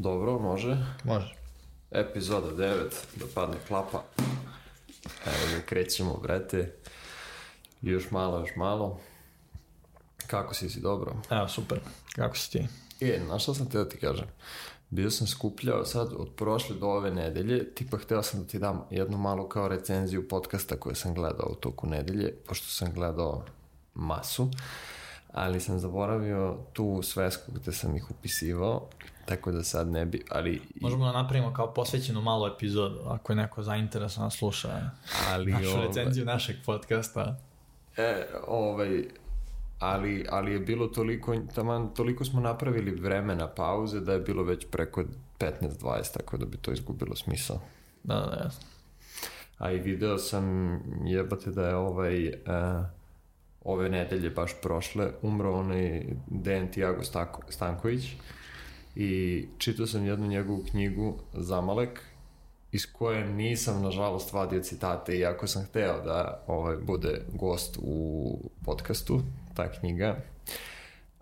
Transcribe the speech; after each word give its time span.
Dobro, 0.00 0.38
može. 0.38 0.76
Može. 1.04 1.34
Epizoda 1.90 2.50
9, 2.56 2.90
da 3.16 3.24
padne 3.34 3.56
klapa. 3.68 4.02
Evo 5.26 5.56
mi 5.56 5.62
krećemo, 5.66 6.16
brate. 6.22 6.74
Još 7.82 8.10
malo, 8.10 8.38
još 8.38 8.56
malo. 8.56 9.00
Kako 10.26 10.54
si 10.54 10.70
si 10.70 10.80
dobro? 10.80 11.16
Evo, 11.30 11.48
super. 11.48 11.80
Kako 12.16 12.36
si 12.36 12.50
ti? 12.50 12.66
E, 13.00 13.20
znaš 13.26 13.42
šta 13.42 13.54
sam 13.54 13.70
teo 13.70 13.84
ti 13.84 13.98
kažem? 13.98 14.26
Bio 14.90 15.10
sam 15.10 15.26
skupljao 15.26 15.84
sad 15.84 16.12
od 16.16 16.28
prošle 16.36 16.76
do 16.76 16.86
ove 16.86 17.10
nedelje, 17.10 17.74
tipa 17.74 17.98
hteo 17.98 18.22
sam 18.22 18.40
da 18.40 18.46
ti 18.46 18.58
dam 18.58 18.84
jednu 18.90 19.18
malu 19.18 19.48
kao 19.48 19.68
recenziju 19.68 20.28
podcasta 20.28 20.76
koje 20.76 20.94
sam 20.94 21.14
gledao 21.14 21.48
u 21.50 21.54
toku 21.54 21.86
nedelje, 21.86 22.34
pošto 22.48 22.66
sam 22.66 22.92
gledao 22.92 23.44
masu, 23.94 24.50
ali 25.32 25.60
sam 25.60 25.78
zaboravio 25.78 26.56
tu 26.72 27.00
svesku 27.02 27.52
gde 27.54 27.72
sam 27.72 27.96
ih 27.96 28.10
upisivao, 28.10 28.88
tako 29.24 29.52
da 29.52 29.62
sad 29.62 29.88
ne 29.88 30.06
bi, 30.06 30.24
ali... 30.30 30.62
Možemo 30.80 31.04
da 31.04 31.12
napravimo 31.12 31.52
kao 31.52 31.74
posvećenu 31.74 32.20
malu 32.20 32.46
epizodu, 32.46 33.00
ako 33.06 33.32
je 33.32 33.36
neko 33.36 33.62
zainteresovan 33.62 34.26
da 34.26 34.30
sluša 34.30 34.90
ali, 35.32 35.52
našu 35.52 35.70
ovaj, 35.70 35.86
recenziju 35.86 36.24
našeg 36.24 36.56
podcasta. 36.66 37.36
E, 37.96 38.26
ovaj, 38.46 39.04
ali, 39.78 40.26
ali 40.30 40.52
je 40.52 40.58
bilo 40.58 40.86
toliko, 40.86 41.36
taman, 41.54 41.94
toliko 41.94 42.24
smo 42.24 42.40
napravili 42.40 42.90
vremena 42.90 43.48
pauze 43.48 44.00
da 44.00 44.12
je 44.12 44.20
bilo 44.20 44.42
već 44.42 44.66
preko 44.70 45.04
15-20, 45.38 46.12
tako 46.12 46.36
da 46.36 46.46
bi 46.46 46.56
to 46.56 46.72
izgubilo 46.72 47.16
smisao. 47.16 47.60
Da, 48.02 48.14
da, 48.14 48.42
jasno. 48.44 48.66
A 49.58 49.72
i 49.72 49.78
video 49.78 50.18
sam, 50.18 50.44
jebate 51.04 51.50
da 51.50 51.68
je 51.68 51.76
ovaj, 51.76 52.28
uh, 52.28 52.32
ove 53.64 53.88
nedelje 53.88 54.30
baš 54.30 54.52
prošle, 54.62 55.10
umro 55.22 55.52
onaj 55.52 56.04
Dejan 56.26 56.68
Tiago 56.72 57.02
Stanković 57.48 58.12
i 58.96 59.46
čitao 59.58 59.86
sam 59.86 60.06
jednu 60.06 60.26
njegovu 60.26 60.64
knjigu 60.70 61.18
Zamalek 61.32 62.00
iz 62.72 62.92
koje 62.92 63.24
nisam 63.24 63.82
nažalost 63.82 64.32
vadio 64.32 64.62
citate 64.62 65.18
iako 65.18 65.46
sam 65.46 65.64
hteo 65.64 66.00
da 66.04 66.44
ovaj, 66.46 66.76
bude 66.76 67.22
gost 67.32 67.78
u 67.82 68.38
podcastu, 68.64 69.20
ta 69.54 69.72
knjiga. 69.72 70.16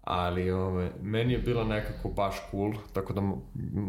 Ali 0.02 0.50
ove, 0.50 0.90
meni 1.02 1.32
je 1.32 1.38
bila 1.38 1.64
nekako 1.64 2.08
baš 2.08 2.34
cool, 2.50 2.72
tako 2.92 3.12
da 3.12 3.22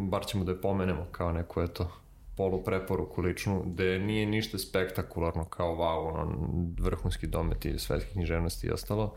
bar 0.09 0.25
ćemo 0.25 0.43
da 0.43 0.51
je 0.51 0.61
pomenemo 0.61 1.05
kao 1.11 1.31
neku 1.31 1.61
eto 1.61 1.91
polu 2.39 2.63
preporuku 2.63 3.21
ličnu, 3.21 3.63
gde 3.65 3.99
nije 3.99 4.25
ništa 4.25 4.57
spektakularno 4.57 5.45
kao 5.45 5.75
wow, 5.75 6.07
ono, 6.11 6.37
vrhunski 6.79 7.27
dometi 7.27 7.79
svetske 7.79 8.11
književnosti 8.11 8.67
i 8.67 8.71
ostalo, 8.71 9.15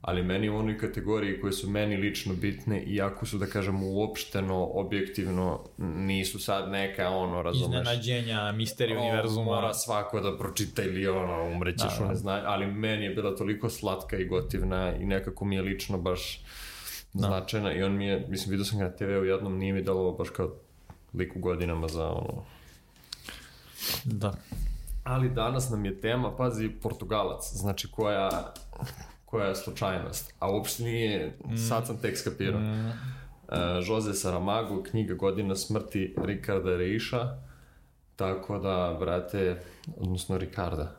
ali 0.00 0.22
meni 0.22 0.48
u 0.48 0.56
onoj 0.56 0.78
kategoriji 0.78 1.40
koje 1.40 1.52
su 1.52 1.70
meni 1.70 1.96
lično 1.96 2.34
bitne, 2.34 2.82
iako 2.82 3.26
su, 3.26 3.38
da 3.38 3.46
kažem, 3.46 3.82
uopšteno, 3.82 4.64
objektivno, 4.64 5.64
nisu 5.78 6.38
sad 6.38 6.70
neka, 6.70 7.08
ono, 7.08 7.42
razumeš... 7.42 7.80
Iznenađenja, 7.80 8.52
misteri 8.52 8.96
univerzuma. 8.96 9.44
Mora 9.44 9.74
svako 9.74 10.20
da 10.20 10.38
pročita 10.38 10.82
ili 10.82 11.08
ono, 11.08 11.42
umrećeš 11.56 11.98
da, 11.98 12.04
u 12.04 12.08
neznanje, 12.08 12.42
ali 12.46 12.66
meni 12.66 13.04
je 13.04 13.14
bila 13.14 13.36
toliko 13.36 13.70
slatka 13.70 14.16
i 14.16 14.24
gotivna 14.24 14.96
i 14.96 15.06
nekako 15.06 15.44
mi 15.44 15.56
je 15.56 15.62
lično 15.62 15.98
baš 15.98 16.44
da. 17.12 17.26
značajna 17.26 17.72
i 17.72 17.82
on 17.82 17.96
mi 17.96 18.06
je, 18.06 18.26
mislim, 18.28 18.50
vidio 18.50 18.64
sam 18.64 18.78
ga 18.78 18.84
na 18.84 18.90
TV-u 18.90 19.24
jednom, 19.24 19.58
nije 19.58 19.72
mi 19.72 19.82
dalo 19.82 20.12
baš 20.12 20.30
kao 20.30 20.63
lik 21.14 21.36
u 21.36 21.38
godinama 21.38 21.88
za 21.88 22.08
ono... 22.08 22.44
Da. 24.04 24.34
Ali 25.04 25.30
danas 25.30 25.70
nam 25.70 25.84
je 25.84 26.00
tema, 26.00 26.36
pazi, 26.36 26.68
Portugalac, 26.82 27.52
znači 27.52 27.88
koja 27.90 28.52
koja 29.34 29.46
je 29.46 29.54
slučajnost, 29.54 30.34
a 30.38 30.50
uopšte 30.50 30.82
nije, 30.82 31.36
mm. 31.44 31.56
sad 31.56 31.86
sam 31.86 31.96
tek 31.96 32.18
skapirao. 32.18 32.60
Mm. 32.60 32.86
Uh, 32.86 33.54
Jose 33.88 34.14
Saramago, 34.14 34.82
knjiga 34.82 35.14
Godina 35.14 35.56
smrti 35.56 36.14
Ricarda 36.24 36.76
Reiša, 36.76 37.36
tako 38.16 38.58
da, 38.58 38.96
brate, 39.00 39.62
odnosno 39.96 40.38
Ricarda, 40.38 40.96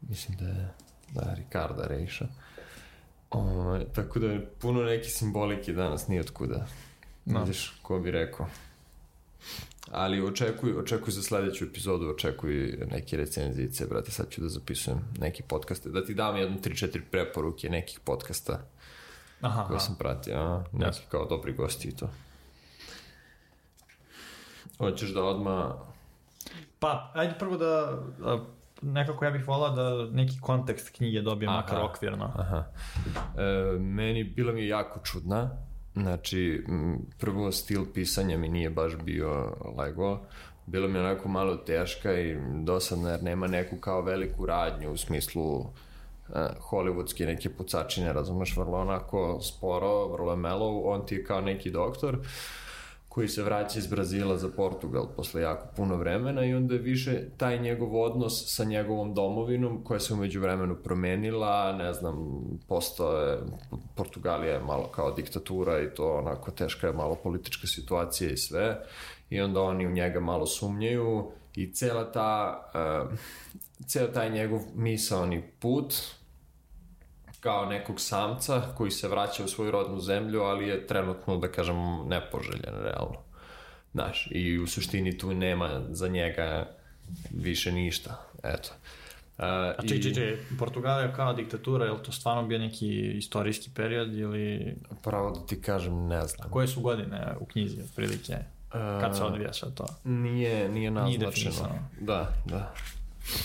mislim 0.00 0.38
da 0.38 0.46
je, 0.46 0.72
da 1.14 1.20
je 1.20 1.36
Ricarda 1.36 1.86
Reiša. 1.86 2.26
O, 3.30 3.78
tako 3.94 4.18
da 4.18 4.26
je 4.26 4.46
puno 4.46 4.82
neke 4.82 5.08
simbolike 5.08 5.72
danas, 5.72 6.08
nije 6.08 6.20
otkuda. 6.20 6.66
No. 7.24 7.40
Vidiš, 7.40 7.72
ko 7.82 7.98
bi 7.98 8.10
rekao 8.10 8.46
ali 9.90 10.22
očekuj, 10.22 10.72
očekuj 10.72 11.12
za 11.12 11.22
sledeću 11.22 11.64
epizodu, 11.64 12.10
očekuj 12.10 12.78
neke 12.90 13.16
recenzice, 13.16 13.86
brate, 13.86 14.10
sad 14.10 14.30
ću 14.30 14.40
da 14.40 14.48
zapisujem 14.48 14.98
neki 15.18 15.42
podcaste, 15.42 15.88
da 15.88 16.04
ti 16.04 16.14
dam 16.14 16.36
jedno 16.36 16.56
3-4 16.64 17.00
preporuke 17.10 17.70
nekih 17.70 18.00
podcasta 18.00 18.60
aha, 19.40 19.64
koje 19.64 19.80
sam 19.80 19.96
pratio, 19.98 20.34
a, 20.36 20.64
neki 20.72 21.00
kao 21.08 21.24
dobri 21.24 21.52
gosti 21.52 21.88
i 21.88 21.96
to. 21.96 22.10
Hoćeš 24.78 25.10
da 25.10 25.24
odma 25.24 25.86
Pa, 26.78 27.10
ajde 27.14 27.34
prvo 27.38 27.56
da, 27.56 28.02
da 28.18 28.44
nekako 28.82 29.24
ja 29.24 29.30
bih 29.30 29.48
volao 29.48 29.70
da 29.70 30.14
neki 30.16 30.40
kontekst 30.40 30.96
knjige 30.96 31.22
dobije 31.22 31.48
aha, 31.48 31.56
makar 31.56 31.82
okvirno. 31.82 32.32
Aha. 32.36 32.64
E, 33.38 33.78
meni 33.78 34.24
bila 34.24 34.52
mi 34.52 34.60
je 34.60 34.68
jako 34.68 35.00
čudna, 35.04 35.50
Znači, 35.96 36.64
prvo 37.18 37.52
stil 37.52 37.84
pisanja 37.94 38.38
mi 38.38 38.48
nije 38.48 38.70
baš 38.70 38.92
bio 39.04 39.52
lego, 39.78 40.18
bilo 40.66 40.88
mi 40.88 40.98
onako 40.98 41.28
malo 41.28 41.56
teška 41.56 42.20
i 42.20 42.36
dosadna 42.64 43.10
jer 43.10 43.22
nema 43.22 43.46
neku 43.46 43.76
kao 43.76 44.02
veliku 44.02 44.46
radnju 44.46 44.92
u 44.92 44.96
smislu 44.96 45.56
uh, 45.56 45.66
hollywoodske 46.70 47.26
neke 47.26 47.50
pucačine, 47.50 48.12
razumeš, 48.12 48.56
vrlo 48.56 48.78
onako 48.78 49.40
sporo, 49.42 50.08
vrlo 50.08 50.32
je 50.32 50.36
mellow, 50.36 50.82
on 50.84 51.06
ti 51.06 51.14
je 51.14 51.24
kao 51.24 51.40
neki 51.40 51.70
doktor 51.70 52.18
koji 53.16 53.28
se 53.28 53.42
vraća 53.42 53.78
iz 53.78 53.86
Brazila 53.86 54.36
za 54.36 54.48
Portugal 54.48 55.06
posle 55.16 55.42
jako 55.42 55.66
puno 55.76 55.96
vremena 55.96 56.44
i 56.44 56.54
onda 56.54 56.74
je 56.74 56.80
više 56.80 57.28
taj 57.36 57.58
njegov 57.58 58.00
odnos 58.02 58.44
sa 58.46 58.64
njegovom 58.64 59.14
domovinom 59.14 59.84
koja 59.84 60.00
se 60.00 60.14
umeđu 60.14 60.40
vremenu 60.40 60.76
promenila, 60.84 61.72
ne 61.72 61.92
znam, 61.92 62.42
postoje, 62.68 63.38
Portugalija 63.94 64.52
je 64.52 64.60
malo 64.60 64.88
kao 64.88 65.12
diktatura 65.12 65.80
i 65.80 65.94
to 65.94 66.12
onako 66.12 66.50
teška 66.50 66.86
je 66.86 66.92
malo 66.92 67.14
politička 67.14 67.66
situacija 67.66 68.30
i 68.30 68.36
sve 68.36 68.80
i 69.30 69.40
onda 69.40 69.60
oni 69.60 69.86
u 69.86 69.90
njega 69.90 70.20
malo 70.20 70.46
sumnjaju 70.46 71.30
i 71.54 71.72
cela 71.72 72.12
ta, 72.12 72.62
uh, 72.74 73.18
ceo 73.86 74.06
taj 74.06 74.30
njegov 74.30 74.60
misaoni 74.74 75.42
put 75.58 75.94
kao 77.46 77.66
nekog 77.66 78.00
samca 78.00 78.62
koji 78.76 78.90
se 78.90 79.08
vraća 79.08 79.44
u 79.44 79.48
svoju 79.48 79.70
rodnu 79.70 80.00
zemlju, 80.00 80.42
ali 80.42 80.68
je 80.68 80.86
trenutno, 80.86 81.36
da 81.36 81.48
kažem, 81.48 81.76
nepoželjen, 82.08 82.74
realno. 82.82 83.18
Znaš, 83.92 84.28
i 84.30 84.58
u 84.58 84.66
suštini 84.66 85.18
tu 85.18 85.34
nema 85.34 85.80
za 85.90 86.08
njega 86.08 86.68
više 87.30 87.72
ništa, 87.72 88.22
eto. 88.42 88.70
Uh, 89.38 89.44
A 89.44 89.82
či, 89.88 90.02
či, 90.02 90.14
či, 90.14 90.36
Portugalija 90.58 91.12
kao 91.12 91.32
diktatura, 91.32 91.84
je 91.84 91.90
li 91.90 92.02
to 92.02 92.12
stvarno 92.12 92.46
bio 92.46 92.58
neki 92.58 93.12
istorijski 93.18 93.70
period 93.74 94.14
ili... 94.14 94.76
Pravo 95.02 95.30
da 95.30 95.46
ti 95.46 95.60
kažem, 95.62 96.06
ne 96.06 96.26
znam. 96.26 96.48
A 96.48 96.50
koje 96.50 96.68
su 96.68 96.80
godine 96.80 97.34
u 97.40 97.46
knjizi, 97.46 97.82
otprilike? 97.82 98.36
Kad 98.70 99.16
se 99.16 99.24
odvija 99.24 99.52
sve 99.52 99.74
to? 99.74 99.86
Nije, 100.04 100.68
nije 100.68 100.90
naznačeno. 100.90 101.68
Nije 101.68 101.82
da, 102.00 102.32
da. 102.46 102.74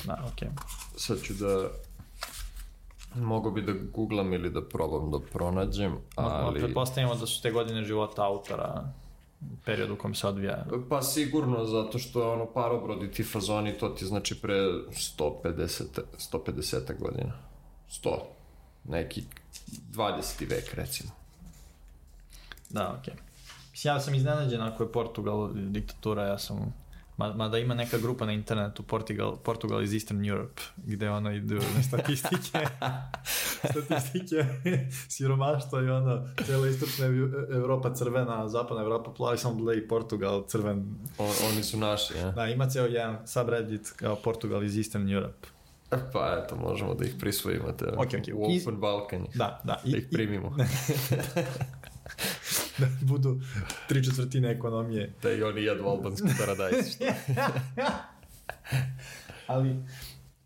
Da, 0.06 0.23
okej. 0.34 0.47
Okay. 0.47 0.97
Sad 0.97 1.22
ću 1.22 1.34
da 1.34 1.69
Mogu 3.16 3.51
bi 3.51 3.61
da 3.61 3.73
googlam 3.94 4.33
ili 4.33 4.49
da 4.49 4.61
probam 4.61 5.11
da 5.11 5.19
pronađem, 5.19 5.97
ali... 6.16 6.59
Pretpostavimo 6.59 7.16
da 7.16 7.25
su 7.25 7.41
te 7.41 7.51
godine 7.51 7.83
života 7.83 8.25
autora 8.25 8.94
period 9.66 9.89
u 9.91 9.95
kom 9.95 10.16
se 10.16 10.27
odvija? 10.27 10.66
Pa 10.89 11.01
sigurno, 11.01 11.66
zato 11.66 11.99
što 11.99 12.33
ono 12.33 12.45
parobrodi 12.45 13.11
ti 13.11 13.23
fazoni, 13.23 13.77
to 13.77 13.89
ti 13.89 14.05
znači 14.05 14.41
pre 14.41 14.53
150, 14.53 15.83
150 16.33 16.99
godina. 16.99 17.33
100. 17.89 18.17
Neki 18.83 19.23
20. 19.93 20.49
vek, 20.49 20.73
recimo. 20.73 21.11
Da, 22.69 22.95
okej. 22.99 23.13
Okay. 23.13 23.88
Ja 23.88 23.99
sam 23.99 24.16
iznenađen 24.16 24.61
ako 24.61 24.84
je 24.84 24.91
Portugal 24.91 25.49
diktatura, 25.53 26.28
ja 26.28 26.37
sam 26.37 26.73
Mada 27.35 27.58
ima 27.58 27.73
neka 27.73 27.97
grupa 27.97 28.26
na 28.26 28.32
internetu 28.32 28.84
Portugal, 28.84 29.38
Portugal 29.44 29.84
is 29.84 29.94
Eastern 29.94 30.26
Europe, 30.26 30.62
gde 30.78 31.09
ono 31.09 31.32
idu 31.32 31.56
na 31.56 31.84
statistike, 31.84 32.38
statistike 33.72 34.46
siromaštva 35.09 35.82
i 35.82 35.90
ono, 35.90 36.28
cijela 36.46 36.68
istočna 36.68 37.06
Evropa 37.52 37.94
crvena, 37.94 38.47
zapadna 38.47 38.84
Evropa 38.84 39.14
plavi, 39.14 39.38
samo 39.38 39.66
da 39.66 39.73
i 39.73 39.88
Portugal 39.88 40.44
crven. 40.47 40.96
O, 41.18 41.32
oni 41.52 41.64
su 41.64 41.78
naši, 41.78 42.14
ja? 42.18 42.32
Da, 42.32 42.47
ima 42.47 42.70
ceo 42.70 42.85
jedan 42.85 43.28
subreddit 43.28 43.94
kao 43.96 44.16
Portugal 44.16 44.64
is 44.64 44.78
Eastern 44.78 45.09
Europe. 45.09 45.47
Pa 46.14 46.44
eto, 46.44 46.56
možemo 46.56 46.94
da 46.94 47.06
ih 47.06 47.16
prisvojimo 47.20 47.72
te 47.72 47.85
okay, 47.85 48.22
okay. 48.22 48.34
u 48.34 48.44
Open 48.44 48.79
Balkan. 48.79 49.28
Da, 49.35 49.62
da. 49.64 49.82
I, 49.85 49.91
da 49.91 49.97
ih 49.97 50.08
primimo. 50.12 50.56
da 52.81 52.87
budu 53.01 53.39
tri 53.87 54.03
četvrtine 54.03 54.51
ekonomije. 54.51 55.13
Da 55.22 55.31
i 55.31 55.43
oni 55.43 55.63
jedu 55.63 55.83
albanski 55.83 56.28
paradajz. 56.39 56.97
Ali, 59.47 59.75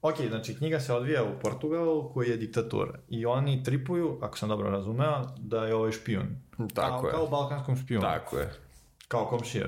ok, 0.01 0.15
znači 0.29 0.55
knjiga 0.55 0.79
se 0.79 0.93
odvija 0.93 1.23
u 1.23 1.39
Portugalu 1.41 2.13
koji 2.13 2.29
je 2.29 2.37
diktatura 2.37 2.99
i 3.09 3.25
oni 3.25 3.63
tripuju, 3.63 4.19
ako 4.21 4.37
sam 4.37 4.49
dobro 4.49 4.69
razumeo, 4.69 5.25
da 5.37 5.65
je 5.65 5.75
ovaj 5.75 5.91
špijun. 5.91 6.27
Tako 6.73 7.01
kao, 7.01 7.07
je. 7.07 7.11
Kao 7.11 7.27
balkanskom 7.27 7.77
špijunu. 7.77 8.01
Tako 8.01 8.37
je. 8.37 8.53
Kao 9.07 9.25
komšija. 9.25 9.67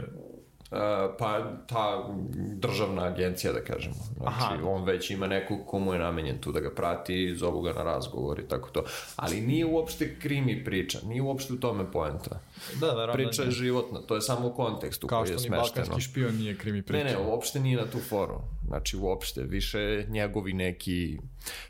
Uh, 0.72 0.78
pa 1.20 1.52
ta 1.68 2.10
državna 2.36 3.04
agencija, 3.04 3.54
da 3.54 3.60
kažemo. 3.60 3.96
Znači, 4.18 4.36
Aha. 4.38 4.58
on 4.66 4.84
već 4.84 5.10
ima 5.10 5.28
nekog 5.28 5.60
komu 5.68 5.94
je 5.94 6.00
namenjen 6.00 6.38
tu 6.38 6.52
da 6.52 6.60
ga 6.60 6.72
prati, 6.72 7.36
zovu 7.36 7.62
ga 7.62 7.74
na 7.74 7.84
razgovor 7.84 8.40
i 8.40 8.48
tako 8.48 8.70
to. 8.70 8.84
Ali 9.16 9.42
nije 9.42 9.66
uopšte 9.66 10.20
krimi 10.20 10.64
priča, 10.64 11.00
nije 11.06 11.22
uopšte 11.22 11.54
u 11.54 11.58
tome 11.58 11.92
poenta. 11.92 12.40
Da, 12.80 12.88
verovatno. 12.88 13.14
Priča 13.14 13.44
je 13.44 13.52
životna, 13.52 14.02
to 14.02 14.16
je 14.16 14.22
samo 14.22 14.48
u 14.48 14.54
kontekstu 14.54 15.08
Kao 15.08 15.22
koji 15.22 15.30
je 15.32 15.38
što 15.38 15.42
ni 15.42 15.48
smešteno. 15.48 15.86
balkanski 15.86 16.02
špion 16.12 16.36
nije 16.36 16.58
krimi 16.58 16.82
priča. 16.82 17.04
Ne, 17.04 17.12
ne, 17.12 17.18
uopšte 17.18 17.60
nije 17.60 17.78
na 17.78 17.86
tu 17.86 18.00
foru. 18.00 18.42
Znači, 18.68 18.98
uopšte, 18.98 19.44
više 19.44 20.06
njegovi 20.10 20.54
neki... 20.54 21.18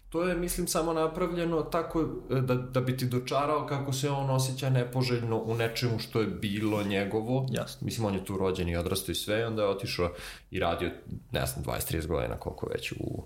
To 0.09 0.23
je, 0.23 0.35
mislim, 0.35 0.67
samo 0.67 0.93
napravljeno 0.93 1.61
tako 1.61 2.01
e, 2.01 2.41
da, 2.41 2.55
da 2.55 2.81
bi 2.81 2.97
ti 2.97 3.05
dočarao 3.05 3.65
kako 3.65 3.93
se 3.93 4.09
on 4.09 4.29
osjeća 4.29 4.69
nepoželjno 4.69 5.41
u 5.41 5.55
nečemu 5.55 5.99
što 5.99 6.21
je 6.21 6.27
bilo 6.27 6.83
njegovo. 6.83 7.47
Jasno. 7.51 7.85
Mislim, 7.85 8.05
on 8.05 8.13
je 8.13 8.25
tu 8.25 8.37
rođen 8.37 8.69
i 8.69 8.77
odrastao 8.77 9.11
i 9.11 9.15
sve, 9.15 9.39
i 9.39 9.43
onda 9.43 9.61
je 9.61 9.69
otišao 9.69 10.11
i 10.51 10.59
radio, 10.59 10.91
ne 11.31 11.45
znam, 11.45 11.65
20-30 11.65 12.07
godina, 12.07 12.37
koliko 12.37 12.69
već 12.69 12.91
u 12.91 13.23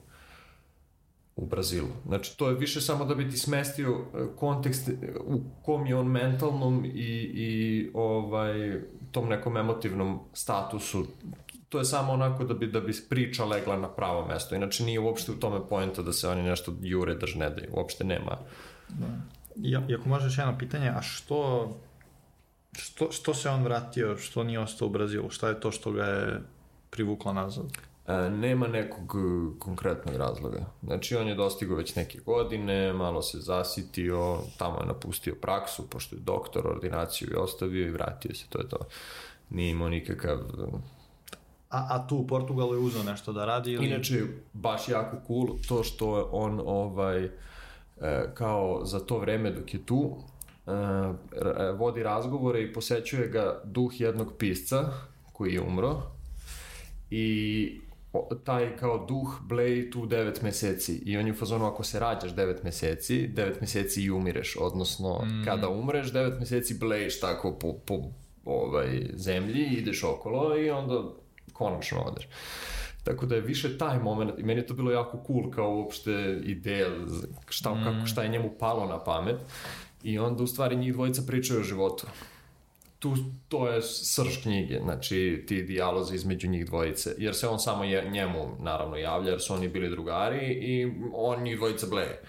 u 1.35 1.45
Brazilu. 1.45 1.87
Znači, 2.07 2.37
to 2.37 2.49
je 2.49 2.55
više 2.55 2.81
samo 2.81 3.05
da 3.05 3.15
bi 3.15 3.29
ti 3.29 3.37
smestio 3.37 3.89
e, 3.91 4.17
kontekst 4.35 4.89
e, 4.89 4.93
u 5.25 5.41
kom 5.61 5.87
je 5.87 5.95
on 5.95 6.07
mentalnom 6.07 6.85
i, 6.85 7.31
i 7.33 7.89
ovaj, 7.93 8.81
tom 9.11 9.29
nekom 9.29 9.57
emotivnom 9.57 10.19
statusu. 10.33 11.05
To 11.71 11.79
je 11.79 11.85
samo 11.85 12.13
onako 12.13 12.43
da 12.43 12.53
bi, 12.53 12.67
da 12.67 12.79
bi 12.81 12.93
priča 13.09 13.45
legla 13.45 13.77
na 13.77 13.89
pravo 13.89 14.25
mesto. 14.27 14.55
Inače, 14.55 14.83
nije 14.83 14.99
uopšte 14.99 15.31
u 15.31 15.35
tome 15.35 15.59
poenta 15.69 16.01
da 16.01 16.13
se 16.13 16.27
oni 16.27 16.43
nešto 16.43 16.73
jure 16.81 17.15
drž 17.15 17.35
ne 17.35 17.49
daju. 17.49 17.69
Uopšte 17.73 18.03
nema. 18.03 18.37
I, 19.55 19.77
I 19.87 19.95
ako 19.95 20.09
možeš 20.09 20.37
jedno 20.37 20.57
pitanje, 20.57 20.89
a 20.89 21.01
što, 21.01 21.71
što, 22.73 23.11
što 23.11 23.33
se 23.33 23.49
on 23.49 23.63
vratio, 23.63 24.17
što 24.17 24.43
nije 24.43 24.59
ostao 24.59 24.87
u 24.87 24.91
Brazilu? 24.91 25.29
Šta 25.29 25.49
je 25.49 25.59
to 25.59 25.71
što 25.71 25.91
ga 25.91 26.03
je 26.03 26.41
privuklo 26.89 27.33
nazad? 27.33 27.65
E, 28.07 28.29
nema 28.29 28.67
nekog 28.67 29.15
e, 29.15 29.59
konkretnog 29.59 30.15
razloga. 30.15 30.65
Znači, 30.83 31.15
on 31.15 31.27
je 31.27 31.35
dostigao 31.35 31.77
već 31.77 31.95
neke 31.95 32.19
godine, 32.19 32.93
malo 32.93 33.21
se 33.21 33.39
zasitio, 33.39 34.37
tamo 34.57 34.79
je 34.79 34.85
napustio 34.85 35.35
praksu, 35.41 35.89
pošto 35.89 36.15
je 36.15 36.21
doktor, 36.21 36.67
ordinaciju 36.67 37.29
i 37.31 37.35
ostavio 37.35 37.87
i 37.87 37.91
vratio 37.91 38.35
se, 38.35 38.45
to 38.49 38.59
je 38.59 38.69
to. 38.69 38.77
Nije 39.49 39.71
imao 39.71 39.89
nikakav... 39.89 40.39
A, 41.71 41.87
a 41.89 42.07
tu 42.07 42.17
u 42.17 42.27
Portugalu 42.27 42.73
je 42.73 42.79
uzeo 42.79 43.03
nešto 43.03 43.33
da 43.33 43.45
radi? 43.45 43.71
Ili... 43.71 43.87
Inače, 43.87 44.21
baš 44.53 44.89
jako 44.89 45.17
cool 45.27 45.47
to 45.67 45.83
što 45.83 46.17
je 46.17 46.23
on 46.31 46.61
ovaj, 46.65 47.23
e, 47.23 47.29
kao 48.33 48.81
za 48.85 48.99
to 48.99 49.17
vreme 49.17 49.51
dok 49.51 49.73
je 49.73 49.85
tu, 49.85 50.15
e, 50.67 50.71
r- 50.71 51.75
vodi 51.77 52.03
razgovore 52.03 52.61
i 52.61 52.73
posećuje 52.73 53.27
ga 53.27 53.61
duh 53.63 54.01
jednog 54.01 54.33
pisca 54.37 54.89
koji 55.33 55.53
je 55.53 55.61
umro 55.61 56.01
i 57.09 57.79
taj 58.43 58.77
kao 58.77 59.05
duh 59.07 59.39
bleji 59.41 59.91
tu 59.91 60.05
devet 60.05 60.41
meseci 60.41 61.01
i 61.05 61.17
on 61.17 61.27
je 61.27 61.33
u 61.33 61.35
fazonu 61.35 61.65
ako 61.65 61.83
se 61.83 61.99
rađaš 61.99 62.35
devet 62.35 62.63
meseci, 62.63 63.27
devet 63.27 63.61
meseci 63.61 64.03
i 64.03 64.11
umireš, 64.11 64.57
odnosno 64.59 65.21
mm. 65.25 65.45
kada 65.45 65.69
umreš 65.69 66.11
devet 66.13 66.39
meseci 66.39 66.77
blejiš 66.79 67.19
tako 67.19 67.51
po, 67.51 67.73
po 67.73 68.01
ovaj, 68.45 69.09
zemlji, 69.13 69.63
ideš 69.63 70.03
okolo 70.03 70.57
i 70.57 70.69
onda 70.69 71.03
konačno 71.61 72.01
odeš. 72.01 72.27
Tako 73.03 73.25
da 73.25 73.35
je 73.35 73.41
više 73.41 73.77
taj 73.77 73.99
moment, 73.99 74.39
i 74.39 74.43
meni 74.43 74.59
je 74.59 74.67
to 74.67 74.73
bilo 74.73 74.91
jako 74.91 75.23
cool 75.27 75.51
kao 75.51 75.75
uopšte 75.75 76.41
ideja, 76.43 76.87
šta, 77.49 77.73
mm. 77.73 77.83
kako, 77.83 78.05
šta 78.05 78.23
je 78.23 78.29
njemu 78.29 78.51
palo 78.59 78.85
na 78.85 79.03
pamet. 79.03 79.35
I 80.03 80.19
onda 80.19 80.43
u 80.43 80.47
stvari 80.47 80.75
njih 80.75 80.93
dvojica 80.93 81.21
pričaju 81.27 81.59
o 81.59 81.63
životu. 81.63 82.07
Tu, 82.99 83.15
to 83.47 83.67
je 83.67 83.81
srž 83.81 84.41
knjige, 84.41 84.79
znači 84.83 85.43
ti 85.47 85.63
dijalozi 85.63 86.15
između 86.15 86.49
njih 86.49 86.65
dvojice, 86.65 87.15
jer 87.17 87.35
se 87.35 87.47
on 87.47 87.59
samo 87.59 87.83
je, 87.83 88.09
njemu 88.09 88.57
naravno 88.59 88.97
javlja, 88.97 89.31
jer 89.31 89.41
su 89.41 89.53
oni 89.53 89.67
bili 89.67 89.89
drugari 89.89 90.53
i 90.53 90.91
on 91.13 91.43
njih 91.43 91.57
dvojica 91.57 91.87
bleje. 91.89 92.21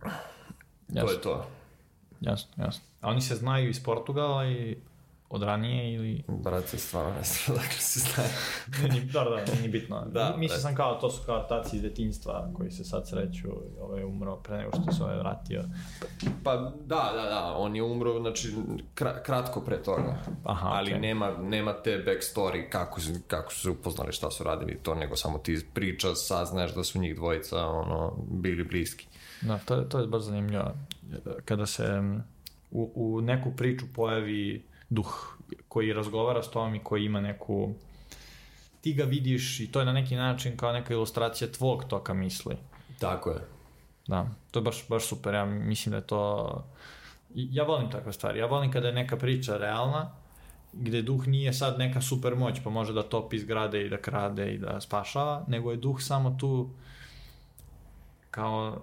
To 0.00 0.08
Jasno. 0.88 1.12
je 1.12 1.20
to. 1.20 1.46
Jasno, 2.20 2.64
jasno. 2.64 2.84
A 3.00 3.08
oni 3.08 3.20
se 3.20 3.34
znaju 3.34 3.68
iz 3.68 3.82
Portugala 3.82 4.46
i 4.46 4.76
od 5.30 5.42
ranije 5.42 5.94
ili... 5.94 6.24
Brate, 6.28 6.78
stvarno 6.78 7.10
ne 7.10 7.22
znam 7.22 7.56
dakle 7.62 7.78
se 7.78 8.00
znaje. 8.00 8.30
Nije, 8.90 9.04
da, 9.04 9.24
da, 9.24 9.52
nije 9.52 9.62
ni 9.62 9.68
bitno. 9.68 10.04
Da, 10.04 10.34
Mislio 10.36 10.56
da. 10.56 10.62
sam 10.62 10.74
kao, 10.74 10.94
to 10.94 11.10
su 11.10 11.22
kao 11.26 11.42
taci 11.42 11.76
iz 11.76 11.82
detinjstva 11.82 12.50
koji 12.56 12.70
se 12.70 12.84
sad 12.84 13.08
sreću, 13.08 13.48
ovaj 13.80 14.00
je 14.00 14.06
umro 14.06 14.36
pre 14.36 14.56
nego 14.56 14.70
što 14.82 14.92
se 14.92 15.02
ovaj 15.02 15.18
vratio. 15.18 15.64
Pa 16.44 16.56
da, 16.86 17.12
da, 17.14 17.22
da, 17.22 17.54
on 17.56 17.76
je 17.76 17.82
umro, 17.82 18.20
znači, 18.20 18.54
kra, 18.94 19.22
kratko 19.22 19.60
pre 19.60 19.82
toga. 19.82 20.16
Aha, 20.44 20.68
Ali 20.68 20.90
okej. 20.90 21.00
nema, 21.00 21.36
nema 21.38 21.72
te 21.72 22.04
backstory 22.06 22.70
kako, 22.70 23.00
kako 23.26 23.52
su 23.52 23.60
se 23.60 23.70
upoznali, 23.70 24.12
šta 24.12 24.30
su 24.30 24.44
radili 24.44 24.78
to, 24.82 24.94
nego 24.94 25.16
samo 25.16 25.38
ti 25.38 25.60
priča 25.74 26.14
saznaš 26.14 26.74
da 26.74 26.84
su 26.84 26.98
njih 26.98 27.16
dvojica 27.16 27.66
ono, 27.66 28.16
bili 28.30 28.64
bliski. 28.64 29.06
Da, 29.40 29.58
to, 29.58 29.76
to 29.76 29.98
je 29.98 30.06
baš 30.06 30.22
zanimljivo. 30.22 30.72
Kada 31.44 31.66
se 31.66 32.00
mm, 32.00 32.24
u, 32.70 32.92
u 32.94 33.20
neku 33.20 33.52
priču 33.56 33.86
pojavi 33.94 34.67
duh 34.90 35.38
koji 35.68 35.92
razgovara 35.92 36.42
s 36.42 36.50
tom 36.50 36.74
i 36.74 36.84
koji 36.84 37.04
ima 37.04 37.20
neku 37.20 37.74
ti 38.80 38.94
ga 38.94 39.04
vidiš 39.04 39.60
i 39.60 39.72
to 39.72 39.80
je 39.80 39.86
na 39.86 39.92
neki 39.92 40.16
način 40.16 40.56
kao 40.56 40.72
neka 40.72 40.94
ilustracija 40.94 41.52
tvog 41.52 41.84
toka 41.84 42.14
misli. 42.14 42.56
Tako 42.98 43.30
je. 43.30 43.40
Da, 44.06 44.28
to 44.50 44.58
je 44.58 44.62
baš, 44.62 44.88
baš 44.88 45.06
super, 45.06 45.34
ja 45.34 45.44
mislim 45.44 45.90
da 45.90 45.96
je 45.96 46.06
to... 46.06 46.64
Ja 47.34 47.64
volim 47.64 47.90
takve 47.90 48.12
stvari, 48.12 48.38
ja 48.38 48.46
volim 48.46 48.72
kada 48.72 48.86
je 48.86 48.94
neka 48.94 49.16
priča 49.16 49.56
realna, 49.56 50.10
gde 50.72 51.02
duh 51.02 51.26
nije 51.26 51.52
sad 51.52 51.78
neka 51.78 52.00
super 52.00 52.36
moć, 52.36 52.60
pa 52.64 52.70
može 52.70 52.92
da 52.92 53.02
topi 53.02 53.38
zgrade 53.38 53.86
i 53.86 53.88
da 53.88 53.96
krade 53.96 54.54
i 54.54 54.58
da 54.58 54.80
spašava, 54.80 55.44
nego 55.48 55.70
je 55.70 55.76
duh 55.76 56.00
samo 56.00 56.36
tu 56.40 56.70
kao 58.30 58.80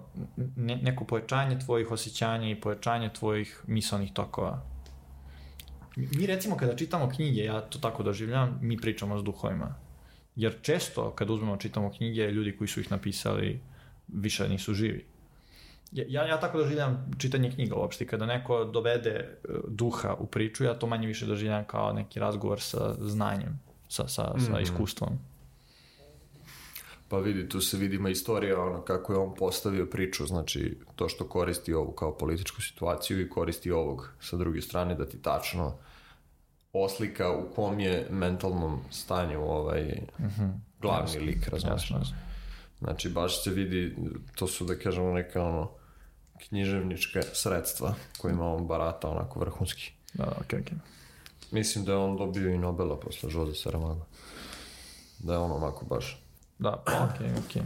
ne, 0.56 0.76
neko 0.76 1.04
pojačanje 1.04 1.58
tvojih 1.58 1.90
osjećanja 1.90 2.50
i 2.50 2.60
pojačanje 2.60 3.10
tvojih 3.12 3.62
misalnih 3.66 4.12
tokova. 4.12 4.75
Mi 5.96 6.26
recimo 6.26 6.56
kada 6.56 6.76
čitamo 6.76 7.08
knjige, 7.16 7.44
ja 7.44 7.60
to 7.60 7.78
tako 7.78 8.02
doživljam, 8.02 8.58
mi 8.62 8.76
pričamo 8.76 9.18
s 9.18 9.22
duhovima. 9.24 9.74
Jer 10.36 10.56
često 10.62 11.10
kada 11.10 11.32
uzmemo 11.32 11.56
čitamo 11.56 11.90
knjige, 11.96 12.30
ljudi 12.30 12.56
koji 12.56 12.68
su 12.68 12.80
ih 12.80 12.90
napisali 12.90 13.60
više 14.08 14.48
nisu 14.48 14.74
živi. 14.74 15.04
Ja, 15.92 16.26
ja, 16.26 16.40
tako 16.40 16.58
doživljam 16.58 17.10
čitanje 17.18 17.50
knjiga 17.50 17.74
uopšte. 17.74 18.06
Kada 18.06 18.26
neko 18.26 18.64
dovede 18.64 19.10
e, 19.10 19.34
duha 19.68 20.14
u 20.18 20.26
priču, 20.26 20.64
ja 20.64 20.74
to 20.78 20.86
manje 20.86 21.06
više 21.06 21.26
doživljam 21.26 21.64
kao 21.64 21.92
neki 21.92 22.20
razgovor 22.20 22.60
sa 22.60 22.94
znanjem, 23.00 23.60
sa, 23.88 24.08
sa, 24.08 24.34
sa 24.38 24.52
Mhm. 24.52 24.62
iskustvom. 24.62 25.18
Pa 27.08 27.18
vidi, 27.18 27.48
tu 27.48 27.60
se 27.60 27.76
vidima 27.76 28.08
istorija, 28.10 28.60
ono, 28.62 28.82
kako 28.82 29.12
je 29.12 29.18
on 29.18 29.34
postavio 29.34 29.86
priču, 29.86 30.26
znači, 30.26 30.78
to 30.96 31.08
što 31.08 31.28
koristi 31.28 31.74
ovu 31.74 31.92
kao 31.92 32.18
političku 32.18 32.62
situaciju 32.62 33.20
i 33.20 33.28
koristi 33.30 33.70
ovog 33.70 34.12
sa 34.20 34.36
druge 34.36 34.60
strane, 34.62 34.94
da 34.94 35.06
ti 35.08 35.22
tačno 35.22 35.74
oslika 36.84 37.32
u 37.32 37.54
kom 37.54 37.80
je 37.80 38.06
mentalnom 38.10 38.80
stanju 38.90 39.42
ovaj 39.42 40.00
glavni 40.80 41.18
lik, 41.18 41.48
razumiješ? 41.48 41.82
Jasno, 41.82 41.98
jasno. 41.98 42.16
Znači, 42.78 43.08
baš 43.08 43.42
se 43.44 43.50
vidi, 43.50 43.96
to 44.34 44.46
su, 44.46 44.64
da 44.64 44.78
kažemo, 44.78 45.12
neka 45.12 45.42
ono, 45.42 45.70
književnička 46.48 47.22
sredstva 47.32 47.94
kojima 48.18 48.54
on 48.54 48.66
barata 48.66 49.08
onako 49.08 49.40
vrhunski. 49.40 49.92
Da, 50.14 50.24
da, 50.24 50.36
okej, 50.40 50.60
okej. 50.60 50.78
Mislim 51.50 51.84
da 51.84 51.92
je 51.92 51.98
on 51.98 52.16
dobio 52.16 52.50
i 52.50 52.58
Nobela 52.58 53.00
posle 53.00 53.30
Jose 53.32 53.62
Saramago. 53.62 54.06
Da 55.18 55.32
je 55.32 55.38
on 55.38 55.52
onako 55.52 55.84
baš, 55.84 56.22
Da, 56.58 56.82
okej, 56.86 57.30
okej. 57.46 57.62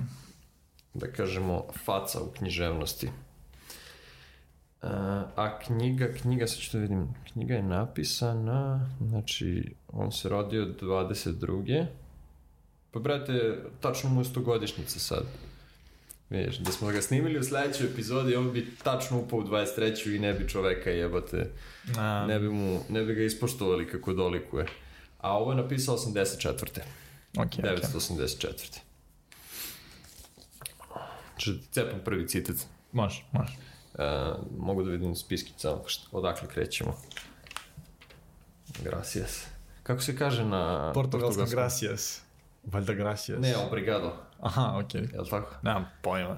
da 0.95 1.13
kažemo, 1.13 1.65
faca 1.85 2.21
u 2.23 2.31
književnosti. 2.31 3.11
A 4.83 5.59
knjiga, 5.67 6.09
knjiga, 6.23 6.47
sad 6.47 6.59
ću 6.59 6.77
da 6.77 6.83
vidim, 6.83 7.15
knjiga 7.33 7.55
je 7.55 7.63
napisana, 7.63 8.91
znači, 9.01 9.75
on 9.89 10.13
se 10.13 10.29
rodio 10.29 10.67
22. 10.81 11.87
Pa, 12.91 13.01
brate, 13.01 13.63
tačno 13.81 14.11
mu 14.11 14.21
je 14.21 14.25
stogodišnjica 14.25 14.99
sad. 14.99 15.25
Vidiš, 16.31 16.59
da 16.59 16.73
smo 16.73 16.89
ga 16.89 17.03
snimili 17.03 17.39
u 17.39 17.45
sledećoj 17.45 17.87
epizodi, 17.87 18.37
on 18.37 18.53
bi 18.53 18.77
tačno 18.83 19.19
upao 19.19 19.39
u 19.39 19.43
23. 19.43 20.17
i 20.17 20.19
ne 20.19 20.33
bi 20.33 20.49
čoveka 20.49 20.91
jebate, 20.91 21.51
A, 21.99 22.27
ne 22.27 22.39
bi, 22.39 22.49
mu, 22.49 22.81
ne 22.89 23.03
bi 23.03 23.15
ga 23.15 23.23
ispoštovali 23.23 23.89
kako 23.89 24.13
dolikuje. 24.13 24.67
A 25.19 25.39
ovo 25.39 25.53
je 25.53 25.57
napisao 25.57 25.97
84. 25.97 26.81
okej, 27.39 27.65
okej. 27.65 27.65
984. 27.65 28.79
Če 31.37 31.51
cepam 31.71 32.01
prvi 32.05 32.29
citat. 32.29 32.57
Može, 32.93 33.23
može. 33.33 33.53
E, 34.01 34.33
mogu 34.59 34.83
da 34.83 34.91
vidim 34.91 35.17
spiskić 35.17 35.55
samo 35.57 35.83
odakle 36.13 36.49
krećemo. 36.49 36.97
Gracias. 38.85 39.47
Kako 39.83 40.01
se 40.03 40.17
kaže 40.17 40.45
na 40.45 40.93
Portugalskom 40.95 41.47
gracias. 41.51 42.23
Valjda 42.65 42.93
gracias. 42.93 43.41
Ne, 43.41 43.57
obrigado. 43.57 44.13
Aha, 44.41 44.81
okej. 44.85 45.09
Je 45.13 45.21
li 45.21 45.31
tako? 45.31 45.55
Nemam 45.63 45.87
pojma. 46.03 46.37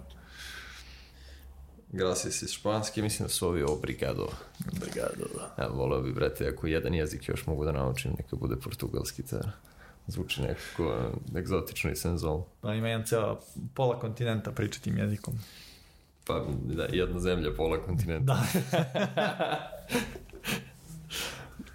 Gracias 1.92 2.42
iz 2.42 2.50
španski, 2.50 3.02
mislim 3.02 3.26
da 3.26 3.33
su 3.33 3.49
ovi 3.49 3.62
obrigado. 3.62 4.28
Obrigado, 4.76 5.25
da. 5.35 5.62
Ja, 5.62 5.69
voleo 5.69 6.00
bi, 6.00 6.12
brate, 6.12 6.49
ako 6.49 6.66
jedan 6.66 6.95
jezik 6.95 7.28
još 7.28 7.47
mogu 7.47 7.64
da 7.64 7.73
naučim, 7.73 8.11
neka 8.19 8.37
bude 8.37 8.57
portugalski, 8.57 9.23
car. 9.23 9.49
Zvuči 10.07 10.42
nekako 10.42 10.87
uh, 10.87 11.37
egzotično 11.37 11.90
i 11.90 11.97
senzualno. 11.97 12.47
Pa 12.61 12.75
ima 12.75 12.88
jedan 12.88 13.07
ceo 13.07 13.40
pola 13.75 13.99
kontinenta 13.99 14.52
priča 14.52 14.81
tim 14.81 14.99
jezikom. 14.99 15.35
Pa, 16.26 16.45
da, 16.64 16.87
jedna 16.93 17.21
zemlja, 17.21 17.50
pola 17.57 17.83
kontinenta. 17.83 18.35
Da. 18.35 18.43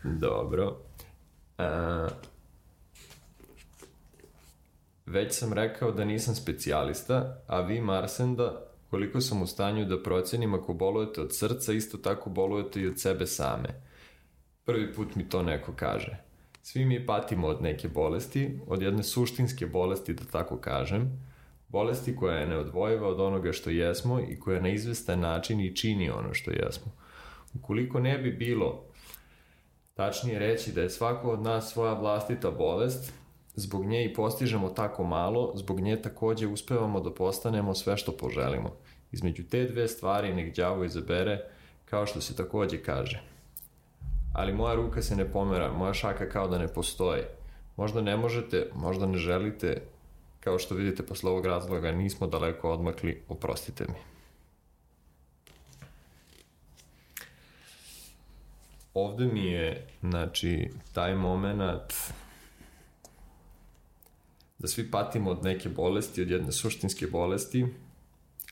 Dobro. 0.27 0.77
A, 1.57 2.07
već 5.05 5.33
sam 5.33 5.53
rekao 5.53 5.91
da 5.91 6.05
nisam 6.05 6.35
specijalista, 6.35 7.43
a 7.47 7.61
vi, 7.61 7.81
Marsenda, 7.81 8.67
koliko 8.89 9.21
sam 9.21 9.41
u 9.41 9.47
stanju 9.47 9.85
da 9.85 10.03
procenim 10.03 10.53
ako 10.53 10.73
bolujete 10.73 11.21
od 11.21 11.29
srca, 11.31 11.73
isto 11.73 11.97
tako 11.97 12.29
bolujete 12.29 12.81
i 12.81 12.87
od 12.87 13.01
sebe 13.01 13.25
same. 13.25 13.69
Prvi 14.65 14.93
put 14.93 15.15
mi 15.15 15.29
to 15.29 15.43
neko 15.43 15.73
kaže. 15.75 16.17
Svi 16.61 16.85
mi 16.85 17.05
patimo 17.05 17.47
od 17.47 17.61
neke 17.61 17.87
bolesti, 17.87 18.59
od 18.67 18.81
jedne 18.81 19.03
suštinske 19.03 19.65
bolesti, 19.65 20.13
da 20.13 20.23
tako 20.31 20.57
kažem, 20.57 21.27
bolesti 21.67 22.15
koja 22.15 22.37
je 22.37 22.47
neodvojiva 22.47 23.07
od 23.07 23.19
onoga 23.19 23.51
što 23.51 23.69
jesmo 23.69 24.19
i 24.19 24.39
koja 24.39 24.61
na 24.61 24.69
izvestan 24.69 25.19
način 25.19 25.59
i 25.59 25.75
čini 25.75 26.09
ono 26.09 26.33
što 26.33 26.51
jesmo. 26.51 26.91
Ukoliko 27.53 27.99
ne 27.99 28.17
bi 28.17 28.31
bilo 28.31 28.83
tačnije 29.93 30.39
reći 30.39 30.71
da 30.71 30.81
je 30.81 30.89
svako 30.89 31.31
od 31.31 31.41
nas 31.41 31.73
svoja 31.73 31.93
vlastita 31.93 32.51
bolest, 32.51 33.13
zbog 33.55 33.85
nje 33.85 34.05
i 34.05 34.13
postižemo 34.13 34.69
tako 34.69 35.03
malo, 35.03 35.51
zbog 35.55 35.79
nje 35.79 36.01
takođe 36.01 36.47
uspevamo 36.47 36.99
da 36.99 37.13
postanemo 37.13 37.73
sve 37.73 37.97
što 37.97 38.11
poželimo. 38.11 38.75
Između 39.11 39.43
te 39.43 39.65
dve 39.65 39.87
stvari 39.87 40.33
nek 40.33 40.55
đavo 40.55 40.83
izabere, 40.83 41.39
kao 41.85 42.05
što 42.05 42.21
se 42.21 42.35
takođe 42.35 42.83
kaže. 42.83 43.21
Ali 44.33 44.53
moja 44.53 44.75
ruka 44.75 45.01
se 45.01 45.15
ne 45.15 45.31
pomera, 45.31 45.73
moja 45.73 45.93
šaka 45.93 46.29
kao 46.29 46.47
da 46.47 46.57
ne 46.57 46.67
postoji. 46.67 47.23
Možda 47.77 48.01
ne 48.01 48.17
možete, 48.17 48.69
možda 48.75 49.05
ne 49.05 49.17
želite, 49.17 49.81
kao 50.47 50.59
što 50.59 50.75
vidite 50.75 51.05
posle 51.05 51.31
ovog 51.31 51.45
razloga 51.45 51.91
nismo 51.91 52.27
daleko 52.27 52.71
odmakli, 52.71 53.23
oprostite 53.27 53.85
mi. 53.87 53.99
Ovde 58.93 59.25
mi 59.25 59.45
je, 59.45 59.87
znači, 60.01 60.69
taj 60.93 61.15
moment 61.15 61.93
da 64.59 64.67
svi 64.67 64.91
patimo 64.91 65.29
od 65.29 65.43
neke 65.43 65.69
bolesti, 65.69 66.21
od 66.21 66.29
jedne 66.29 66.51
suštinske 66.51 67.07
bolesti, 67.07 67.65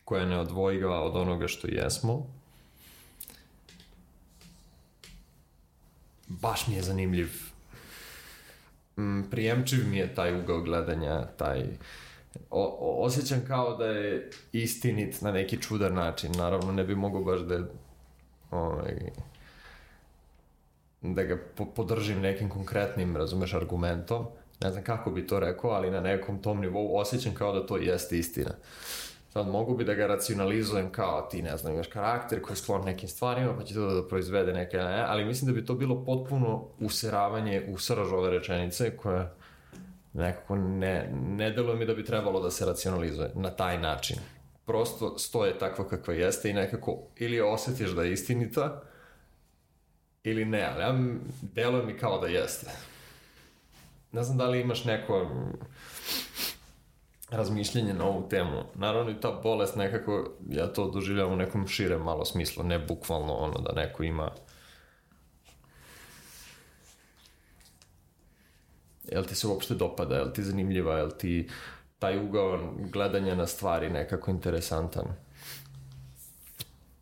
koja 0.05 0.21
je 0.21 0.27
neodvojiva 0.27 1.01
od 1.01 1.15
onoga 1.15 1.47
što 1.47 1.67
jesmo. 1.67 2.27
Baš 6.27 6.67
mi 6.67 6.75
je 6.75 6.81
zanimljiv. 6.81 7.54
Mm, 8.97 9.21
Prijemčiv 9.31 9.87
mi 9.87 9.97
je 9.97 10.15
taj 10.15 10.39
ugao 10.39 10.61
gledanja, 10.61 11.27
taj... 11.37 11.63
O, 12.49 12.77
o, 12.79 13.05
osjećam 13.05 13.41
kao 13.47 13.77
da 13.77 13.85
je 13.85 14.29
istinit 14.51 15.21
na 15.21 15.31
neki 15.31 15.61
čudar 15.61 15.91
način. 15.91 16.31
Naravno, 16.37 16.71
ne 16.71 16.83
bi 16.83 16.95
mogao 16.95 17.23
baš 17.23 17.39
da 17.39 17.59
ovaj, 18.51 18.95
da 21.01 21.23
ga 21.23 21.37
po 21.55 21.65
podržim 21.65 22.21
nekim 22.21 22.49
konkretnim, 22.49 23.17
razumeš, 23.17 23.53
argumentom. 23.53 24.25
Ne 24.61 24.71
znam 24.71 24.83
kako 24.83 25.11
bi 25.11 25.27
to 25.27 25.39
rekao, 25.39 25.69
ali 25.69 25.91
na 25.91 26.01
nekom 26.01 26.41
tom 26.41 26.61
nivou 26.61 26.97
osjećam 26.97 27.33
kao 27.33 27.53
da 27.53 27.65
to 27.65 27.77
jeste 27.77 28.17
istina. 28.17 28.51
Sad 29.35 29.47
mogu 29.47 29.77
bi 29.77 29.83
da 29.83 29.93
ga 29.93 30.07
racionalizujem 30.07 30.91
kao 30.91 31.27
ti, 31.31 31.41
ne 31.41 31.57
znam, 31.57 31.73
imaš 31.73 31.87
karakter 31.87 32.41
koji 32.41 32.53
je 32.53 32.57
sklon 32.57 32.85
nekim 32.85 33.09
stvarima, 33.09 33.57
pa 33.57 33.63
će 33.63 33.73
to 33.73 33.93
da 33.93 34.07
proizvede 34.07 34.53
neke, 34.53 34.77
ne, 34.77 35.03
ali 35.07 35.25
mislim 35.25 35.51
da 35.51 35.59
bi 35.59 35.65
to 35.65 35.73
bilo 35.73 36.05
potpuno 36.05 36.67
useravanje 36.79 37.65
u 37.69 37.77
srž 37.77 38.13
ove 38.13 38.29
rečenice 38.29 38.97
koja 38.97 39.33
nekako 40.13 40.55
ne, 40.55 41.09
ne 41.13 41.51
deluje 41.51 41.75
mi 41.75 41.85
da 41.85 41.93
bi 41.93 42.05
trebalo 42.05 42.39
da 42.39 42.51
se 42.51 42.65
racionalizuje 42.65 43.31
na 43.33 43.49
taj 43.49 43.79
način. 43.79 44.17
Prosto 44.65 45.17
stoje 45.17 45.59
takva 45.59 45.87
kakva 45.87 46.13
jeste 46.13 46.49
i 46.49 46.53
nekako 46.53 46.97
ili 47.15 47.41
osjetiš 47.41 47.89
da 47.89 48.03
je 48.03 48.13
istinita, 48.13 48.81
ili 50.23 50.45
ne, 50.45 50.63
ali 50.63 50.81
ja, 50.81 50.95
deluje 51.41 51.85
mi 51.85 51.97
kao 51.97 52.19
da 52.19 52.27
jeste. 52.27 52.71
Ne 54.11 54.23
znam 54.23 54.37
da 54.37 54.47
li 54.47 54.61
imaš 54.61 54.85
neko 54.85 55.31
razmišljenje 57.29 57.93
na 57.93 58.05
ovu 58.05 58.29
temu. 58.29 58.63
Naravno 58.75 59.11
i 59.11 59.19
ta 59.21 59.31
bolest 59.43 59.75
nekako, 59.75 60.31
ja 60.49 60.67
to 60.67 60.91
doživljavam 60.91 61.33
u 61.33 61.35
nekom 61.35 61.67
širem 61.67 62.01
malo 62.01 62.25
smislu, 62.25 62.63
ne 62.63 62.79
bukvalno 62.79 63.33
ono 63.33 63.57
da 63.59 63.81
neko 63.81 64.03
ima 64.03 64.31
jel 69.11 69.23
ti 69.23 69.35
se 69.35 69.47
uopšte 69.47 69.75
dopada, 69.75 70.15
jel 70.15 70.31
ti 70.33 70.43
zanimljiva, 70.43 70.97
jel 70.97 71.11
ti 71.17 71.49
taj 71.99 72.19
ugao 72.25 72.73
gledanja 72.91 73.35
na 73.35 73.47
stvari 73.47 73.89
nekako 73.89 74.31
interesantan. 74.31 75.05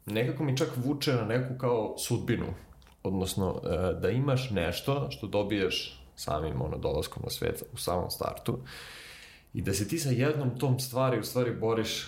Nekako 0.05 0.43
mi 0.43 0.57
čak 0.57 0.69
vuče 0.75 1.13
na 1.13 1.25
neku 1.25 1.57
kao 1.57 1.95
sudbinu, 1.97 2.53
odnosno 3.03 3.61
e, 3.63 3.93
da 4.01 4.09
imaš 4.09 4.49
nešto 4.49 5.07
što 5.11 5.27
dobiješ 5.27 5.99
samim 6.15 6.61
ono 6.61 6.77
dolaskom 6.77 7.23
na 7.23 7.29
svet 7.29 7.63
u 7.73 7.77
samom 7.77 8.09
startu 8.09 8.59
i 9.53 9.61
da 9.61 9.73
se 9.73 9.87
ti 9.87 9.99
sa 9.99 10.09
jednom 10.09 10.59
tom 10.59 10.79
stvari 10.79 11.19
u 11.19 11.23
stvari 11.23 11.55
boriš 11.55 12.07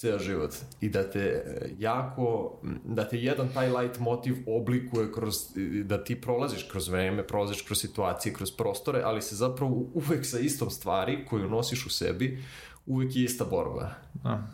ceo 0.00 0.18
život 0.18 0.54
i 0.80 0.88
da 0.88 1.10
te 1.10 1.20
e, 1.20 1.70
jako, 1.78 2.58
da 2.84 3.08
te 3.08 3.18
jedan 3.18 3.48
taj 3.54 3.68
light 3.68 3.98
motiv 3.98 4.36
oblikuje 4.46 5.12
kroz, 5.12 5.36
da 5.84 6.04
ti 6.04 6.20
prolaziš 6.20 6.62
kroz 6.70 6.88
vreme, 6.88 7.26
prolaziš 7.26 7.62
kroz 7.62 7.80
situacije, 7.80 8.34
kroz 8.34 8.50
prostore, 8.50 9.02
ali 9.04 9.22
se 9.22 9.36
zapravo 9.36 9.84
uvek 9.94 10.26
sa 10.26 10.38
istom 10.38 10.70
stvari 10.70 11.26
koju 11.30 11.48
nosiš 11.48 11.86
u 11.86 11.90
sebi, 11.90 12.42
uvek 12.86 13.16
je 13.16 13.24
ista 13.24 13.44
borba. 13.44 13.90
Da. 14.14 14.46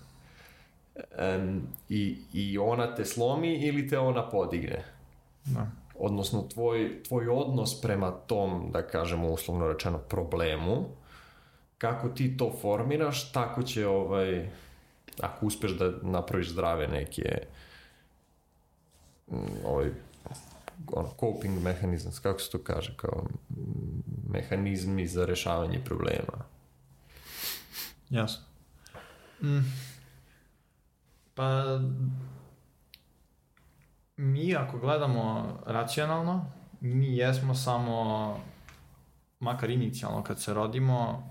Um, 0.97 1.63
i, 1.89 2.17
I 2.33 2.59
ona 2.59 2.95
te 2.95 3.05
slomi 3.05 3.67
ili 3.67 3.89
te 3.89 3.99
ona 3.99 4.31
podigne. 4.31 4.85
Da. 5.45 5.71
Odnosno, 5.99 6.43
tvoj, 6.43 7.03
tvoj 7.03 7.29
odnos 7.29 7.81
prema 7.81 8.11
tom, 8.11 8.71
da 8.73 8.83
kažemo 8.83 9.29
uslovno 9.29 9.69
rečeno, 9.69 9.99
problemu, 9.99 10.89
kako 11.79 12.09
ti 12.09 12.37
to 12.37 12.53
formiraš, 12.61 13.33
tako 13.33 13.63
će 13.63 13.87
ovaj, 13.87 14.51
ako 15.21 15.47
uspeš 15.47 15.71
da 15.71 15.93
napraviš 16.03 16.51
zdrave 16.51 16.89
neke 16.89 17.47
mm, 19.31 19.67
ovaj, 19.67 19.91
ono, 20.93 21.09
coping 21.21 21.63
mechanisms, 21.63 22.19
kako 22.19 22.41
se 22.41 22.51
to 22.51 22.59
kaže, 22.59 22.95
kao 22.97 23.25
mm, 23.51 24.03
mehanizmi 24.29 25.07
za 25.07 25.27
rešavanje 25.27 25.81
problema. 25.85 26.45
Jasno. 28.11 28.45
Mm. 29.43 29.61
Pa, 31.35 31.81
mi 34.17 34.57
ako 34.57 34.79
gledamo 34.79 35.57
racionalno, 35.67 36.53
mi 36.81 37.17
jesmo 37.17 37.55
samo, 37.55 38.37
makar 39.41 39.71
inicijalno 39.71 40.23
kad 40.23 40.41
se 40.41 40.55
rodimo, 40.55 41.29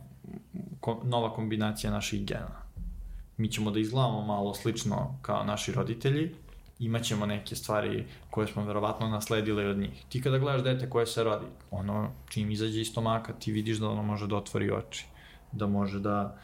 nova 1.03 1.33
kombinacija 1.33 1.91
naših 1.91 2.25
gena. 2.25 2.65
Mi 3.37 3.51
ćemo 3.51 3.71
da 3.71 3.79
izgledamo 3.79 4.21
malo 4.25 4.53
slično 4.53 5.19
kao 5.21 5.43
naši 5.43 5.71
roditelji, 5.71 6.35
imaćemo 6.79 7.25
neke 7.25 7.55
stvari 7.55 8.05
koje 8.29 8.47
smo 8.47 8.65
verovatno 8.65 9.07
nasledili 9.09 9.65
od 9.65 9.77
njih. 9.77 10.05
Ti 10.09 10.21
kada 10.21 10.37
gledaš 10.37 10.63
dete 10.63 10.89
koje 10.89 11.05
se 11.05 11.23
rodi, 11.23 11.45
ono 11.71 12.09
čim 12.29 12.51
izađe 12.51 12.81
iz 12.81 12.87
stomaka, 12.87 13.33
ti 13.33 13.51
vidiš 13.51 13.77
da 13.77 13.89
ono 13.89 14.03
može 14.03 14.27
da 14.27 14.35
otvori 14.35 14.71
oči, 14.71 15.05
da 15.51 15.67
može 15.67 15.99
da 15.99 16.37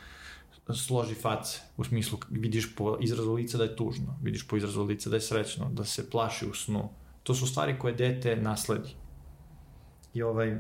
složi 0.76 1.16
face, 1.16 1.62
u 1.78 1.84
smislu 1.84 2.18
vidiš 2.30 2.76
po 2.76 2.98
izrazu 3.02 3.34
lica 3.34 3.58
da 3.58 3.64
je 3.64 3.76
tužno, 3.76 4.18
vidiš 4.22 4.48
po 4.48 4.58
izrazu 4.58 4.84
lica 4.84 5.10
da 5.10 5.16
je 5.16 5.22
srećno, 5.22 5.70
da 5.72 5.86
se 5.86 6.10
plaši 6.10 6.48
u 6.48 6.54
snu. 6.54 6.90
To 7.24 7.34
su 7.36 7.48
stvari 7.48 7.80
koje 7.80 7.94
dete 7.94 8.36
nasledi. 8.36 8.90
I 10.14 10.24
ovaj, 10.24 10.58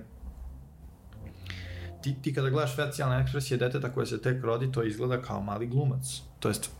ti, 2.01 2.15
ti 2.22 2.34
kada 2.34 2.50
gledaš 2.50 2.75
facijalne 2.75 3.22
ekspresije 3.22 3.58
deteta 3.58 3.93
koje 3.93 4.05
se 4.05 4.22
tek 4.22 4.43
rodi, 4.43 4.72
to 4.72 4.84
izgleda 4.84 5.22
kao 5.22 5.41
mali 5.41 5.67
glumac. 5.67 6.22
To 6.39 6.48
jest, 6.48 6.72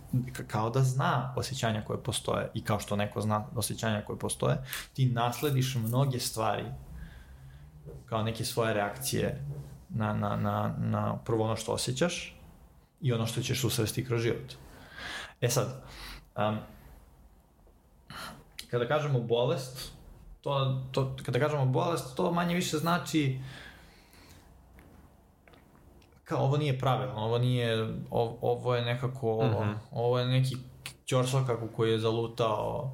kao 0.48 0.70
da 0.70 0.84
zna 0.84 1.34
osjećanja 1.38 1.84
koje 1.86 2.04
postoje 2.04 2.50
i 2.54 2.64
kao 2.64 2.80
što 2.80 2.96
neko 2.96 3.22
zna 3.22 3.46
osjećanja 3.56 4.02
koje 4.02 4.20
postoje, 4.20 4.58
ti 4.94 5.06
naslediš 5.06 5.76
mnoge 5.76 6.20
stvari 6.20 6.66
kao 8.06 8.24
neke 8.24 8.46
svoje 8.46 8.74
reakcije 8.74 9.46
na, 9.90 10.14
na, 10.14 10.36
na, 10.36 10.76
na 10.78 11.18
prvo 11.26 11.44
ono 11.44 11.56
što 11.56 11.72
osjećaš 11.72 12.36
i 13.02 13.14
ono 13.14 13.28
što 13.28 13.42
ćeš 13.42 13.64
usresti 13.64 14.06
kroz 14.06 14.22
život. 14.22 14.54
E 15.42 15.50
sad, 15.50 15.84
um, 16.38 16.58
kada 18.72 18.88
kažemo 18.88 19.20
bolest, 19.20 19.92
to, 20.42 20.84
to, 20.92 21.16
kada 21.26 21.40
kažemo 21.40 21.66
bolest, 21.66 22.16
to 22.16 22.32
manje 22.32 22.56
više 22.56 22.78
znači 22.78 23.40
kao 26.32 26.44
ovo 26.44 26.58
nije 26.58 26.80
pravilno, 26.80 27.16
ovo 27.16 27.38
nije, 27.38 27.88
ovo, 28.10 28.38
ovo 28.42 28.76
je 28.76 28.86
nekako, 28.86 29.32
ovo, 29.32 29.44
mm 29.44 29.54
-hmm. 29.54 29.76
ovo 29.92 30.20
je 30.20 30.26
neki 30.26 30.56
ćorsokaku 31.06 31.68
koji 31.76 31.92
je 31.92 32.00
zalutao 32.00 32.92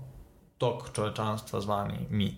tok 0.58 0.94
čovečanstva 0.96 1.62
zvani 1.62 2.08
mi. 2.10 2.36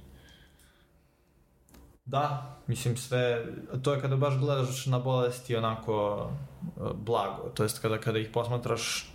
Da, 2.06 2.56
mislim 2.68 2.98
sve, 2.98 3.46
to 3.84 3.94
je 3.94 4.02
kada 4.02 4.16
baš 4.16 4.38
gledaš 4.38 4.86
na 4.86 5.00
bolesti 5.00 5.56
onako 5.56 6.28
e, 6.62 6.82
blago, 6.94 7.50
to 7.54 7.64
jest 7.64 7.82
kada, 7.82 7.98
kada 7.98 8.20
ih 8.20 8.30
posmatraš 8.34 9.09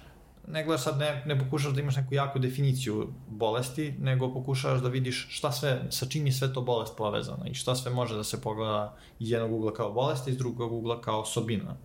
ne 0.48 0.64
gledaš 0.64 0.82
sad, 0.82 0.98
ne, 0.98 1.22
ne 1.26 1.38
pokušaš 1.38 1.72
da 1.72 1.80
imaš 1.80 1.96
neku 1.96 2.14
jaku 2.14 2.38
definiciju 2.38 3.08
bolesti, 3.28 3.94
nego 4.00 4.32
pokušaš 4.32 4.80
da 4.80 4.88
vidiš 4.88 5.26
šta 5.30 5.52
sve, 5.52 5.82
sa 5.90 6.06
čim 6.06 6.26
je 6.26 6.32
sve 6.32 6.52
to 6.52 6.60
bolest 6.60 6.96
povezana 6.96 7.46
i 7.46 7.54
šta 7.54 7.74
sve 7.74 7.92
može 7.92 8.16
da 8.16 8.24
se 8.24 8.40
pogleda 8.40 8.96
iz 9.18 9.30
jednog 9.30 9.52
ugla 9.52 9.72
kao 9.74 9.92
bolest 9.92 10.26
i 10.26 10.30
iz 10.30 10.38
drugog 10.38 10.72
ugla 10.72 11.00
kao 11.00 11.20
osobina. 11.20 11.76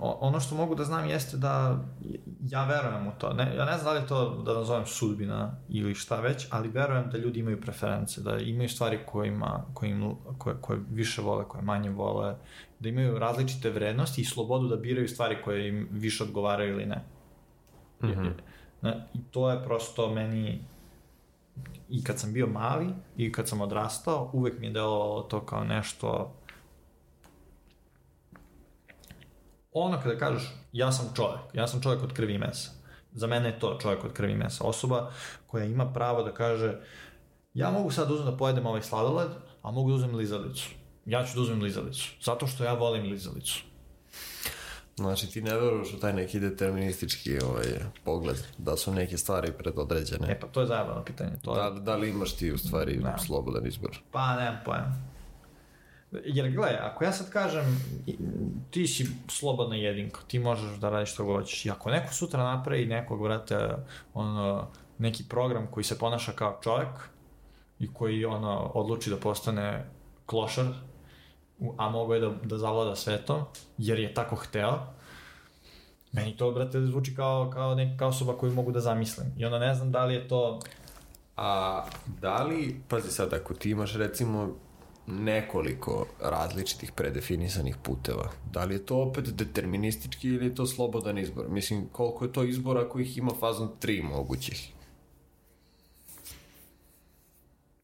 ono 0.00 0.40
što 0.40 0.54
mogu 0.54 0.74
da 0.74 0.84
znam 0.84 1.08
jeste 1.08 1.36
da 1.36 1.78
ja 2.40 2.64
verujem 2.64 3.06
u 3.06 3.10
to. 3.18 3.32
Ne, 3.32 3.56
ja 3.56 3.64
ne 3.64 3.78
znam 3.78 3.94
da 3.94 4.00
li 4.00 4.06
to 4.08 4.42
da 4.42 4.54
nazovem 4.54 4.86
sudbina 4.86 5.54
ili 5.68 5.94
šta 5.94 6.20
već, 6.20 6.46
ali 6.50 6.68
verujem 6.68 7.10
da 7.10 7.18
ljudi 7.18 7.40
imaju 7.40 7.60
preference, 7.60 8.20
da 8.20 8.38
imaju 8.38 8.68
stvari 8.68 8.98
kojima, 9.06 9.64
kojim, 9.74 10.14
koje, 10.38 10.56
koje 10.60 10.80
više 10.90 11.22
vole, 11.22 11.44
koje 11.48 11.62
manje 11.62 11.90
vole, 11.90 12.36
da 12.82 12.88
imaju 12.88 13.18
različite 13.18 13.70
vrednosti 13.70 14.20
i 14.20 14.24
slobodu 14.24 14.68
da 14.68 14.76
biraju 14.76 15.08
stvari 15.08 15.36
koje 15.44 15.68
im 15.68 15.88
više 15.90 16.24
odgovaraju 16.24 16.74
ili 16.74 16.86
ne. 16.86 17.04
Mm 18.02 18.06
-hmm. 18.06 18.32
ne 18.82 19.08
I 19.14 19.18
to 19.30 19.50
je 19.50 19.64
prosto 19.64 20.10
meni 20.10 20.64
i 21.88 22.04
kad 22.04 22.18
sam 22.18 22.32
bio 22.32 22.46
mali 22.46 22.86
i 23.16 23.32
kad 23.32 23.48
sam 23.48 23.60
odrastao, 23.60 24.30
uvek 24.32 24.58
mi 24.58 24.66
je 24.66 24.72
delovalo 24.72 25.22
to 25.22 25.46
kao 25.46 25.64
nešto 25.64 26.34
ono 29.72 30.00
kada 30.02 30.18
kažeš 30.18 30.54
ja 30.72 30.92
sam 30.92 31.12
čovek, 31.16 31.40
ja 31.52 31.66
sam 31.66 31.82
čovek 31.82 32.02
od 32.02 32.12
krvi 32.12 32.34
i 32.34 32.38
mesa. 32.38 32.70
Za 33.12 33.26
mene 33.26 33.48
je 33.48 33.58
to 33.58 33.78
čovek 33.82 34.04
od 34.04 34.12
krvi 34.12 34.32
i 34.32 34.36
mesa. 34.36 34.64
Osoba 34.64 35.10
koja 35.46 35.64
ima 35.64 35.92
pravo 35.92 36.22
da 36.22 36.34
kaže 36.34 36.80
ja 37.54 37.70
mogu 37.70 37.90
sad 37.90 38.08
da 38.08 38.14
uzem 38.14 38.26
da 38.26 38.36
pojedem 38.36 38.66
ovaj 38.66 38.82
sladoled, 38.82 39.28
a 39.62 39.70
mogu 39.70 39.88
da 39.88 39.94
uzem 39.94 40.14
lizalicu. 40.14 40.81
Ja 41.06 41.24
ću 41.24 41.34
da 41.34 41.40
uzmem 41.40 41.62
lizalicu. 41.62 42.10
Zato 42.20 42.46
što 42.46 42.64
ja 42.64 42.72
volim 42.72 43.10
lizalicu. 43.10 43.62
Znači 44.96 45.30
ti 45.30 45.42
ne 45.42 45.54
veruješ 45.54 45.92
u 45.92 46.00
taj 46.00 46.12
neki 46.12 46.40
deterministički 46.40 47.38
ovaj, 47.44 47.64
pogled, 48.04 48.36
da 48.58 48.76
su 48.76 48.92
neke 48.92 49.18
stvari 49.18 49.52
predodređene. 49.58 50.30
E 50.30 50.40
pa 50.40 50.46
to 50.46 50.60
je 50.60 50.66
zajebano 50.66 51.04
pitanje. 51.04 51.32
To 51.42 51.54
da, 51.54 51.70
da 51.70 51.96
li 51.96 52.10
imaš 52.10 52.32
ti 52.32 52.52
u 52.52 52.58
stvari 52.58 52.96
ne. 52.96 53.14
slobodan 53.26 53.66
izbor? 53.66 53.98
Pa 54.10 54.36
nemam 54.36 54.60
pojma. 54.64 55.12
Jer 56.24 56.50
gledaj, 56.50 56.76
ako 56.76 57.04
ja 57.04 57.12
sad 57.12 57.30
kažem 57.30 57.64
ti 58.70 58.86
si 58.86 59.08
slobodna 59.28 59.76
jedinka, 59.76 60.20
ti 60.28 60.38
možeš 60.38 60.78
da 60.78 60.90
radiš 60.90 61.12
što 61.12 61.24
hoćeš 61.24 61.66
i 61.66 61.70
ako 61.70 61.90
neko 61.90 62.14
sutra 62.14 62.44
napravi 62.44 62.86
nekog, 62.86 63.22
vrate, 63.22 63.68
ono, 64.14 64.68
neki 64.98 65.24
program 65.28 65.66
koji 65.70 65.84
se 65.84 65.98
ponaša 65.98 66.32
kao 66.32 66.60
čovjek 66.62 66.88
i 67.78 67.94
koji 67.94 68.24
ono, 68.24 68.70
odluči 68.74 69.10
da 69.10 69.16
postane 69.16 69.86
klošar, 70.26 70.66
a 71.76 71.90
mogo 71.90 72.14
je 72.14 72.20
da, 72.20 72.30
da 72.44 72.58
zavlada 72.58 72.96
svetom, 72.96 73.40
jer 73.78 73.98
je 73.98 74.14
tako 74.14 74.36
hteo, 74.36 74.78
meni 76.12 76.36
to, 76.36 76.50
brate, 76.50 76.80
zvuči 76.80 77.14
kao, 77.14 77.50
kao 77.50 77.74
neka 77.74 78.06
osoba 78.06 78.36
koju 78.36 78.52
mogu 78.52 78.72
da 78.72 78.80
zamislim. 78.80 79.26
I 79.36 79.44
onda 79.44 79.58
ne 79.58 79.74
znam 79.74 79.92
da 79.92 80.04
li 80.04 80.14
je 80.14 80.28
to... 80.28 80.60
A 81.36 81.84
da 82.20 82.42
li, 82.42 82.80
pazi 82.88 83.10
sad, 83.10 83.34
ako 83.34 83.54
ti 83.54 83.70
imaš 83.70 83.94
recimo 83.94 84.54
nekoliko 85.06 86.06
različitih 86.20 86.92
predefinisanih 86.92 87.76
puteva. 87.82 88.30
Da 88.52 88.64
li 88.64 88.74
je 88.74 88.86
to 88.86 88.96
opet 88.96 89.24
deterministički 89.24 90.28
ili 90.28 90.46
je 90.46 90.54
to 90.54 90.66
slobodan 90.66 91.18
izbor? 91.18 91.48
Mislim, 91.48 91.88
koliko 91.92 92.24
je 92.24 92.32
to 92.32 92.44
izbora 92.44 92.80
ako 92.80 93.00
ih 93.00 93.18
ima 93.18 93.30
fazom 93.40 93.70
tri 93.80 94.02
mogućih? 94.02 94.72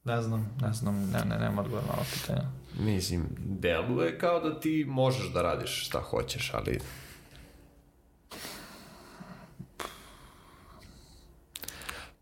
Ne 0.08 0.22
znam, 0.22 0.56
ne 0.60 0.72
znam, 0.72 1.10
ne, 1.10 1.24
ne, 1.24 1.38
nema 1.38 1.62
odgovor 1.62 1.84
na 1.84 1.92
ovo 1.92 2.04
pitanje. 2.14 2.48
Mislim, 2.78 3.26
deluje 3.38 4.18
kao 4.18 4.40
da 4.40 4.60
ti 4.60 4.84
možeš 4.88 5.32
da 5.32 5.42
radiš 5.42 5.86
šta 5.86 6.00
hoćeš, 6.00 6.50
ali... 6.54 6.80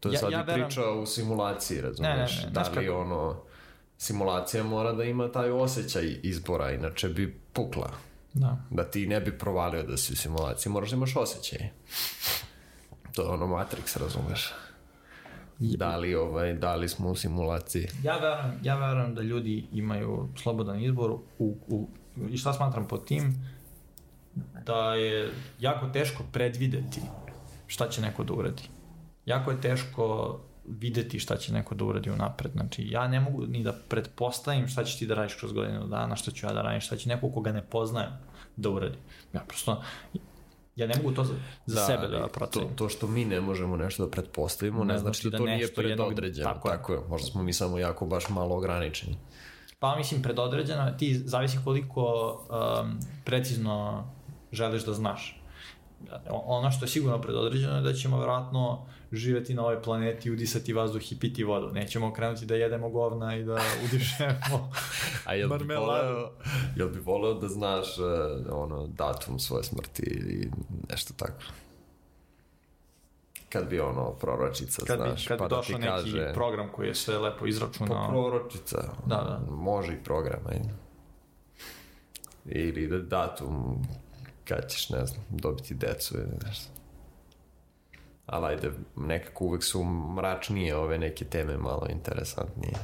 To 0.00 0.08
je 0.08 0.12
ja, 0.12 0.18
sad 0.18 0.32
ja 0.32 0.40
i 0.40 0.44
veram... 0.44 0.66
priča 0.68 0.90
u 0.90 1.06
simulaciji, 1.06 1.80
razumeš? 1.80 2.36
Ne, 2.36 2.42
ne, 2.42 2.46
ne, 2.46 2.50
da 2.50 2.80
li 2.80 2.88
ono 2.88 3.42
simulacija 3.98 4.64
mora 4.64 4.92
da 4.92 5.04
ima 5.04 5.32
taj 5.32 5.50
osjećaj 5.50 6.20
izbora, 6.22 6.72
inače 6.72 7.08
bi 7.08 7.40
pukla. 7.52 7.90
Da. 8.32 8.56
Da 8.70 8.84
ti 8.84 9.06
ne 9.06 9.20
bi 9.20 9.38
provalio 9.38 9.82
da 9.82 9.96
si 9.96 10.12
u 10.12 10.16
simulaciji, 10.16 10.72
moraš 10.72 10.90
da 10.90 10.96
imaš 10.96 11.16
osjećaj. 11.16 11.68
To 13.12 13.22
je 13.22 13.28
ono 13.28 13.46
Matrix, 13.46 13.98
razumeš? 14.00 14.50
Da 14.50 14.65
li, 15.96 16.14
ovaj, 16.14 16.52
da 16.52 16.74
li 16.74 16.88
smo 16.88 17.10
u 17.10 17.16
simulaciji? 17.16 17.88
Ja 18.02 18.18
verujem, 18.18 18.60
ja 18.62 18.78
verujem 18.78 19.14
da 19.14 19.22
ljudi 19.22 19.66
imaju 19.72 20.28
slobodan 20.36 20.82
izbor 20.82 21.10
u, 21.38 21.56
u, 21.68 21.88
i 22.30 22.36
šta 22.36 22.52
smatram 22.52 22.88
pod 22.88 23.06
tim 23.06 23.34
da 24.66 24.94
je 24.94 25.30
jako 25.60 25.88
teško 25.88 26.24
predvideti 26.32 27.00
šta 27.66 27.88
će 27.88 28.00
neko 28.00 28.24
da 28.24 28.32
uradi. 28.32 28.62
Jako 29.26 29.50
je 29.50 29.60
teško 29.60 30.38
videti 30.68 31.18
šta 31.18 31.36
će 31.36 31.52
neko 31.52 31.74
da 31.74 31.84
uradi 31.84 32.10
unapred. 32.10 32.52
Znači, 32.52 32.88
ja 32.90 33.08
ne 33.08 33.20
mogu 33.20 33.46
ni 33.46 33.62
da 33.62 33.72
pretpostavim 33.88 34.68
šta 34.68 34.84
će 34.84 34.98
ti 34.98 35.06
da 35.06 35.14
radiš 35.14 35.34
kroz 35.34 35.52
godinu 35.52 35.86
dana, 35.86 36.16
šta 36.16 36.30
ću 36.30 36.46
ja 36.46 36.52
da 36.52 36.62
radim, 36.62 36.80
šta 36.80 36.96
će 36.96 37.08
neko 37.08 37.30
koga 37.30 37.52
ne 37.52 37.62
poznajem 37.62 38.10
da 38.56 38.70
uradi. 38.70 38.98
Ja 39.32 39.40
prosto, 39.48 39.82
ja 40.76 40.86
ne 40.86 40.94
mogu 40.96 41.14
to 41.14 41.24
za, 41.24 41.34
za 41.66 41.80
da, 41.80 41.86
sebe 41.86 42.08
da 42.08 42.28
procenim. 42.28 42.68
To, 42.68 42.74
to 42.74 42.88
što 42.88 43.06
mi 43.06 43.24
ne 43.24 43.40
možemo 43.40 43.76
nešto 43.76 44.04
da 44.04 44.10
pretpostavimo, 44.10 44.84
ne, 44.84 44.92
ne 44.92 44.98
znači, 44.98 45.20
znači 45.20 45.30
da, 45.30 45.38
da 45.38 45.44
to 45.44 45.50
nije 45.50 45.74
predodređeno. 45.74 46.48
Tako, 46.52 46.68
tako 46.68 46.92
je. 46.92 47.00
Možda 47.08 47.26
smo 47.26 47.42
mi 47.42 47.52
samo 47.52 47.78
jako 47.78 48.06
baš 48.06 48.28
malo 48.28 48.56
ograničeni. 48.56 49.16
Pa 49.78 49.96
mislim, 49.96 50.22
predodređeno, 50.22 50.90
ti 50.98 51.14
zavisi 51.14 51.58
koliko 51.64 52.32
um, 52.82 52.98
precizno 53.24 54.04
želiš 54.52 54.84
da 54.84 54.92
znaš 54.92 55.42
ono 56.28 56.70
što 56.70 56.84
je 56.84 56.88
sigurno 56.88 57.20
predodređeno 57.20 57.76
je 57.76 57.82
da 57.82 57.92
ćemo 57.92 58.16
vjerojatno 58.16 58.86
živeti 59.12 59.54
na 59.54 59.62
ovoj 59.62 59.82
planeti, 59.82 60.30
udisati 60.30 60.72
vazduh 60.72 61.12
i 61.12 61.18
piti 61.18 61.44
vodu. 61.44 61.70
Nećemo 61.72 62.12
krenuti 62.12 62.46
da 62.46 62.54
jedemo 62.54 62.90
govna 62.90 63.36
i 63.36 63.44
da 63.44 63.58
udišemo 63.84 64.72
A 65.26 65.34
jel 65.34 65.48
bi, 65.58 65.74
voleo, 65.74 66.30
jel 66.76 66.88
bi 66.88 66.98
voleo 66.98 67.34
da 67.34 67.48
znaš 67.48 67.98
uh, 67.98 68.06
ono, 68.50 68.86
datum 68.86 69.38
svoje 69.38 69.64
smrti 69.64 70.02
ili 70.02 70.50
nešto 70.90 71.14
tako? 71.16 71.42
Kad 73.48 73.68
bi 73.68 73.80
ono 73.80 74.12
proročica, 74.12 74.82
kad 74.86 74.96
znaš, 74.96 75.22
bi, 75.22 75.28
kad 75.28 75.38
pa 75.38 75.48
da 75.48 75.62
ti 75.62 75.72
neki 75.72 75.86
kaže... 75.86 76.32
program 76.34 76.68
koji 76.72 76.88
je 76.88 76.94
sve 76.94 77.18
lepo 77.18 77.46
izračunao. 77.46 78.06
Pa 78.06 78.12
proročica. 78.12 78.76
Da, 79.06 79.16
da. 79.16 79.40
Može 79.50 79.92
i 79.92 80.04
program, 80.04 80.40
ajde. 80.48 80.68
Ili 82.44 82.88
da 82.88 82.98
datum 82.98 83.86
kad 84.44 84.70
ćeš, 84.70 84.90
ne 84.90 85.06
znam, 85.06 85.24
dobiti 85.30 85.74
decu 85.74 86.14
ili 86.14 86.46
nešto. 86.46 86.75
Ali 88.26 88.46
ajde, 88.46 88.72
nekako 88.96 89.44
uvek 89.44 89.64
su 89.64 89.84
mračnije 89.84 90.76
ove 90.76 90.98
neke 90.98 91.24
teme 91.24 91.56
malo 91.56 91.86
interesantnije. 91.90 92.74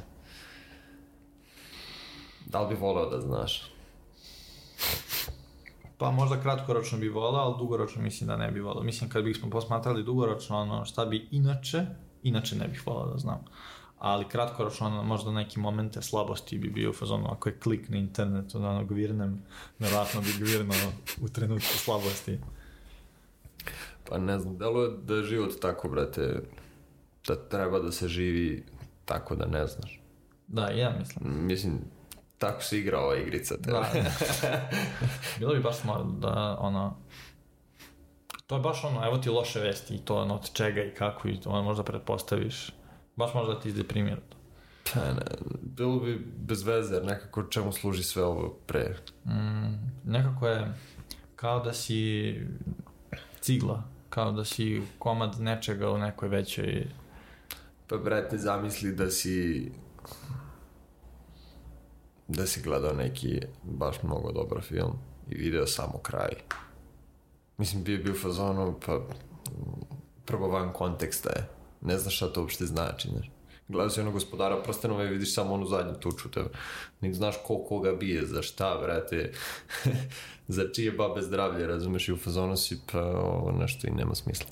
Da 2.46 2.60
li 2.60 2.74
bi 2.74 2.80
voleo 2.80 3.10
da 3.10 3.20
znaš? 3.20 3.72
Pa 5.98 6.10
možda 6.10 6.40
kratkoročno 6.40 6.98
bi 6.98 7.08
volao, 7.08 7.44
ali 7.44 7.58
dugoročno 7.58 8.02
mislim 8.02 8.28
da 8.28 8.36
ne 8.36 8.50
bi 8.50 8.60
volao. 8.60 8.82
Mislim 8.82 9.10
kad 9.10 9.24
bismo 9.24 9.50
posmatrali 9.50 10.02
dugoročno 10.02 10.58
ono 10.58 10.84
šta 10.84 11.04
bi 11.04 11.28
inače, 11.30 11.86
inače 12.22 12.56
ne 12.56 12.68
bih 12.68 12.86
volao 12.86 13.06
da 13.06 13.18
znam 13.18 13.44
ali 14.02 14.28
kratkoročno 14.28 14.86
ono, 14.86 15.02
možda 15.02 15.32
neki 15.32 15.60
momente 15.60 16.02
slabosti 16.02 16.58
bi 16.58 16.70
bio 16.70 16.90
u 16.90 16.92
fazonu 16.92 17.26
ako 17.30 17.48
je 17.48 17.58
klik 17.58 17.88
na 17.88 17.96
internetu 17.96 18.58
da 18.58 18.68
ono 18.68 18.84
gvirnem, 18.84 19.42
verovatno 19.78 20.20
bi 20.20 20.32
gvirno 20.38 20.74
u 21.20 21.28
trenutku 21.28 21.78
slabosti. 21.78 22.38
Pa 24.12 24.18
ne 24.18 24.38
znam, 24.38 24.58
delo 24.58 24.82
je 24.82 24.90
da 25.02 25.14
je 25.14 25.24
život 25.24 25.52
tako, 25.60 25.88
brate, 25.88 26.42
da 27.26 27.48
treba 27.48 27.78
da 27.78 27.92
se 27.92 28.08
živi 28.08 28.64
tako 29.04 29.34
da 29.36 29.46
ne 29.46 29.66
znaš. 29.66 30.00
Da, 30.46 30.68
ja 30.68 30.94
mislim. 30.98 31.46
Mislim, 31.46 31.80
tako 32.38 32.62
se 32.62 32.78
igra 32.78 32.98
ova 32.98 33.16
igrica. 33.16 33.56
Te. 33.56 33.70
Da, 33.70 33.88
Bilo 35.38 35.54
bi 35.54 35.60
baš 35.60 35.76
smart 35.76 36.04
da, 36.18 36.56
ono, 36.60 36.96
to 38.46 38.56
je 38.56 38.60
baš 38.60 38.84
ono, 38.84 39.06
evo 39.06 39.18
ti 39.18 39.30
loše 39.30 39.60
vesti 39.60 39.94
i 39.94 39.98
to 39.98 40.16
ono, 40.16 40.34
od 40.34 40.52
čega 40.52 40.82
i 40.82 40.94
kako 40.94 41.28
i 41.28 41.40
to 41.40 41.50
ono, 41.50 41.62
možda 41.62 41.82
pretpostaviš 41.82 42.70
Baš 43.16 43.34
možda 43.34 43.60
ti 43.60 43.68
izdeprimira 43.68 44.20
to. 44.28 44.36
Pa 44.94 45.00
ne, 45.00 45.24
bilo 45.60 46.00
bi 46.00 46.26
bez 46.36 46.62
veze, 46.62 46.94
jer 46.94 47.04
nekako 47.04 47.42
čemu 47.42 47.72
služi 47.72 48.02
sve 48.02 48.24
ovo 48.24 48.58
pre. 48.66 48.96
Mm, 49.24 49.74
nekako 50.04 50.48
je 50.48 50.74
kao 51.36 51.60
da 51.60 51.72
si 51.72 52.34
cigla, 53.40 53.91
kao 54.14 54.32
da 54.32 54.44
si 54.44 54.82
komad 54.98 55.40
nečega 55.40 55.90
u 55.90 55.98
nekoj 55.98 56.28
većoj... 56.28 56.86
Pa 57.86 57.96
brate, 57.96 58.38
zamisli 58.38 58.92
da 58.92 59.10
si 59.10 59.70
da 62.28 62.46
si 62.46 62.62
gledao 62.62 62.92
neki 62.92 63.40
baš 63.62 64.02
mnogo 64.02 64.32
dobar 64.32 64.62
film 64.62 64.92
i 65.30 65.34
video 65.34 65.66
samo 65.66 65.98
kraj. 65.98 66.32
Mislim, 67.58 67.84
bio 67.84 68.02
bio 68.02 68.12
u 68.12 68.16
fazonu, 68.16 68.74
pa 68.86 69.00
prvo 70.24 70.48
van 70.48 70.72
konteksta 70.72 71.30
je. 71.30 71.48
Ne 71.80 71.98
znaš 71.98 72.16
šta 72.16 72.32
to 72.32 72.40
uopšte 72.40 72.66
znači, 72.66 73.08
znaš. 73.08 73.30
Gledaš 73.72 73.98
ono 73.98 74.10
gospodara 74.10 74.62
prstenova 74.62 75.04
i 75.04 75.08
vidiš 75.08 75.34
samo 75.34 75.54
onu 75.54 75.66
zadnju 75.66 75.94
tuču 75.94 76.30
tebe. 76.30 76.48
Niti 77.00 77.14
znaš 77.14 77.36
ko 77.46 77.58
koga 77.68 77.92
bije, 77.92 78.26
za 78.26 78.42
šta, 78.42 78.78
brate, 78.82 79.32
za 80.48 80.64
čije 80.74 80.92
babe 80.92 81.22
zdravlje, 81.22 81.66
razumeš, 81.66 82.08
i 82.08 82.12
u 82.12 82.16
fazonu 82.16 82.56
si, 82.56 82.80
pa 82.92 83.00
ovo 83.00 83.52
nešto 83.52 83.86
i 83.86 83.90
nema 83.90 84.14
smisla. 84.14 84.50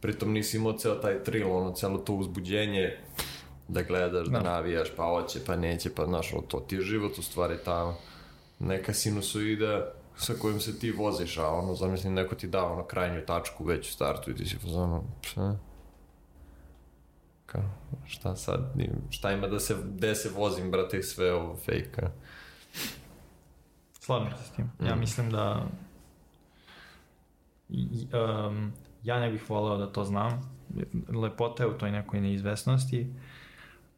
Pritom 0.00 0.32
nisi 0.32 0.56
imao 0.56 0.72
ceo 0.72 0.94
taj 0.94 1.24
tril, 1.24 1.52
ono, 1.52 1.72
celo 1.72 1.98
to 1.98 2.14
uzbuđenje, 2.14 2.96
da 3.68 3.82
gledaš, 3.82 4.28
da, 4.28 4.38
Da. 4.38 4.42
navijaš, 4.42 4.88
pa 4.96 5.04
hoće, 5.04 5.40
pa 5.46 5.56
neće, 5.56 5.90
pa 5.94 6.06
znaš, 6.06 6.32
ono, 6.32 6.42
to 6.42 6.60
ti 6.60 6.74
je 6.74 6.80
život 6.80 7.18
u 7.18 7.22
stvari 7.22 7.56
ta 7.64 7.94
neka 8.58 8.94
sinusoida 8.94 9.92
sa 10.16 10.34
kojim 10.34 10.60
se 10.60 10.78
ti 10.78 10.90
voziš, 10.90 11.38
a 11.38 11.48
ono, 11.48 11.74
zamislim, 11.74 12.14
neko 12.14 12.34
ti 12.34 12.46
da 12.46 12.64
ono 12.64 12.84
krajnju 12.84 13.26
tačku 13.26 13.64
već 13.64 13.88
u 13.88 13.92
startu 13.92 14.30
i 14.30 14.34
ti 14.34 14.46
si 14.46 14.56
fazonu, 14.56 15.04
šta? 15.20 15.56
Kao, 17.52 17.70
šta 18.06 18.36
sad, 18.36 18.72
šta 19.10 19.32
ima 19.32 19.46
da 19.46 19.58
se, 19.60 19.76
gde 19.84 20.14
se 20.14 20.30
vozim, 20.30 20.70
brate, 20.70 21.02
sve 21.02 21.32
ovo 21.32 21.56
fejka. 21.56 22.10
Slažem 24.00 24.30
se 24.38 24.44
s 24.44 24.50
tim. 24.50 24.70
Ja 24.80 24.94
Mm. 24.96 25.00
mislim 25.00 25.30
da 25.30 25.66
um, 28.48 28.72
ja 29.02 29.20
ne 29.20 29.30
bih 29.30 29.50
voleo 29.50 29.76
da 29.76 29.92
to 29.92 30.04
znam. 30.04 30.56
Lepota 31.08 31.62
je 31.62 31.68
u 31.68 31.78
toj 31.78 31.90
nekoj 31.90 32.20
neizvesnosti. 32.20 33.14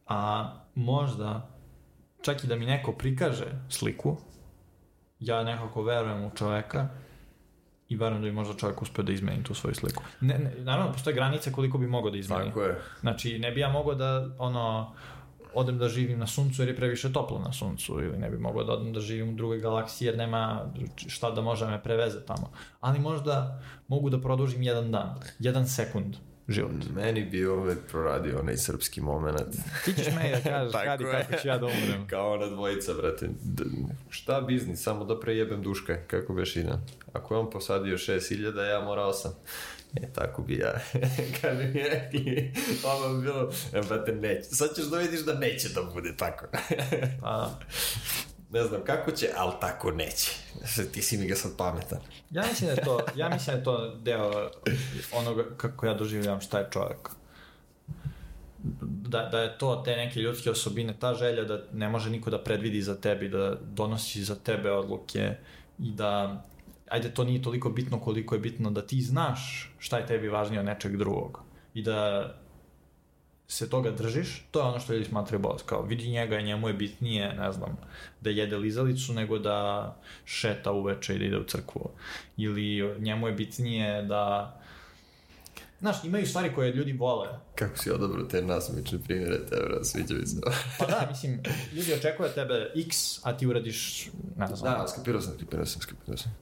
A 0.06 0.50
možda 0.74 1.48
čak 2.22 2.44
i 2.44 2.46
da 2.46 2.56
mi 2.56 2.66
neko 2.66 2.92
prikaže 2.92 3.46
sliku, 3.68 4.16
ja 5.20 5.44
nekako 5.44 5.82
verujem 5.82 6.24
u 6.24 6.30
čoveka 6.30 6.88
i 7.88 7.96
verujem 7.96 8.22
da 8.22 8.28
bi 8.28 8.32
možda 8.32 8.54
čovjek 8.54 8.82
uspeo 8.82 9.04
da 9.04 9.12
izmeni 9.12 9.44
tu 9.44 9.54
svoju 9.54 9.74
sliku. 9.74 10.02
Ne, 10.20 10.38
ne, 10.38 10.54
naravno, 10.58 10.92
postoje 10.92 11.14
granice 11.14 11.52
koliko 11.52 11.78
bi 11.78 11.86
mogao 11.86 12.10
da 12.10 12.18
izmeni. 12.18 12.44
Tako 12.44 12.62
je. 12.62 12.80
Znači, 13.00 13.38
ne 13.38 13.50
bi 13.50 13.60
ja 13.60 13.72
mogao 13.72 13.94
da, 13.94 14.28
ono, 14.38 14.94
odem 15.54 15.78
da 15.78 15.88
živim 15.88 16.18
na 16.18 16.26
suncu 16.26 16.62
jer 16.62 16.68
je 16.68 16.76
previše 16.76 17.12
toplo 17.12 17.38
na 17.38 17.52
suncu 17.52 18.00
ili 18.00 18.18
ne 18.18 18.30
bi 18.30 18.38
mogao 18.38 18.64
da 18.64 18.72
odem 18.72 18.92
da 18.92 19.00
živim 19.00 19.28
u 19.28 19.36
drugoj 19.36 19.58
galaksiji 19.58 20.06
jer 20.06 20.16
nema 20.16 20.72
šta 21.06 21.30
da 21.30 21.40
može 21.40 21.66
me 21.66 21.82
preveze 21.82 22.26
tamo. 22.26 22.50
Ali 22.80 22.98
možda 22.98 23.62
mogu 23.88 24.10
da 24.10 24.20
produžim 24.20 24.62
jedan 24.62 24.90
dan, 24.90 25.14
jedan 25.38 25.68
sekund 25.68 26.16
život. 26.48 26.70
Meni 26.94 27.24
bi 27.24 27.46
uvek 27.46 27.78
proradio 27.90 28.40
onaj 28.40 28.56
srpski 28.56 29.00
moment. 29.00 29.36
Ti 29.84 29.92
ćeš 29.94 30.06
meni 30.16 30.30
da 30.30 30.40
kažeš 30.50 30.72
Tako 30.78 30.84
kad 30.84 31.00
i 31.00 31.04
je. 31.04 31.10
kako 31.12 31.42
ću 31.42 31.48
ja 31.48 31.58
da 31.58 31.66
umrem. 31.66 32.06
Kao 32.10 32.32
ona 32.32 32.46
dvojica, 32.46 32.94
brate. 32.94 33.28
D 33.42 33.64
šta 34.10 34.40
biznis? 34.40 34.82
Samo 34.82 35.04
da 35.04 35.20
prejebem 35.20 35.62
duška. 35.62 35.96
Kako 36.06 36.34
beš 36.34 36.56
ide? 36.56 36.72
Ako 37.12 37.34
je 37.34 37.38
on 37.38 37.50
posadio 37.50 37.96
6000, 37.98 38.70
ja 38.70 38.80
morao 38.80 39.12
sam. 39.12 39.32
E, 39.96 40.12
tako 40.14 40.42
bi 40.42 40.54
ja. 40.54 40.72
Kad 41.40 41.56
bi 41.56 41.64
mi 41.64 41.82
rekli, 41.82 42.52
ono 42.84 43.14
bi 43.14 43.22
bilo, 43.22 43.52
e, 43.72 43.80
brate, 43.88 44.12
neće. 44.12 44.42
Sad 44.42 44.74
ćeš 44.76 44.84
da 44.84 44.98
vidiš 44.98 45.20
da 45.20 45.34
neće 45.34 45.68
da 45.68 45.82
bude 45.82 46.14
tako. 46.16 46.46
Pa, 47.20 47.50
ne 48.50 48.64
znam 48.64 48.80
kako 48.84 49.10
će, 49.10 49.28
ali 49.36 49.52
tako 49.60 49.90
neće. 49.90 50.30
Ti 50.92 51.02
si 51.02 51.18
mi 51.18 51.26
ga 51.26 51.34
sad 51.34 51.56
pametan. 51.56 51.98
ja 52.30 52.42
mislim 52.48 52.66
da 52.66 52.72
je 52.72 52.84
to, 52.84 53.00
ja 53.14 53.28
mislim 53.28 53.54
da 53.54 53.58
je 53.58 53.64
to 53.64 53.94
deo 53.94 54.50
onoga 55.12 55.44
kako 55.56 55.86
ja 55.86 55.94
doživljavam 55.94 56.40
šta 56.40 56.58
je 56.58 56.68
čovjek. 56.70 57.10
Da, 58.82 59.28
da 59.32 59.40
je 59.40 59.58
to 59.58 59.82
te 59.84 59.96
neke 59.96 60.20
ljudske 60.20 60.50
osobine, 60.50 60.94
ta 61.00 61.14
želja 61.14 61.44
da 61.44 61.62
ne 61.72 61.88
može 61.88 62.10
niko 62.10 62.30
da 62.30 62.44
predvidi 62.44 62.82
za 62.82 62.94
tebi, 62.94 63.28
da 63.28 63.54
donosi 63.60 64.24
za 64.24 64.34
tebe 64.34 64.70
odluke 64.70 65.36
i 65.78 65.92
da 65.92 66.42
ajde 66.88 67.14
to 67.14 67.24
nije 67.24 67.42
toliko 67.42 67.70
bitno 67.70 68.00
koliko 68.00 68.34
je 68.34 68.38
bitno 68.38 68.70
da 68.70 68.86
ti 68.86 69.00
znaš 69.00 69.72
šta 69.78 69.98
je 69.98 70.06
tebi 70.06 70.28
važnije 70.28 70.60
od 70.60 70.66
nečeg 70.66 70.96
drugog 70.96 71.40
i 71.74 71.82
da 71.82 72.30
se 73.48 73.70
toga 73.70 73.90
držiš, 73.90 74.46
to 74.50 74.60
je 74.60 74.64
ono 74.64 74.80
što 74.80 74.92
ljudi 74.92 75.04
smatraju 75.04 75.40
bolest. 75.40 75.66
Kao, 75.66 75.82
vidi 75.82 76.08
njega 76.08 76.40
njemu 76.40 76.68
je 76.68 76.74
bitnije, 76.74 77.34
ne 77.34 77.52
znam, 77.52 77.76
da 78.20 78.30
jede 78.30 78.56
lizalicu 78.56 79.12
nego 79.12 79.38
da 79.38 79.96
šeta 80.24 80.72
uveče 80.72 81.14
i 81.14 81.18
da 81.18 81.24
ide 81.24 81.38
u 81.38 81.44
crkvu. 81.44 81.90
Ili 82.36 82.96
njemu 82.98 83.26
je 83.26 83.32
bitnije 83.32 84.02
da... 84.02 84.54
Znaš, 85.80 86.04
imaju 86.04 86.26
stvari 86.26 86.54
koje 86.54 86.72
ljudi 86.72 86.92
vole. 86.92 87.28
Kako 87.54 87.78
si 87.78 87.90
odabrao 87.90 88.24
te 88.24 88.42
nasmične 88.42 88.98
primjere, 89.04 89.46
tebra, 89.46 89.84
sviđa 89.84 90.14
mi 90.14 90.26
se. 90.26 90.40
Pa 90.78 90.86
da, 90.86 91.06
mislim, 91.10 91.42
ljudi 91.72 91.94
očekuju 91.94 92.28
tebe 92.34 92.72
X, 92.86 93.20
a 93.22 93.36
ti 93.36 93.46
uradiš, 93.46 94.08
ne 94.36 94.46
znam, 94.46 94.78
Da, 94.78 94.86
skapirao 94.88 95.20
sam, 95.20 95.34
skapirao 95.38 95.66
sam, 95.66 95.82
skapirao 95.82 96.16
sam. 96.16 96.36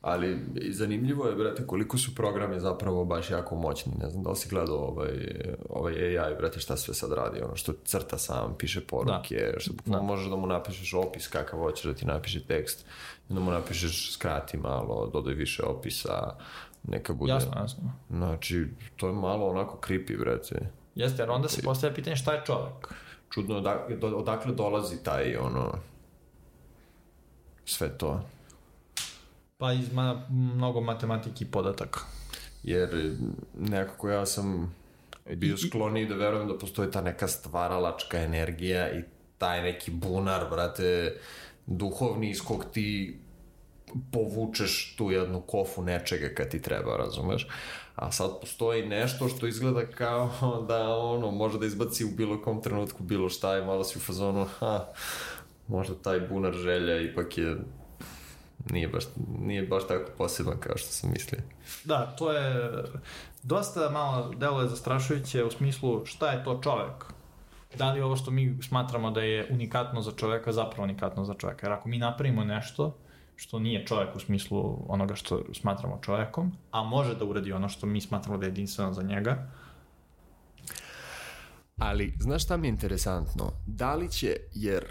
Ali 0.00 0.38
zanimljivo 0.70 1.26
je, 1.26 1.34
brate, 1.34 1.66
koliko 1.66 1.98
su 1.98 2.14
programi 2.14 2.60
zapravo 2.60 3.04
baš 3.04 3.30
jako 3.30 3.54
moćni. 3.56 3.92
Ne 4.00 4.10
znam 4.10 4.22
da 4.22 4.30
li 4.30 4.36
si 4.36 4.48
gledao 4.48 4.76
ovaj, 4.76 5.10
ovaj 5.68 6.18
AI, 6.18 6.34
brate, 6.34 6.60
šta 6.60 6.76
sve 6.76 6.94
sad 6.94 7.12
radi. 7.12 7.40
Ono 7.42 7.56
što 7.56 7.72
crta 7.84 8.18
sam, 8.18 8.54
piše 8.58 8.80
poruke, 8.86 9.54
što 9.58 9.72
bukvalno 9.72 9.98
Da. 9.98 10.06
možeš 10.06 10.30
da 10.30 10.36
mu 10.36 10.46
napišeš 10.46 10.94
opis 10.94 11.28
kakav 11.28 11.58
hoćeš 11.58 11.84
da 11.84 11.94
ti 11.94 12.06
napiše 12.06 12.44
tekst. 12.44 12.86
Da 13.28 13.40
mu 13.40 13.50
napišeš 13.50 14.12
skrati 14.12 14.56
malo, 14.56 15.10
dodaj 15.12 15.34
više 15.34 15.62
opisa, 15.62 16.34
neka 16.82 17.12
bude... 17.12 17.32
jasno, 17.32 17.52
jasno. 17.60 17.92
Znači, 18.10 18.66
to 18.96 19.06
je 19.06 19.12
malo 19.12 19.46
onako 19.48 19.78
creepy, 19.88 20.18
brate. 20.18 20.70
Jeste, 20.94 21.22
jer 21.22 21.30
onda 21.30 21.48
se 21.48 21.62
postavlja 21.62 21.94
pitanje 21.94 22.16
šta 22.16 22.32
je 22.32 22.42
čovek. 22.46 22.94
Čudno 23.30 23.56
odakle, 23.56 23.96
odakle 24.14 24.52
dolazi 24.52 25.02
taj, 25.02 25.36
ono, 25.36 25.72
sve 27.64 27.98
to. 27.98 28.20
Pa 29.58 29.72
iz 29.72 29.92
ma, 29.92 30.26
mnogo 30.30 30.80
matematike 30.80 31.44
i 31.44 31.50
podataka. 31.50 32.00
jer 32.62 33.14
nekako 33.58 34.08
ja 34.08 34.26
sam 34.26 34.74
bio 35.36 35.56
skloniji 35.56 36.06
da 36.06 36.14
verujem 36.14 36.48
da 36.48 36.58
postoji 36.58 36.90
ta 36.90 37.00
neka 37.00 37.28
stvaralačka 37.28 38.18
energija 38.18 38.98
i 38.98 39.02
taj 39.38 39.62
neki 39.62 39.90
bunar, 39.90 40.50
brate, 40.50 41.16
duhovni 41.66 42.30
iz 42.30 42.40
kog 42.42 42.64
ti 42.72 43.18
povučeš 44.12 44.96
tu 44.96 45.10
jednu 45.10 45.40
kofu 45.40 45.82
nečega 45.82 46.28
kad 46.34 46.48
ti 46.48 46.62
treba, 46.62 46.96
razumeš? 46.96 47.46
A 47.96 48.12
sad 48.12 48.30
postoji 48.40 48.86
nešto 48.86 49.28
što 49.28 49.46
izgleda 49.46 49.86
kao 49.86 50.30
da 50.68 50.96
ono, 50.96 51.30
može 51.30 51.58
da 51.58 51.66
izbaci 51.66 52.04
u 52.04 52.10
bilo 52.16 52.42
kom 52.42 52.62
trenutku 52.62 53.02
bilo 53.02 53.28
šta 53.28 53.58
i 53.58 53.64
malo 53.64 53.84
si 53.84 53.98
u 53.98 54.00
fazonu, 54.00 54.44
ha, 54.44 54.86
možda 55.68 55.94
taj 55.94 56.20
bunar 56.20 56.52
želja 56.52 57.00
ipak 57.00 57.38
je 57.38 57.56
nije 58.70 58.88
baš, 58.88 59.04
nije 59.38 59.62
baš 59.62 59.86
tako 59.88 60.10
poseban 60.18 60.58
kao 60.60 60.76
što 60.76 60.88
sam 60.88 61.10
mislio. 61.12 61.40
Da, 61.84 62.14
to 62.18 62.32
je 62.32 62.70
dosta 63.42 63.90
malo 63.90 64.34
deluje 64.36 64.68
zastrašujuće 64.68 65.44
u 65.44 65.50
smislu 65.50 66.06
šta 66.06 66.30
je 66.30 66.44
to 66.44 66.60
čovek. 66.62 67.04
Da 67.78 67.92
li 67.92 68.00
ovo 68.00 68.16
što 68.16 68.30
mi 68.30 68.58
smatramo 68.62 69.10
da 69.10 69.22
je 69.22 69.48
unikatno 69.50 70.02
za 70.02 70.12
čoveka 70.12 70.52
zapravo 70.52 70.84
unikatno 70.84 71.24
za 71.24 71.34
čoveka? 71.34 71.66
Jer 71.66 71.72
ako 71.72 71.88
mi 71.88 71.98
napravimo 71.98 72.44
nešto 72.44 72.96
što 73.36 73.58
nije 73.58 73.86
čovek 73.86 74.16
u 74.16 74.20
smislu 74.20 74.84
onoga 74.88 75.14
što 75.14 75.42
smatramo 75.54 75.98
čovekom, 76.02 76.52
a 76.70 76.82
može 76.82 77.14
da 77.14 77.24
uradi 77.24 77.52
ono 77.52 77.68
što 77.68 77.86
mi 77.86 78.00
smatramo 78.00 78.38
da 78.38 78.46
je 78.46 78.50
jedinstveno 78.50 78.92
za 78.92 79.02
njega, 79.02 79.50
Ali, 81.78 82.14
znaš 82.18 82.44
šta 82.44 82.56
mi 82.56 82.66
je 82.66 82.68
interesantno? 82.68 83.52
Da 83.66 83.94
li 83.94 84.10
će, 84.10 84.36
jer, 84.54 84.84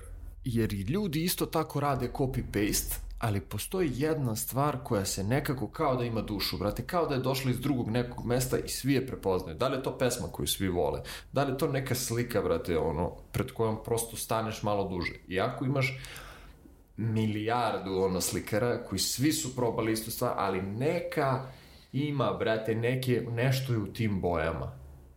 jer 0.43 0.73
i 0.73 0.81
ljudi 0.81 1.23
isto 1.23 1.45
tako 1.45 1.79
rade 1.79 2.09
copy-paste, 2.13 2.95
ali 3.19 3.41
postoji 3.41 3.91
jedna 3.93 4.35
stvar 4.35 4.77
koja 4.83 5.05
se 5.05 5.23
nekako 5.23 5.67
kao 5.67 5.95
da 5.95 6.03
ima 6.03 6.21
dušu, 6.21 6.57
brate, 6.57 6.85
kao 6.85 7.07
da 7.07 7.15
je 7.15 7.21
došla 7.21 7.51
iz 7.51 7.59
drugog 7.59 7.89
nekog 7.89 8.25
mesta 8.25 8.57
i 8.57 8.69
svi 8.69 8.93
je 8.93 9.07
prepoznaju. 9.07 9.57
Da 9.57 9.67
li 9.67 9.77
je 9.77 9.83
to 9.83 9.97
pesma 9.97 10.27
koju 10.27 10.47
svi 10.47 10.67
vole? 10.67 11.01
Da 11.31 11.43
li 11.43 11.51
je 11.51 11.57
to 11.57 11.67
neka 11.67 11.95
slika, 11.95 12.41
brate, 12.41 12.77
ono, 12.77 13.09
pred 13.31 13.51
kojom 13.51 13.83
prosto 13.83 14.17
staneš 14.17 14.63
malo 14.63 14.89
duže? 14.89 15.13
I 15.27 15.39
ako 15.39 15.65
imaš 15.65 15.99
milijardu 16.97 17.97
ono 17.97 18.21
slikara 18.21 18.83
koji 18.83 18.99
svi 18.99 19.31
su 19.33 19.55
probali 19.55 19.91
istu 19.91 20.11
stvar, 20.11 20.33
ali 20.37 20.61
neka 20.61 21.45
ima, 21.91 22.33
brate, 22.33 22.75
neke, 22.75 23.25
nešto 23.31 23.73
je 23.73 23.79
u 23.79 23.93
tim 23.93 24.21
bojama. 24.21 24.71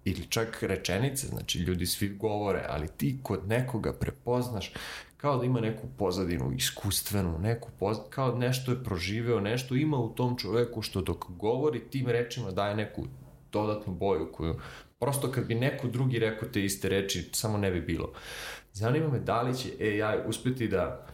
Ili 0.05 0.27
čak 0.27 0.63
rečenice, 0.63 1.27
znači 1.27 1.59
ljudi 1.59 1.87
svi 1.87 2.09
govore, 2.09 2.67
ali 2.69 2.89
ti 2.89 3.19
kod 3.23 3.49
nekoga 3.49 3.93
prepoznaš 3.93 4.73
kao 5.21 5.37
da 5.39 5.45
ima 5.45 5.61
neku 5.61 5.87
pozadinu 5.99 6.53
iskustvenu, 6.53 7.39
neku 7.39 7.69
poz... 7.79 7.97
kao 8.11 8.35
nešto 8.39 8.71
je 8.71 8.85
proživeo, 8.85 9.41
nešto 9.41 9.75
ima 9.75 9.99
u 9.99 10.09
tom 10.09 10.39
čoveku 10.39 10.83
što 10.83 11.01
dok 11.01 11.25
govori 11.29 11.81
tim 11.91 12.09
rečima 12.09 12.51
daje 12.51 12.75
neku 12.75 13.05
dodatnu 13.53 13.95
boju 13.95 14.33
koju 14.33 14.55
prosto 14.99 15.33
kad 15.33 15.47
bi 15.47 15.55
neko 15.55 15.89
drugi 15.89 16.19
rekao 16.19 16.49
te 16.49 16.65
iste 16.65 16.89
reči 16.89 17.31
samo 17.33 17.59
ne 17.59 17.71
bi 17.71 17.81
bilo. 17.81 18.13
Zanima 18.73 19.09
me 19.09 19.19
da 19.19 19.43
li 19.43 19.57
će 19.57 19.69
AI 19.81 20.19
uspeti 20.27 20.69
da 20.69 21.07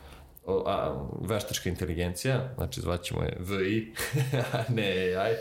a, 0.46 1.06
veštačka 1.20 1.68
inteligencija, 1.68 2.54
znači 2.54 2.80
zvaćemo 2.80 3.22
je 3.22 3.36
VI, 3.40 3.92
a 4.52 4.62
ne 4.68 5.14
AI, 5.16 5.34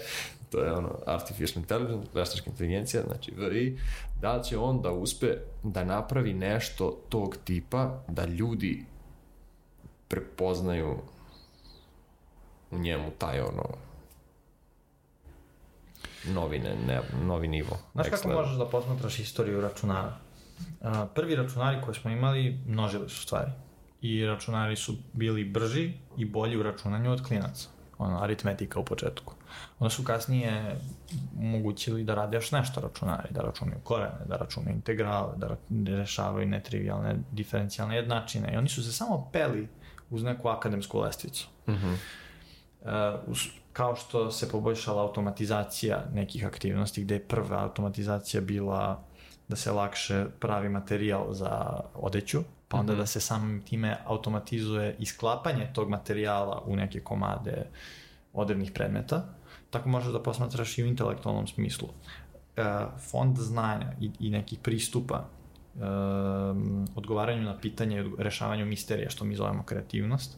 to 0.49 0.59
je 0.59 0.71
ono 0.71 0.89
artificial 1.05 1.61
intelligence, 1.61 2.09
veštačka 2.13 2.49
inteligencija, 2.49 3.03
znači 3.07 3.31
VI, 3.37 3.77
da 4.21 4.35
li 4.35 4.43
će 4.43 4.57
on 4.57 4.81
da 4.81 4.91
uspe 4.91 5.27
da 5.63 5.83
napravi 5.83 6.33
nešto 6.33 6.97
tog 7.09 7.37
tipa 7.43 8.03
da 8.07 8.25
ljudi 8.25 8.85
prepoznaju 10.07 10.97
u 12.71 12.77
njemu 12.77 13.11
taj 13.17 13.39
ono 13.39 13.65
novi, 16.27 16.59
ne, 16.59 16.75
ne, 16.87 17.01
novi 17.25 17.47
nivo. 17.47 17.77
Znaš 17.93 18.07
kako 18.09 18.27
level. 18.27 18.43
možeš 18.43 18.57
da 18.57 18.65
posmatraš 18.65 19.19
istoriju 19.19 19.61
računara? 19.61 20.17
A, 20.81 21.05
prvi 21.15 21.35
računari 21.35 21.81
koje 21.81 21.95
smo 21.95 22.11
imali 22.11 22.59
množili 22.67 23.09
su 23.09 23.21
stvari. 23.21 23.51
I 24.01 24.25
računari 24.25 24.75
su 24.75 24.95
bili 25.13 25.43
brži 25.43 25.93
i 26.17 26.25
bolji 26.25 26.57
u 26.57 26.63
računanju 26.63 27.11
od 27.11 27.27
klinaca. 27.27 27.67
Ono, 27.97 28.23
aritmetika 28.23 28.79
u 28.79 28.85
početku. 28.85 29.34
Onda 29.79 29.89
su 29.89 30.03
kasnije 30.03 30.79
omogućili 31.39 32.03
da 32.03 32.15
rade 32.15 32.37
još 32.37 32.51
nešto 32.51 32.81
računari, 32.81 33.27
da 33.29 33.41
računaju 33.41 33.79
korene, 33.83 34.25
da 34.25 34.35
računaju 34.35 34.75
integrale, 34.75 35.33
da 35.69 35.97
rešavaju 35.97 36.47
netrivialne 36.47 37.15
diferencijalne 37.31 37.95
jednačine. 37.95 38.53
I 38.53 38.57
oni 38.57 38.69
su 38.69 38.83
se 38.83 38.91
samo 38.91 39.29
peli 39.33 39.67
uz 40.09 40.23
neku 40.23 40.47
akademsku 40.47 40.99
lestvicu. 40.99 41.47
Mhm. 41.69 41.93
Uh, 42.81 42.89
us- 43.27 43.49
kao 43.73 43.95
što 43.95 44.31
se 44.31 44.49
poboljšala 44.49 45.01
automatizacija 45.01 46.03
nekih 46.13 46.45
aktivnosti, 46.45 47.03
gde 47.03 47.15
je 47.15 47.27
prva 47.27 47.63
automatizacija 47.63 48.41
bila 48.41 49.03
da 49.47 49.55
se 49.55 49.71
lakše 49.71 50.25
pravi 50.39 50.69
materijal 50.69 51.33
za 51.33 51.79
odeću, 51.93 52.39
pa 52.67 52.77
onda 52.77 52.95
da 52.95 53.05
se 53.05 53.19
samim 53.19 53.61
time 53.61 53.97
automatizuje 54.05 54.95
isklapanje 54.99 55.71
tog 55.73 55.89
materijala 55.89 56.63
u 56.65 56.75
neke 56.75 56.99
komade 56.99 57.65
odrevnih 58.33 58.71
predmeta, 58.71 59.23
tako 59.69 59.89
možeš 59.89 60.13
da 60.13 60.23
posmatraš 60.23 60.77
i 60.77 60.83
u 60.83 60.87
intelektualnom 60.87 61.47
smislu. 61.47 61.87
E, 62.57 62.63
fond 63.11 63.37
znanja 63.37 63.93
i, 64.01 64.11
i 64.19 64.29
nekih 64.29 64.59
pristupa 64.59 65.25
um, 65.75 66.87
odgovaranju 66.95 67.41
na 67.41 67.57
pitanje 67.57 68.01
i 68.01 68.11
rešavanju 68.17 68.65
misterija, 68.65 69.09
što 69.09 69.25
mi 69.25 69.35
zovemo 69.35 69.63
kreativnost, 69.63 70.37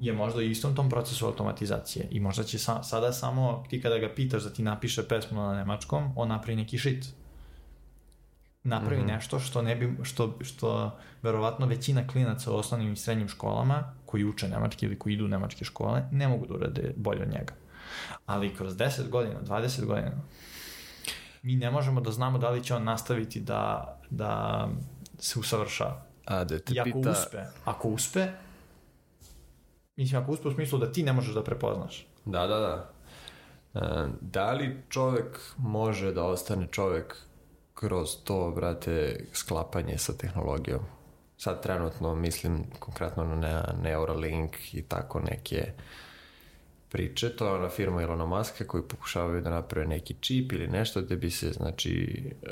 je 0.00 0.12
možda 0.12 0.42
i 0.42 0.50
istom 0.50 0.74
tom 0.74 0.90
procesu 0.90 1.26
automatizacije 1.26 2.08
i 2.10 2.20
možda 2.20 2.44
će 2.44 2.58
sa, 2.58 2.82
sada 2.82 3.12
samo 3.12 3.64
ti 3.70 3.82
kada 3.82 3.98
ga 3.98 4.08
pitaš 4.14 4.42
da 4.42 4.52
ti 4.52 4.62
napiše 4.62 5.08
pesmu 5.08 5.40
na 5.40 5.54
nemačkom, 5.54 6.12
on 6.16 6.28
napravi 6.28 6.56
neki 6.56 6.78
shit. 6.78 7.06
Napravi 8.64 9.02
mm 9.02 9.04
-hmm. 9.04 9.12
nešto 9.12 9.40
što 9.40 9.62
ne 9.62 9.76
bi, 9.76 9.96
što, 10.02 10.38
što 10.40 10.98
verovatno 11.22 11.66
većina 11.66 12.06
klinaca 12.06 12.52
u 12.52 12.56
osnovnim 12.56 12.92
i 12.92 12.96
srednjim 12.96 13.28
školama 13.28 13.94
koji 14.16 14.24
uče 14.24 14.48
nemački 14.48 14.86
ili 14.86 14.98
koji 14.98 15.14
idu 15.14 15.24
u 15.24 15.28
nemačke 15.28 15.64
škole 15.64 16.02
ne 16.10 16.28
mogu 16.28 16.46
da 16.46 16.54
urade 16.54 16.92
bolje 16.96 17.22
od 17.22 17.28
njega. 17.28 17.54
Ali 18.26 18.54
kroz 18.54 18.76
10 18.76 19.08
godina, 19.08 19.40
20 19.42 19.84
godina 19.84 20.12
mi 21.42 21.56
ne 21.56 21.70
možemo 21.70 22.00
da 22.00 22.10
znamo 22.10 22.38
da 22.38 22.50
li 22.50 22.64
će 22.64 22.74
on 22.74 22.84
nastaviti 22.84 23.40
da, 23.40 23.98
da 24.10 24.68
se 25.18 25.38
usavršava. 25.38 26.02
A 26.24 26.44
da 26.44 26.58
te 26.58 26.74
I 26.74 26.80
ako 26.80 26.90
pita... 26.92 27.10
uspe, 27.10 27.44
ako 27.64 27.88
uspe, 27.88 28.28
mislim 29.96 30.22
ako 30.22 30.32
uspe 30.32 30.48
u 30.48 30.52
smislu 30.52 30.78
da 30.78 30.92
ti 30.92 31.02
ne 31.02 31.12
možeš 31.12 31.34
da 31.34 31.44
prepoznaš. 31.44 32.06
Da, 32.24 32.46
da, 32.46 32.58
da. 32.58 32.90
E, 33.74 34.08
da 34.20 34.52
li 34.52 34.82
čovek 34.88 35.40
može 35.56 36.12
da 36.12 36.24
ostane 36.24 36.66
čovek 36.70 37.16
kroz 37.74 38.16
to, 38.24 38.52
brate, 38.56 39.26
sklapanje 39.32 39.98
sa 39.98 40.12
tehnologijom? 40.12 40.95
Sad 41.38 41.62
trenutno 41.62 42.14
mislim 42.14 42.64
konkretno 42.78 43.24
na 43.24 43.74
Neuralink 43.82 44.74
i 44.74 44.82
tako 44.82 45.20
neke 45.20 45.72
priče. 46.88 47.36
To 47.36 47.46
je 47.46 47.52
ona 47.52 47.68
firma 47.68 48.02
Ilona 48.02 48.26
Maska 48.26 48.64
koji 48.64 48.82
pokušavaju 48.82 49.40
da 49.40 49.50
naprave 49.50 49.86
neki 49.86 50.14
čip 50.20 50.52
ili 50.52 50.66
nešto 50.66 51.02
gde 51.02 51.16
bi 51.16 51.30
se, 51.30 51.52
znači, 51.52 52.22
e, 52.42 52.48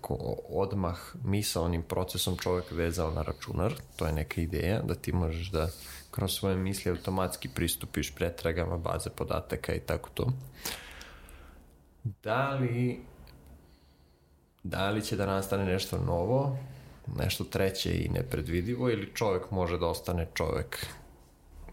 ko- 0.00 0.36
odmah 0.48 0.98
misaonim 1.24 1.82
procesom 1.82 2.36
čovek 2.36 2.64
vezao 2.70 3.10
na 3.10 3.22
računar. 3.22 3.74
To 3.96 4.06
je 4.06 4.12
neka 4.12 4.40
ideja 4.40 4.82
da 4.82 4.94
ti 4.94 5.12
možeš 5.12 5.50
da 5.50 5.68
kroz 6.10 6.32
svoje 6.32 6.56
misli 6.56 6.90
automatski 6.90 7.48
pristupiš 7.48 8.14
pretragama, 8.14 8.78
baze 8.78 9.10
podataka 9.10 9.74
i 9.74 9.80
tako 9.80 10.10
to. 10.14 10.32
Da 12.04 12.50
li 12.54 13.00
da 14.62 14.90
li 14.90 15.02
će 15.02 15.16
da 15.16 15.26
nastane 15.26 15.64
nešto 15.64 15.98
novo, 15.98 16.58
nešto 17.16 17.44
treće 17.44 18.04
i 18.04 18.08
nepredvidivo 18.08 18.90
ili 18.90 19.14
čovek 19.14 19.50
može 19.50 19.78
da 19.78 19.86
ostane 19.86 20.26
čovek 20.34 20.86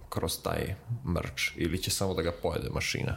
kroz 0.09 0.41
taj 0.43 0.75
mrč 1.05 1.51
ili 1.55 1.77
će 1.77 1.91
samo 1.91 2.13
da 2.13 2.21
ga 2.21 2.31
pojede 2.41 2.69
mašina? 2.69 3.15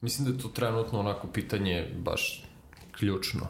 Mislim 0.00 0.24
da 0.28 0.32
je 0.34 0.42
to 0.42 0.48
trenutno 0.48 1.00
onako 1.00 1.26
pitanje 1.26 1.88
baš 1.96 2.44
ključno 2.92 3.48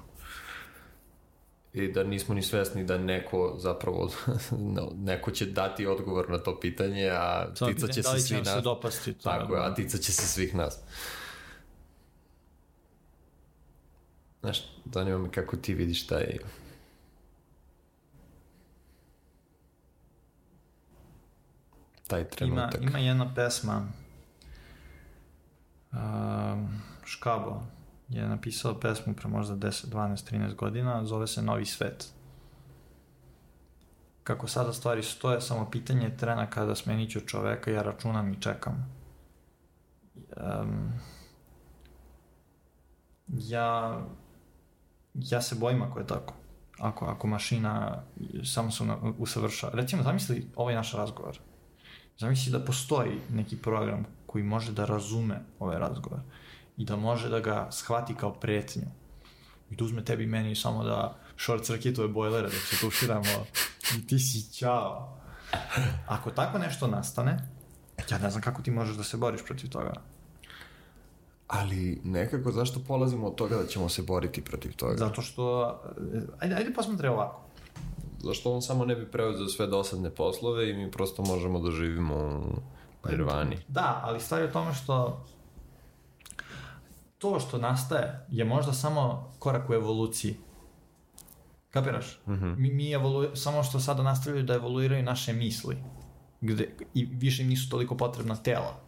i 1.77 1.93
da 1.93 2.05
nismo 2.05 2.35
ni 2.35 2.43
svesni 2.43 2.85
da 2.85 2.99
neko 2.99 3.55
zapravo 3.59 4.11
neko 5.11 5.31
će 5.31 5.47
dati 5.47 5.87
odgovor 5.87 6.31
na 6.31 6.39
to 6.39 6.61
pitanje, 6.61 7.11
a 7.13 7.47
Samo 7.55 7.73
ticat 7.73 7.91
će 7.91 8.03
da 8.03 8.11
se 8.11 8.21
svi 8.21 8.35
nam 8.35 8.45
se 8.45 8.51
nas. 8.51 8.65
dopasti 8.65 9.13
to, 9.13 9.31
Tako 9.31 9.55
je, 9.55 9.67
a 9.67 9.75
ticat 9.75 10.01
će 10.01 10.13
se 10.13 10.27
svih 10.27 10.55
nas. 10.55 10.79
Znaš, 14.41 14.59
zanima 14.85 15.19
me 15.19 15.31
kako 15.31 15.57
ti 15.57 15.75
vidiš 15.75 16.07
taj... 16.07 16.39
taj 22.07 22.21
Ima, 22.21 22.31
trenutak. 22.31 22.83
ima 22.83 22.99
jedna 22.99 23.35
pesma 23.35 23.87
um, 25.93 26.69
Škabo 27.05 27.63
je 28.09 28.29
napisao 28.29 28.81
pesmu 28.81 29.15
pre 29.15 29.29
možda 29.29 29.55
10, 29.55 29.87
12, 29.87 30.33
13 30.33 30.55
godina, 30.55 31.05
zove 31.05 31.27
se 31.27 31.43
Novi 31.43 31.67
svet. 31.67 32.09
Kako 34.23 34.49
sada 34.49 34.73
stvari 34.73 35.03
stoje, 35.03 35.41
samo 35.41 35.71
pitanje 35.71 36.05
je 36.07 36.17
trena 36.17 36.51
kada 36.51 36.75
smenit 36.75 37.11
ću 37.11 37.21
čoveka, 37.21 37.71
ja 37.71 37.83
računam 37.83 38.33
i 38.33 38.41
čekam. 38.41 38.93
Um, 40.37 40.93
ja 43.29 44.01
ja 45.21 45.43
se 45.43 45.55
bojim 45.55 45.83
ako 45.83 45.99
je 45.99 46.07
tako. 46.07 46.35
Ako, 46.79 47.05
ako 47.05 47.27
mašina 47.27 48.03
samo 48.45 48.71
se 48.71 48.85
usavršava. 49.19 49.73
Recimo, 49.75 50.03
zamisli 50.03 50.51
ovaj 50.57 50.75
naš 50.75 50.93
razgovor. 50.93 51.39
Zamisli 52.19 52.53
da 52.53 52.65
postoji 52.65 53.21
neki 53.31 53.57
program 53.57 54.07
koji 54.27 54.45
može 54.45 54.73
da 54.73 54.85
razume 54.85 55.41
ovaj 55.59 55.79
razgovor 55.79 56.21
i 56.77 56.85
da 56.85 56.97
može 56.97 57.29
da 57.29 57.41
ga 57.41 57.69
shvati 57.71 58.15
kao 58.15 58.33
pretnju 58.33 58.87
i 59.71 59.77
da 59.77 59.85
uzme 59.85 60.05
tebi 60.05 60.25
i 60.25 60.27
meni 60.27 60.55
samo 60.55 60.85
da 60.85 61.17
short 61.37 61.65
circuituje 61.65 62.09
bojlere 62.09 62.49
dok 62.49 62.63
se 62.71 62.77
tuširamo 62.81 63.47
i 63.99 64.07
ti 64.07 64.19
si 64.19 64.53
ćao. 64.53 65.19
Ako 66.07 66.31
tako 66.31 66.59
nešto 66.59 66.87
nastane, 66.87 67.49
ja 68.11 68.19
ne 68.19 68.31
znam 68.31 68.43
kako 68.43 68.63
ti 68.63 68.71
možeš 68.71 68.97
da 68.97 69.05
se 69.05 69.17
boriš 69.17 69.45
protiv 69.45 69.71
toga. 69.71 69.93
Ali 71.47 72.01
nekako 72.05 72.53
zašto 72.53 72.81
polazimo 72.89 73.27
od 73.27 73.35
toga 73.35 73.57
da 73.57 73.67
ćemo 73.67 73.89
se 73.89 74.03
boriti 74.03 74.43
protiv 74.43 74.77
toga? 74.77 74.97
Zato 74.97 75.23
što, 75.23 75.75
e, 76.15 76.21
ajde, 76.39 76.55
ajde 76.55 76.73
posmatraj 76.73 77.11
ovako. 77.11 77.41
Zašto 78.19 78.53
on 78.53 78.63
samo 78.63 78.85
ne 78.85 78.97
bi 78.97 79.11
preuzeo 79.11 79.49
sve 79.49 79.67
dosadne 79.67 80.11
poslove 80.11 80.71
i 80.71 80.75
mi 80.75 80.91
prosto 80.91 81.23
možemo 81.23 81.61
da 81.61 81.71
živimo 81.71 82.15
u 83.05 83.09
nirvani. 83.11 83.57
Da, 83.69 84.01
ali 84.05 84.21
stvar 84.21 84.43
je 84.43 84.49
u 84.49 84.53
tome 84.53 84.75
što 84.75 85.25
to 87.19 87.41
što 87.41 87.59
nastaje 87.59 88.27
je 88.31 88.45
možda 88.45 88.73
samo 88.73 89.33
korak 89.39 89.71
u 89.71 89.75
evoluciji. 89.75 90.37
Kapiraš? 91.71 92.21
Mm 92.27 92.33
-hmm. 92.33 92.57
Mi, 92.59 92.71
mi 92.71 92.91
evolu... 92.91 93.37
samo 93.37 93.63
što 93.63 93.81
sada 93.81 94.03
nastavljaju 94.03 94.47
da 94.47 94.55
evoluiraju 94.55 95.03
naše 95.03 95.33
misli. 95.33 95.77
Gde, 96.41 96.69
I 96.95 97.05
više 97.05 97.45
nisu 97.45 97.71
toliko 97.71 97.97
potrebna 97.97 98.37
tela. 98.37 98.86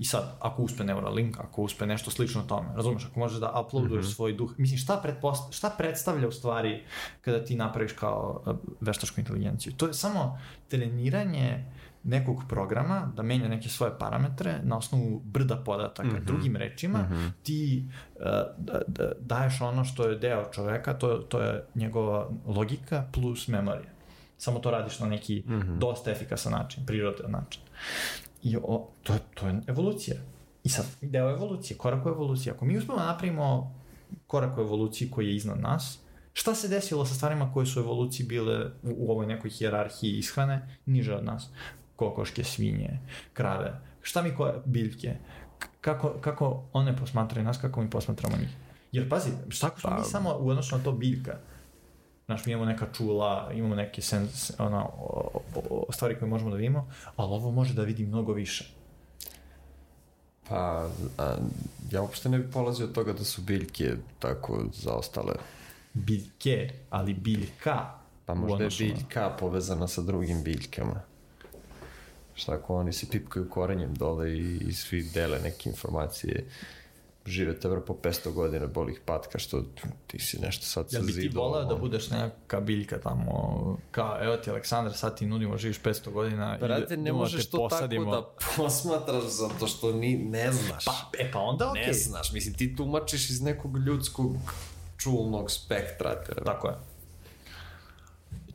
I 0.00 0.04
sad, 0.04 0.36
ako 0.40 0.62
uspe 0.62 0.84
Neuralink, 0.84 1.40
ako 1.40 1.62
uspe 1.62 1.86
nešto 1.86 2.10
slično 2.10 2.42
tome, 2.42 2.68
razumeš, 2.76 3.04
ako 3.04 3.20
možeš 3.20 3.40
da 3.40 3.64
uploaduješ 3.66 4.04
mm 4.04 4.08
-hmm. 4.08 4.14
svoj 4.14 4.32
duh, 4.32 4.54
mislim, 4.58 4.78
šta, 4.78 4.96
pretpost... 5.02 5.52
šta 5.54 5.70
predstavlja 5.78 6.28
u 6.28 6.32
stvari 6.32 6.82
kada 7.20 7.44
ti 7.44 7.56
napraviš 7.56 7.92
kao 7.92 8.42
uh, 8.46 8.56
veštačku 8.80 9.20
inteligenciju? 9.20 9.72
To 9.72 9.86
je 9.86 9.94
samo 9.94 10.38
treniranje 10.68 11.64
nekog 12.04 12.42
programa 12.48 13.12
da 13.16 13.22
menja 13.22 13.48
neke 13.48 13.68
svoje 13.68 13.98
parametre 13.98 14.60
na 14.62 14.76
osnovu 14.76 15.20
brda 15.24 15.56
podataka. 15.56 16.08
Mm 16.08 16.16
-hmm. 16.16 16.24
Drugim 16.24 16.56
rečima, 16.56 16.98
mm 16.98 17.12
-hmm. 17.12 17.30
ti 17.42 17.84
uh, 18.14 18.22
da, 18.58 18.80
da, 18.86 19.12
daješ 19.20 19.60
ono 19.60 19.84
što 19.84 20.08
je 20.08 20.18
deo 20.18 20.44
čoveka, 20.52 20.94
to, 20.94 21.16
to 21.16 21.40
je 21.40 21.64
njegova 21.74 22.28
logika 22.46 23.04
plus 23.12 23.48
memorija. 23.48 23.90
Samo 24.38 24.58
to 24.58 24.70
radiš 24.70 24.98
na 24.98 25.06
neki 25.06 25.42
mm 25.46 25.52
-hmm. 25.52 25.78
dosta 25.78 26.10
efikasan 26.10 26.52
način, 26.52 26.86
prirodan 26.86 27.30
način. 27.30 27.62
I 28.42 28.56
o, 28.56 28.88
to, 29.02 29.12
je, 29.12 29.18
to 29.34 29.46
je 29.46 29.62
evolucija. 29.66 30.16
I 30.64 30.68
sad, 30.68 30.86
deo 31.00 31.30
evolucije, 31.30 31.78
korak 31.78 32.06
u 32.06 32.08
evoluciji. 32.08 32.52
Ako 32.52 32.64
mi 32.64 32.78
uspemo 32.78 32.98
da 32.98 33.06
napravimo 33.06 33.74
korak 34.26 34.58
u 34.58 34.60
evoluciji 34.60 35.10
koji 35.10 35.26
je 35.26 35.36
iznad 35.36 35.60
nas, 35.60 35.98
šta 36.32 36.54
se 36.54 36.68
desilo 36.68 37.06
sa 37.06 37.14
stvarima 37.14 37.52
koje 37.52 37.66
su 37.66 37.80
u 37.80 37.82
evoluciji 37.82 38.26
bile 38.26 38.66
u, 38.66 38.94
u 38.96 39.10
ovoj 39.10 39.26
nekoj 39.26 39.50
hijerarhiji 39.50 40.18
ishrane 40.18 40.78
niže 40.86 41.14
od 41.14 41.24
nas? 41.24 41.48
Kokoške, 41.96 42.44
svinje, 42.44 42.98
krave, 43.32 43.80
šta 44.02 44.22
mi 44.22 44.34
koje, 44.34 44.54
biljke, 44.64 45.16
kako, 45.80 46.08
kako 46.20 46.64
one 46.72 46.96
posmatraju 46.96 47.44
nas, 47.44 47.58
kako 47.58 47.82
mi 47.82 47.90
posmatramo 47.90 48.36
njih. 48.36 48.56
Jer 48.92 49.08
pazi, 49.08 49.30
šta 49.48 49.66
ako 49.66 49.80
smo 49.80 49.90
mi 49.98 50.04
samo 50.04 50.36
u 50.38 50.48
odnosu 50.48 50.76
na 50.76 50.84
to 50.84 50.92
biljka? 50.92 51.38
Znaš, 52.30 52.46
mi 52.46 52.52
imamo 52.52 52.66
neka 52.66 52.86
čula, 52.92 53.50
imamo 53.54 53.74
neke 53.74 54.02
sens, 54.02 54.52
ona, 54.58 54.84
o, 54.84 55.40
o, 55.54 55.84
o, 55.88 55.92
stvari 55.92 56.18
koje 56.18 56.28
možemo 56.28 56.50
da 56.50 56.56
vidimo, 56.56 56.88
ali 57.16 57.32
ovo 57.32 57.50
može 57.50 57.74
da 57.74 57.82
vidi 57.82 58.06
mnogo 58.06 58.32
više. 58.32 58.70
Pa, 60.48 60.88
a, 61.18 61.36
ja 61.90 62.02
uopšte 62.02 62.28
ne 62.28 62.38
bih 62.38 62.48
polazio 62.52 62.86
od 62.86 62.92
toga 62.92 63.12
da 63.12 63.24
su 63.24 63.42
biljke 63.42 63.96
tako 64.18 64.64
zaostale. 64.72 65.34
Biljke, 65.92 66.70
ali 66.90 67.14
biljka. 67.14 67.90
Pa 68.26 68.34
možda 68.34 68.64
je 68.64 68.70
biljka 68.78 69.36
povezana 69.38 69.88
sa 69.88 70.02
drugim 70.02 70.42
biljkama. 70.42 71.00
Šta 72.34 72.54
ako 72.54 72.76
oni 72.76 72.92
se 72.92 73.06
pipkaju 73.10 73.48
korenjem 73.48 73.94
dole 73.94 74.32
i, 74.32 74.58
i 74.68 74.72
svi 74.72 75.02
dele 75.14 75.40
neke 75.40 75.70
informacije 75.70 76.46
žive 77.26 77.60
tebra 77.60 77.80
po 77.80 77.94
500 77.94 78.32
godina 78.32 78.66
boli 78.66 78.92
ih 78.92 79.00
patka 79.04 79.38
što 79.38 79.62
ti 80.06 80.18
si 80.18 80.40
nešto 80.40 80.66
sad 80.66 80.90
sa 80.90 80.96
Jel 80.96 81.06
bi 81.06 81.12
ti 81.12 81.20
zidom, 81.20 81.42
voleo 81.42 81.64
da 81.64 81.74
budeš 81.74 82.10
neka 82.10 82.60
biljka 82.60 83.00
tamo, 83.00 83.78
kao, 83.90 84.24
evo 84.24 84.36
ti 84.36 84.50
Aleksandar, 84.50 84.96
sad 84.96 85.18
ti 85.18 85.26
nudimo, 85.26 85.58
živiš 85.58 85.82
500 85.82 86.12
godina 86.12 86.58
Brate, 86.60 86.96
ne 86.96 87.02
idemo 87.02 87.18
da 87.18 87.22
možeš 87.22 87.44
te 87.44 87.50
to 87.50 87.56
posadimo. 87.56 88.12
tako 88.12 88.26
da 88.40 88.46
posmatraš 88.56 89.24
zato 89.24 89.66
što 89.66 89.92
ni, 89.92 90.16
ne 90.16 90.52
znaš. 90.52 90.84
Pa, 90.84 91.10
e, 91.18 91.30
pa 91.32 91.38
onda 91.38 91.70
okej. 91.70 91.86
Ne 91.86 91.92
znaš, 91.92 92.32
mislim, 92.32 92.54
ti 92.54 92.76
tumačiš 92.76 93.30
iz 93.30 93.42
nekog 93.42 93.76
ljudskog 93.76 94.36
čulnog 94.96 95.50
spektra. 95.50 96.24
Te, 96.24 96.34
Tako 96.44 96.68
je. 96.68 96.74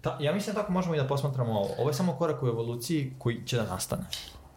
Ta, 0.01 0.17
ja 0.21 0.33
mislim 0.33 0.55
da 0.55 0.61
tako 0.61 0.73
možemo 0.73 0.95
i 0.95 0.97
da 0.97 1.07
posmatramo 1.07 1.51
ovo. 1.51 1.75
Ovo 1.77 1.89
je 1.89 1.93
samo 1.93 2.13
korak 2.13 2.43
u 2.43 2.47
evoluciji 2.47 3.13
koji 3.17 3.45
će 3.45 3.57
da 3.57 3.63
nastane. 3.63 4.03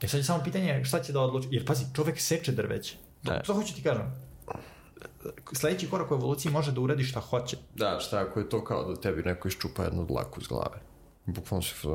E 0.02 0.08
sad 0.08 0.20
je 0.20 0.24
samo 0.24 0.44
pitanje 0.44 0.84
šta 0.84 1.02
će 1.02 1.12
da 1.12 1.20
odluči. 1.20 1.48
Jer 1.50 1.66
pazi, 1.66 1.84
čovek 1.94 2.20
seče 2.20 2.52
drveće. 2.52 2.96
To, 3.24 3.32
Ne. 3.32 3.42
to 3.46 3.54
hoću 3.54 3.74
ti 3.74 3.82
kažem. 3.82 4.12
Sledeći 5.52 5.88
korak 5.90 6.10
u 6.10 6.14
evoluciji 6.14 6.52
može 6.52 6.72
da 6.72 6.80
uradi 6.80 7.04
šta 7.04 7.20
hoće. 7.20 7.56
Da, 7.74 7.98
šta 8.00 8.20
ako 8.20 8.40
je 8.40 8.48
to 8.48 8.64
kao 8.64 8.84
da 8.84 9.00
tebi 9.00 9.22
neko 9.22 9.48
iščupa 9.48 9.84
jednu 9.84 10.06
dlaku 10.06 10.40
iz 10.40 10.46
glave. 10.46 10.80
Bukvalno 11.26 11.62
se 11.62 11.74
pa 11.82 11.88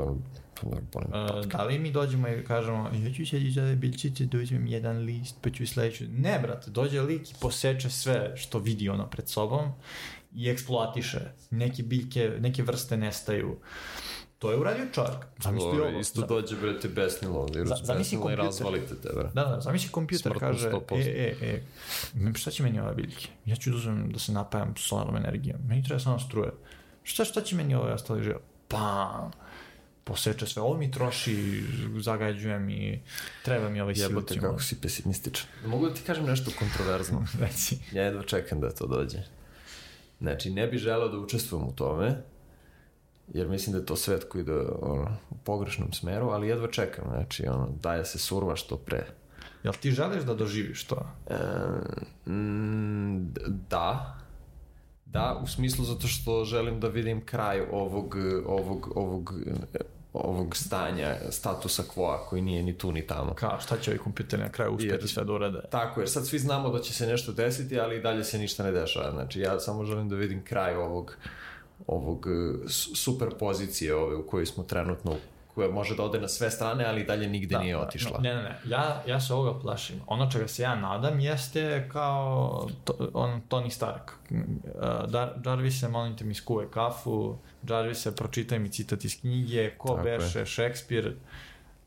da 0.70 0.76
me 0.76 0.82
Uh, 0.82 0.88
patka. 0.92 1.58
da 1.58 1.64
li 1.64 1.80
mi 1.80 1.92
dođemo 1.92 2.28
i 2.28 2.44
kažemo 2.44 2.90
ja 2.94 3.14
ću 3.14 3.26
sad 3.26 3.42
iz 3.42 3.58
ove 3.58 3.76
biljčice 3.76 4.26
da 4.26 4.38
uzmem 4.38 4.68
jedan 4.68 4.98
list 4.98 5.36
pa 5.42 5.50
ću 5.50 5.68
sledeću. 5.68 6.04
Ne, 6.10 6.40
brate, 6.40 6.72
dođe 6.72 7.02
lik 7.02 7.32
i 7.32 7.36
poseče 7.42 7.90
sve 7.90 8.34
što 8.38 8.60
vidi 8.60 8.90
ono 8.90 9.10
pred 9.10 9.30
sobom 9.30 9.72
i 10.36 10.50
eksploatiše. 10.50 11.20
Neke 11.50 11.84
biljke, 11.84 12.38
neke 12.40 12.64
vrste 12.64 12.98
nestaju. 12.98 13.58
To 14.44 14.52
je 14.52 14.58
uradio 14.58 14.86
čovjek. 14.94 15.18
Zamisli 15.44 15.68
ovo. 15.82 16.00
Isto 16.00 16.22
dođe, 16.22 16.56
bre, 16.56 16.80
te 16.80 16.88
besnilo, 16.88 17.46
virus 17.46 17.70
Za- 17.70 17.76
zamisli 17.76 17.98
besnilo 18.18 18.22
i 18.22 18.36
kompjuter. 18.36 18.46
razvalite 18.46 18.96
te, 18.96 19.10
bre. 19.16 19.30
Da, 19.34 19.44
da, 19.46 19.60
zamisli 19.62 19.90
kompjuter 19.92 20.22
Smrtno 20.32 20.40
kaže, 20.40 20.70
100%. 20.72 21.08
e, 21.08 21.36
e, 21.42 21.62
e, 22.30 22.34
šta 22.34 22.52
će 22.52 22.64
meni 22.64 22.80
ove 22.80 22.94
biljke? 22.94 23.28
Ja 23.46 23.56
ću 23.56 23.70
da 23.70 23.76
uzmem 23.76 24.12
da 24.12 24.20
se 24.20 24.32
napajam 24.32 24.74
solarnom 24.78 25.16
energijom. 25.16 25.60
Meni 25.68 25.84
treba 25.84 26.00
samo 26.00 26.20
struje. 26.20 26.52
Šta, 27.04 27.26
šta 27.26 27.42
će 27.42 27.56
meni 27.56 27.76
ovaj 27.76 27.92
ostali 27.94 28.24
život? 28.24 28.42
Pa, 28.68 29.30
poseče 30.04 30.46
sve. 30.46 30.62
Ovo 30.62 30.78
mi 30.78 30.92
troši, 30.92 31.64
zagađuje 32.02 32.60
mi, 32.60 33.02
treba 33.46 33.70
mi 33.70 33.82
ovaj 33.82 33.94
Jebote, 33.98 34.28
silicium. 34.28 34.42
kako 34.52 34.64
si 34.64 34.82
pesimističan. 34.82 35.46
Mogu 35.66 35.88
da 35.88 35.94
ti 35.94 36.02
kažem 36.06 36.26
nešto 36.26 36.52
kontroverzno? 36.60 37.26
Reci. 37.42 37.78
ja 37.92 38.04
jedva 38.04 38.24
čekam 38.24 38.60
da 38.62 38.70
to 38.72 38.88
dođe. 38.88 39.18
Znači, 40.22 40.50
ne 40.50 40.68
bi 40.68 40.78
želeo 40.78 41.08
da 41.08 41.18
učestvujem 41.18 41.68
u 41.68 41.72
tome, 41.72 42.24
jer 43.28 43.48
mislim 43.48 43.74
da 43.74 43.80
je 43.80 43.86
to 43.86 43.96
svet 43.96 44.24
koji 44.24 44.42
ide 44.42 44.60
ono, 44.82 45.18
u 45.30 45.36
pogrešnom 45.44 45.94
smeru, 45.94 46.30
ali 46.30 46.48
jedva 46.48 46.68
čekam, 46.72 47.06
znači, 47.10 47.48
ono, 47.48 47.70
daje 47.82 48.06
se 48.06 48.20
surva 48.20 48.56
što 48.56 48.78
pre. 48.78 49.06
Jel 49.64 49.74
ti 49.74 49.92
želiš 49.92 50.24
da 50.24 50.34
doživiš 50.34 50.84
to? 50.84 51.06
E, 51.30 51.36
mm, 52.32 53.34
da. 53.70 54.20
Da, 55.06 55.40
u 55.44 55.48
smislu 55.48 55.86
zato 55.86 56.08
što 56.08 56.46
želim 56.46 56.80
da 56.80 56.88
vidim 56.88 57.26
kraj 57.26 57.62
ovog, 57.72 58.16
ovog, 58.46 58.92
ovog, 58.96 59.34
ovog 60.14 60.56
stanja, 60.56 61.16
statusa 61.30 61.84
quo 61.96 62.18
koji 62.30 62.42
nije 62.42 62.64
ni 62.64 62.78
tu 62.78 62.92
ni 62.92 63.08
tamo. 63.08 63.34
Kao, 63.34 63.60
šta 63.60 63.78
će 63.78 63.92
ovi 63.92 64.00
kompjuteri 64.00 64.44
na 64.44 64.50
kraju 64.50 64.72
uspeti 64.72 64.94
Jer- 64.94 65.08
sve 65.08 65.24
da 65.24 65.34
urade? 65.34 65.62
Tako 65.72 66.02
je, 66.02 66.08
sad 66.08 66.28
svi 66.28 66.40
znamo 66.40 66.70
da 66.70 66.80
će 66.80 66.94
se 66.94 67.08
nešto 67.08 67.32
desiti, 67.32 67.80
ali 67.80 67.98
i 67.98 68.02
dalje 68.02 68.24
se 68.24 68.38
ništa 68.38 68.64
ne 68.64 68.72
dešava. 68.72 69.12
Znači, 69.12 69.40
ja 69.40 69.60
samo 69.60 69.86
želim 69.86 70.10
da 70.10 70.16
vidim 70.16 70.44
kraj 70.44 70.76
ovog, 70.76 71.18
ovog 71.88 72.26
su- 72.68 72.96
super 72.96 73.30
pozicije 73.40 73.96
ove 73.96 74.16
u 74.16 74.28
kojoj 74.28 74.46
smo 74.46 74.64
trenutno, 74.64 75.16
koja 75.56 75.70
može 75.72 75.96
da 75.96 76.04
ode 76.04 76.20
na 76.22 76.28
sve 76.28 76.52
strane, 76.52 76.86
ali 76.86 77.04
dalje 77.04 77.28
nigde 77.28 77.58
nije 77.58 77.78
otišla. 77.78 78.20
Ne, 78.20 78.36
ne, 78.36 78.44
ne. 78.44 78.60
Ja, 78.66 79.04
ja 79.08 79.20
se 79.20 79.34
ovoga 79.34 79.60
plašim. 79.60 80.02
Ono 80.08 80.32
čega 80.32 80.48
se 80.48 80.64
ja 80.64 80.76
nadam 80.76 81.20
jeste 81.20 81.90
kao 81.92 82.68
to, 82.84 83.10
on, 83.14 83.42
Tony 83.50 83.70
Stark. 83.70 84.12
Uh, 84.30 85.10
Dar, 85.10 85.34
Jarvise, 85.46 85.88
molim 85.88 86.18
te 86.18 86.24
mi 86.24 86.34
skuvaj 86.34 86.66
kafu. 86.68 87.38
Jarvise, 87.70 88.16
pročitaj 88.16 88.60
mi 88.60 88.70
citat 88.70 89.06
iz 89.06 89.20
knjige. 89.20 89.70
Ko 89.78 89.88
Tako 89.96 90.08
je. 90.08 90.18
beše 90.18 90.46
Šekspir? 90.46 91.16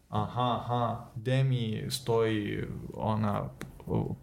Aha, 0.09 0.61
aha. 0.61 1.05
Gde 1.15 1.45
mi 1.45 1.87
stoji 1.91 2.65
ona 2.95 3.49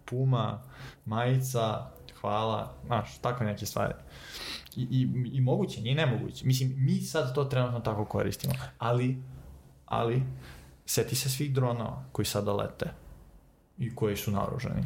puma, 0.04 0.62
majica, 1.04 1.86
hvala. 2.20 2.72
Znaš, 2.86 3.18
takve 3.18 3.46
neke 3.46 3.66
stvari. 3.66 3.94
I, 4.76 4.82
i, 4.90 5.08
i 5.32 5.40
moguće, 5.40 5.80
nije 5.80 5.94
nemoguće. 5.94 6.46
Mislim, 6.46 6.74
mi 6.76 7.00
sad 7.00 7.34
to 7.34 7.44
trenutno 7.44 7.80
tako 7.80 8.04
koristimo. 8.04 8.54
Ali, 8.78 9.16
ali, 9.86 10.22
seti 10.86 11.16
se 11.16 11.28
svih 11.28 11.52
dronova 11.52 12.04
koji 12.12 12.26
sada 12.26 12.52
lete 12.52 12.90
i 13.78 13.94
koji 13.94 14.16
su 14.16 14.30
naoružani. 14.30 14.84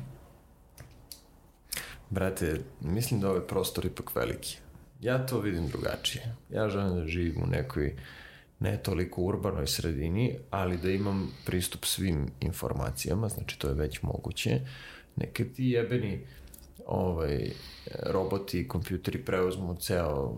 Brate, 2.11 2.61
mislim 2.81 3.21
da 3.21 3.31
ovaj 3.31 3.47
prostor 3.47 3.87
ipak 3.87 4.17
veliki. 4.17 4.59
Ja 5.01 5.27
to 5.27 5.41
vidim 5.41 5.69
drugačije. 5.69 6.37
Ja 6.51 6.69
želim 6.69 6.97
da 6.97 7.07
živim 7.07 7.43
u 7.43 7.47
nekoj 7.47 7.97
ne 8.61 8.77
toliko 8.83 9.23
urbanoj 9.23 9.67
sredini, 9.67 10.39
ali 10.51 10.77
da 10.77 10.91
imam 10.91 11.33
pristup 11.47 11.85
svim 11.85 12.31
informacijama, 12.41 13.29
znači 13.29 13.59
to 13.59 13.69
je 13.69 13.75
već 13.75 14.03
moguće. 14.03 14.61
Neka 15.17 15.45
ti 15.57 15.65
jebeni 15.65 16.27
ovaj, 16.89 17.51
roboti 18.03 18.61
i 18.61 18.69
kompjuteri 18.69 19.25
preuzmu 19.25 19.77
ceo 19.81 20.33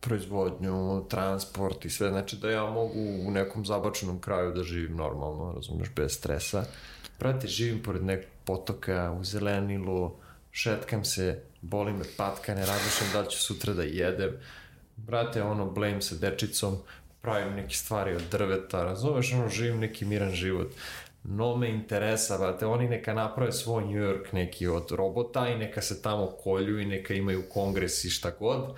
proizvodnju, 0.00 1.04
transport 1.08 1.84
i 1.84 1.90
sve, 1.90 2.08
znači 2.08 2.36
da 2.36 2.50
ja 2.50 2.64
mogu 2.70 3.00
u 3.26 3.30
nekom 3.30 3.66
zabačenom 3.66 4.20
kraju 4.20 4.52
da 4.52 4.62
živim 4.62 4.96
normalno, 4.96 5.52
razumeš, 5.52 5.88
bez 5.96 6.12
stresa. 6.12 6.64
Brate, 7.18 7.46
živim 7.46 7.82
pored 7.82 8.04
nekog 8.04 8.30
potoka, 8.44 9.16
u 9.20 9.24
zelenilu, 9.24 10.12
šetkam 10.50 11.04
se, 11.04 11.42
boli 11.60 11.92
me 11.92 12.04
patka, 12.16 12.54
ne 12.54 12.66
razmišljam 12.66 13.12
da 13.12 13.20
li 13.20 13.30
ću 13.30 13.38
sutra 13.38 13.74
da 13.74 13.82
jedem. 13.82 14.36
Brate, 14.96 15.42
ono, 15.42 15.70
blame 15.70 16.02
sa 16.02 16.14
dečicom, 16.14 16.76
pravim 17.20 17.54
neke 17.54 17.74
stvari 17.74 18.14
od 18.16 18.22
drveta, 18.30 18.84
razumeš, 18.84 19.32
ono, 19.32 19.48
živim 19.48 19.80
neki 19.80 20.04
miran 20.04 20.32
život. 20.32 20.68
No 21.24 21.56
me 21.56 21.70
interesa, 21.70 22.38
brate, 22.38 22.66
oni 22.66 22.88
neka 22.88 23.14
naprave 23.14 23.52
svoj 23.52 23.84
New 23.84 23.98
York 23.98 24.32
neki 24.32 24.66
od 24.68 24.90
robota 24.90 25.48
i 25.48 25.56
neka 25.56 25.80
se 25.80 26.02
tamo 26.02 26.26
kolju 26.28 26.80
i 26.80 26.86
neka 26.86 27.14
imaju 27.14 27.42
kongres 27.44 28.04
i 28.04 28.10
šta 28.10 28.30
god. 28.30 28.74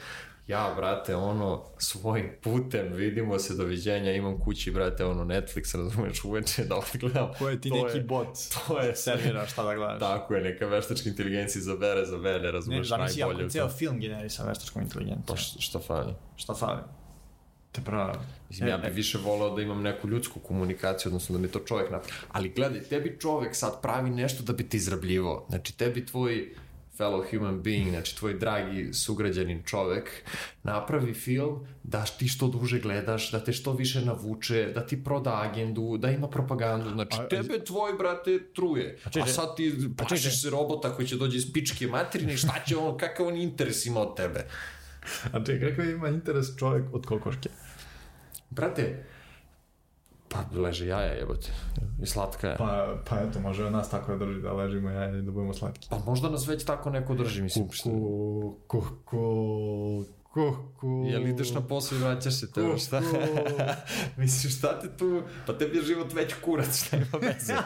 Ja, 0.47 0.73
brate, 0.77 1.17
ono, 1.17 1.65
svojim 1.79 2.31
putem, 2.43 2.89
vidimo 2.89 3.39
se, 3.39 3.55
doviđenja, 3.55 4.13
imam 4.13 4.39
kući, 4.39 4.71
brate, 4.71 5.05
ono, 5.05 5.25
Netflix, 5.25 5.77
razumeš, 5.77 6.25
uveče 6.25 6.65
da 6.65 6.77
odgledam. 6.77 7.29
Ko 7.39 7.49
je 7.49 7.61
ti 7.61 7.69
To 7.71 7.75
neki 7.77 7.97
je- 7.97 8.03
bot? 8.03 8.29
To 8.59 8.81
je. 8.81 8.97
Servira 8.97 9.47
šta 9.47 9.63
da 9.65 9.75
gledaš. 9.75 10.01
Tako 10.01 10.35
je, 10.35 10.43
neka 10.43 10.67
veštačka 10.67 11.09
inteligencija 11.09 11.61
izabere 11.61 12.05
za 12.05 12.17
mene, 12.19 12.39
Ne, 12.39 12.51
razumeš, 12.51 12.89
zamisli 12.89 13.19
najbolje. 13.19 13.37
ako 13.37 13.47
u 13.47 13.51
ceo 13.51 13.63
tome. 13.63 13.79
film 13.79 14.01
generi 14.01 14.31
sa 14.31 14.45
veštačkom 14.45 14.83
inteligencijom. 14.83 15.25
Pa 15.27 15.37
šta 15.37 15.79
fali? 15.79 16.13
Šta 16.37 16.55
fali? 16.55 16.81
Te 17.73 17.81
pravo. 17.81 18.15
Mislim, 18.49 18.69
ja 18.69 18.79
bih 18.79 18.95
više 18.95 19.19
voleo 19.19 19.57
da 19.57 19.63
imam 19.63 19.83
neku 19.83 20.09
ljudsku 20.09 20.41
komunikaciju, 20.41 21.09
odnosno 21.09 21.33
da 21.33 21.43
mi 21.43 21.49
to 21.49 21.59
čovjek 21.59 21.91
napravi. 21.91 22.15
Ali 22.29 22.49
gledaj, 22.49 22.81
tebi 22.81 23.17
čovjek 23.21 23.57
sad 23.57 23.83
pravi 23.83 24.11
nešto 24.11 24.43
da 24.43 24.53
bi 24.53 24.69
te 24.69 24.77
izrabljivao. 24.77 25.47
Znači, 25.49 25.77
tebi 25.79 26.07
tvoj 26.07 26.55
fellow 26.99 27.31
human 27.31 27.63
being, 27.63 27.91
znači 27.91 28.17
tvoj 28.17 28.35
dragi 28.35 28.95
sugrađanin 28.95 29.63
čovek, 29.67 30.11
napravi 30.63 31.15
film 31.15 31.67
da 31.83 32.05
ti 32.05 32.29
što 32.29 32.49
duže 32.49 32.81
gledaš, 32.81 33.31
da 33.31 33.45
te 33.45 33.53
što 33.53 33.73
više 33.73 34.01
navuče, 34.01 34.73
da 34.75 34.87
ti 34.87 35.05
proda 35.05 35.41
agendu, 35.43 35.97
da 35.99 36.11
ima 36.11 36.29
propagandu. 36.29 36.91
Znači, 36.91 37.17
A- 37.21 37.29
tebe 37.29 37.65
tvoj, 37.65 37.93
brate, 37.99 38.39
truje. 38.55 38.99
A, 39.05 39.11
čekaj, 39.11 39.33
sad 39.33 39.57
ti 39.57 39.89
plašiš 39.97 40.43
se 40.43 40.51
robota 40.51 40.95
koji 40.95 41.09
će 41.09 41.17
dođe 41.17 41.37
iz 41.39 41.53
pičke 41.53 41.87
materine 41.87 42.35
i 42.35 42.37
šta 42.37 42.55
će 42.67 42.77
on, 42.77 42.99
kakav 42.99 43.27
on 43.27 43.37
interes 43.37 43.87
ima 43.87 44.01
od 44.01 44.17
tebe. 44.17 44.47
A 45.33 45.45
čekaj, 45.45 45.71
kakav 45.71 45.91
ima 45.91 46.09
interes 46.09 46.47
čovjek 46.59 46.85
od 46.95 47.07
kokoške? 47.07 47.49
Brate, 48.55 49.05
pa 50.29 50.45
leže 50.61 50.87
jaja 50.87 51.13
jebote. 51.13 51.53
I 52.03 52.07
slatka 52.07 52.49
je. 52.49 52.57
Pa, 52.57 52.97
Pa, 53.09 53.17
eto, 53.21 53.41
može 53.41 53.71
nas 53.71 53.91
tako 53.91 54.17
da 54.17 54.27
drži 54.27 54.41
da 54.41 54.53
ležimo 54.53 54.91
ja 54.91 55.19
i 55.19 55.23
da 55.23 55.31
budemo 55.31 55.55
slatki. 55.55 55.87
pa 55.91 55.99
možda 56.07 56.29
nas 56.29 56.49
već 56.49 56.65
tako 56.65 56.91
neko 56.91 57.15
drži, 57.15 57.43
mislim. 57.43 57.69
Kuku, 57.69 58.55
kuku, 58.67 60.05
kuku. 60.33 61.05
Jel 61.07 61.29
ideš 61.29 61.53
na 61.55 61.61
posao 61.61 61.99
i 61.99 62.01
vraćaš 62.01 62.41
se 62.41 62.53
tebe, 62.53 62.79
šta? 62.79 63.01
Mislim, 64.17 64.51
šta 64.53 64.81
te 64.81 64.97
tu... 64.97 65.23
Pa 65.47 65.53
tebi 65.59 65.77
je 65.77 65.83
život 65.83 66.13
već 66.13 66.35
kurac, 66.45 66.85
šta 66.87 66.97
ima 66.97 67.19
veze. 67.21 67.55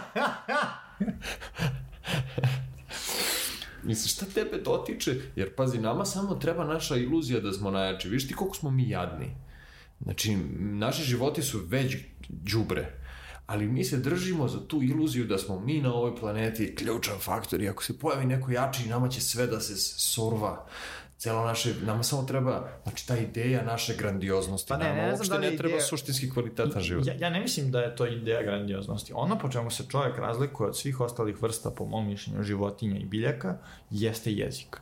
Mislim, 3.82 4.08
šta 4.08 4.26
tebe 4.34 4.58
dotiče? 4.64 5.20
Jer, 5.36 5.54
pazi, 5.54 5.78
nama 5.78 6.04
samo 6.04 6.34
treba 6.34 6.64
naša 6.64 6.96
iluzija 6.96 7.40
da 7.40 7.52
smo 7.52 7.70
najjači. 7.70 8.08
Viš 8.08 8.28
ti 8.28 8.34
koliko 8.34 8.56
smo 8.56 8.70
mi 8.70 8.88
jadni. 8.88 9.36
Znači, 10.02 10.36
naši 10.58 11.02
životi 11.02 11.42
su 11.42 11.60
već 11.66 11.96
đubre. 12.28 12.92
Ali 13.46 13.66
mi 13.68 13.84
se 13.84 13.96
držimo 13.96 14.48
za 14.48 14.66
tu 14.68 14.82
iluziju 14.82 15.24
da 15.24 15.38
smo 15.38 15.60
mi 15.60 15.80
na 15.80 15.94
ovoj 15.94 16.16
planeti 16.16 16.74
ključan 16.74 17.18
faktor 17.20 17.62
i 17.62 17.68
ako 17.68 17.84
se 17.84 17.98
pojavi 17.98 18.26
neko 18.26 18.50
jači, 18.50 18.88
nama 18.88 19.08
će 19.08 19.20
sve 19.20 19.46
da 19.46 19.60
se 19.60 19.76
sorva 19.98 20.66
celo 21.18 21.44
naše, 21.44 21.74
nama 21.84 22.02
samo 22.02 22.22
treba, 22.22 22.68
znači 22.82 23.06
ta 23.06 23.16
ideja 23.16 23.64
naše 23.64 23.94
grandioznosti, 23.96 24.68
Pa 24.68 24.76
ne, 24.76 24.84
nama 24.84 24.96
ne 24.96 25.02
znam 25.02 25.14
uopšte 25.18 25.34
da 25.34 25.40
ne 25.40 25.46
je 25.46 25.56
treba 25.56 25.74
ideja- 25.76 25.86
suštinski 25.88 26.30
kvalitetan 26.30 26.82
život. 26.82 27.06
Ja, 27.06 27.14
ja 27.18 27.30
ne 27.30 27.40
mislim 27.40 27.70
da 27.70 27.80
je 27.80 27.96
to 27.96 28.06
ideja 28.06 28.42
grandioznosti. 28.42 29.12
Ono 29.14 29.38
po 29.38 29.48
čemu 29.48 29.70
se 29.70 29.84
čovjek 29.88 30.18
razlikuje 30.18 30.68
od 30.68 30.78
svih 30.78 31.00
ostalih 31.00 31.42
vrsta, 31.42 31.70
po 31.70 31.84
mom 31.84 32.06
mišljenju, 32.06 32.42
životinja 32.42 32.98
i 32.98 33.04
biljaka, 33.04 33.58
jeste 33.90 34.32
jezik. 34.32 34.76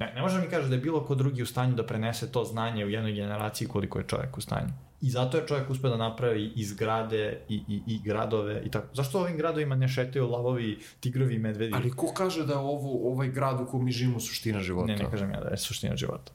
Ne, 0.00 0.12
ne 0.14 0.22
može 0.22 0.40
mi 0.40 0.46
kaže 0.48 0.68
da 0.68 0.74
je 0.74 0.80
bilo 0.80 1.04
ko 1.04 1.14
drugi 1.14 1.42
u 1.42 1.46
stanju 1.46 1.74
da 1.74 1.86
prenese 1.86 2.32
to 2.32 2.44
znanje 2.44 2.84
u 2.84 2.90
jednoj 2.90 3.12
generaciji 3.12 3.68
koliko 3.68 3.98
je 3.98 4.04
čovjek 4.08 4.38
u 4.38 4.40
stanju. 4.40 4.72
I 5.00 5.10
zato 5.10 5.36
je 5.36 5.46
čovjek 5.46 5.70
uspio 5.70 5.90
da 5.90 5.96
napravi 5.96 6.52
i 6.56 6.64
zgrade 6.64 7.38
i, 7.48 7.54
i, 7.68 7.82
i 7.86 8.00
gradove 8.04 8.62
i 8.64 8.70
tako. 8.70 8.86
Zašto 8.94 9.20
ovim 9.20 9.36
gradovima 9.36 9.76
ne 9.76 9.88
šetaju 9.88 10.28
lavovi, 10.28 10.78
tigrovi 11.00 11.34
i 11.34 11.38
medvedi? 11.38 11.72
Ali 11.74 11.90
ko 11.90 12.12
kaže 12.16 12.46
da 12.46 12.52
je 12.52 12.58
ovo, 12.58 13.12
ovaj 13.12 13.28
grad 13.28 13.60
u 13.60 13.66
kom 13.66 13.84
mi 13.84 13.92
živimo 13.92 14.20
suština 14.20 14.60
života? 14.60 14.92
Ne, 14.92 14.96
ne 14.96 15.10
kažem 15.10 15.30
ja 15.30 15.40
da 15.40 15.48
je 15.48 15.56
suština 15.56 15.96
života. 15.96 16.32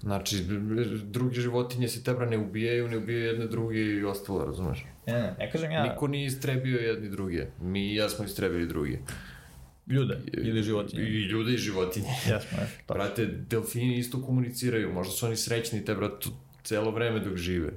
Znači, 0.00 0.44
druge 1.04 1.40
životinje 1.40 1.88
se 1.88 2.04
tebra 2.04 2.26
ne 2.26 2.38
ubijaju, 2.38 2.88
ne 2.88 2.96
ubijaju 2.96 3.26
jedne 3.26 3.46
druge 3.46 3.80
i 3.80 4.04
ostalo, 4.04 4.44
razumeš? 4.44 4.84
Ne, 5.06 5.12
ne, 5.12 5.34
ne 5.38 5.50
kažem 5.50 5.70
ja 5.72 5.82
Niko 5.82 6.06
nije 6.06 6.26
istrebio 6.26 6.78
jedni 6.78 7.10
druge. 7.10 7.46
Mi 7.60 7.92
i 7.92 7.94
ja 7.94 8.08
smo 8.08 8.24
istrebili 8.24 8.66
druge. 8.66 8.98
Ljude 9.86 10.20
ili 10.28 10.62
životinje. 10.62 11.02
I 11.02 11.22
ljude 11.22 11.52
i 11.52 11.58
životinje. 11.58 12.08
Ne. 12.26 12.40
Pa, 12.86 12.94
Brate, 12.94 13.26
delfini 13.26 13.98
isto 13.98 14.22
komuniciraju. 14.22 14.92
Možda 14.92 15.12
su 15.12 15.26
oni 15.26 15.36
srećni 15.36 15.84
te, 15.84 15.94
brate, 15.94 16.28
celo 16.62 16.90
vreme 16.90 17.20
dok 17.20 17.36
žive. 17.36 17.72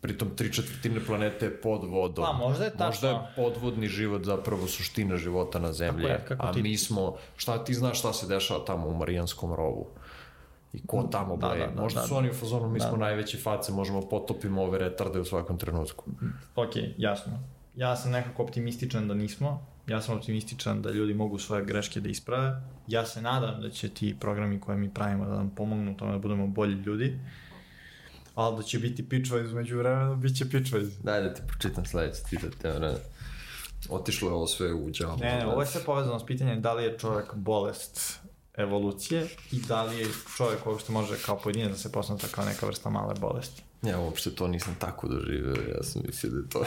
Pritom, 0.00 0.28
tri 0.30 0.52
četvrtine 0.52 1.00
planete 1.00 1.46
je 1.46 1.56
pod 1.56 1.84
vodom. 1.84 2.24
Pa, 2.24 2.32
možda 2.34 2.64
je 2.64 2.70
tačno. 2.70 2.86
Možda 2.86 3.08
je 3.08 3.16
podvodni 3.36 3.88
život 3.88 4.24
zapravo 4.24 4.66
suština 4.68 5.16
života 5.16 5.58
na 5.58 5.72
zemlji. 5.72 6.02
Tako 6.02 6.14
je, 6.14 6.26
kako 6.28 6.46
a 6.46 6.52
ti- 6.52 6.62
mi 6.62 6.76
smo, 6.76 7.16
šta 7.36 7.64
ti 7.64 7.74
znaš 7.74 7.98
šta 7.98 8.12
se 8.12 8.26
dešava 8.26 8.64
tamo 8.64 8.88
u 8.88 8.94
Marijanskom 8.94 9.54
rovu? 9.54 9.86
I 10.72 10.86
ko 10.86 11.02
tamo 11.02 11.36
Da, 11.36 11.46
bleje? 11.48 11.60
da, 11.60 11.72
da, 11.72 11.82
Možda 11.82 12.00
da, 12.00 12.06
su 12.06 12.16
oni 12.16 12.30
u 12.30 12.34
fazonu, 12.34 12.68
mi 12.68 12.80
smo 12.80 12.96
najveće 12.96 13.38
face, 13.38 13.72
možemo 13.72 14.00
potopimo 14.02 14.62
ove 14.62 14.78
retarde 14.78 15.20
u 15.20 15.24
svakom 15.24 15.58
trenutku. 15.58 16.04
ok, 16.56 16.72
jasno. 16.98 17.32
Ja 17.78 17.96
sam 17.96 18.10
nekako 18.10 18.42
optimističan 18.42 19.08
da 19.08 19.14
nismo. 19.14 19.66
Ja 19.86 20.02
sam 20.02 20.16
optimističan 20.16 20.82
da 20.82 20.90
ljudi 20.90 21.14
mogu 21.14 21.38
svoje 21.38 21.64
greške 21.64 22.00
da 22.00 22.08
isprave. 22.08 22.62
Ja 22.86 23.06
se 23.06 23.22
nadam 23.22 23.60
da 23.60 23.70
će 23.70 23.88
ti 23.88 24.16
programi 24.20 24.60
koje 24.60 24.78
mi 24.78 24.94
pravimo 24.94 25.26
da 25.26 25.34
nam 25.34 25.50
pomognu 25.50 25.92
u 25.92 25.94
tome 25.94 26.12
da 26.12 26.18
budemo 26.18 26.46
bolji 26.46 26.74
ljudi. 26.74 27.18
Ali 28.34 28.56
da 28.56 28.62
će 28.62 28.78
biti 28.78 29.08
pičva 29.08 29.40
između 29.40 29.78
vremena, 29.78 30.14
bit 30.14 30.36
će 30.36 30.44
iz... 30.80 30.98
Daj 30.98 31.22
da 31.22 31.34
ti 31.34 31.42
pročitam 31.46 31.86
sledeći 31.86 32.22
citat, 32.24 32.64
evo 32.64 32.78
ne. 32.78 32.94
Otišlo 33.88 34.28
je 34.28 34.34
ovo 34.34 34.46
sve 34.46 34.74
u 34.74 34.90
džavu. 34.90 35.18
Ne, 35.18 35.36
ne, 35.36 35.46
ovo 35.46 35.60
je 35.60 35.66
sve 35.66 35.84
povezano 35.84 36.18
s 36.18 36.26
pitanjem 36.26 36.62
da 36.62 36.72
li 36.72 36.84
je 36.84 36.98
čovjek 36.98 37.34
bolest 37.34 38.20
evolucije 38.54 39.26
i 39.52 39.60
da 39.68 39.82
li 39.82 39.98
je 39.98 40.06
čovjek 40.36 40.66
uopšte 40.66 40.92
može 40.92 41.16
kao 41.26 41.38
pojedinac 41.38 41.70
da 41.70 41.76
se 41.78 41.92
posmatra 41.92 42.28
kao 42.28 42.44
neka 42.44 42.66
vrsta 42.66 42.90
male 42.90 43.14
bolesti. 43.20 43.62
Ja 43.82 44.00
uopšte 44.00 44.30
to 44.30 44.48
nisam 44.48 44.76
tako 44.78 45.08
doživeo, 45.08 45.54
ja 45.54 45.82
sam 45.82 46.02
mislio 46.06 46.32
da 46.32 46.38
je 46.38 46.48
to 46.48 46.64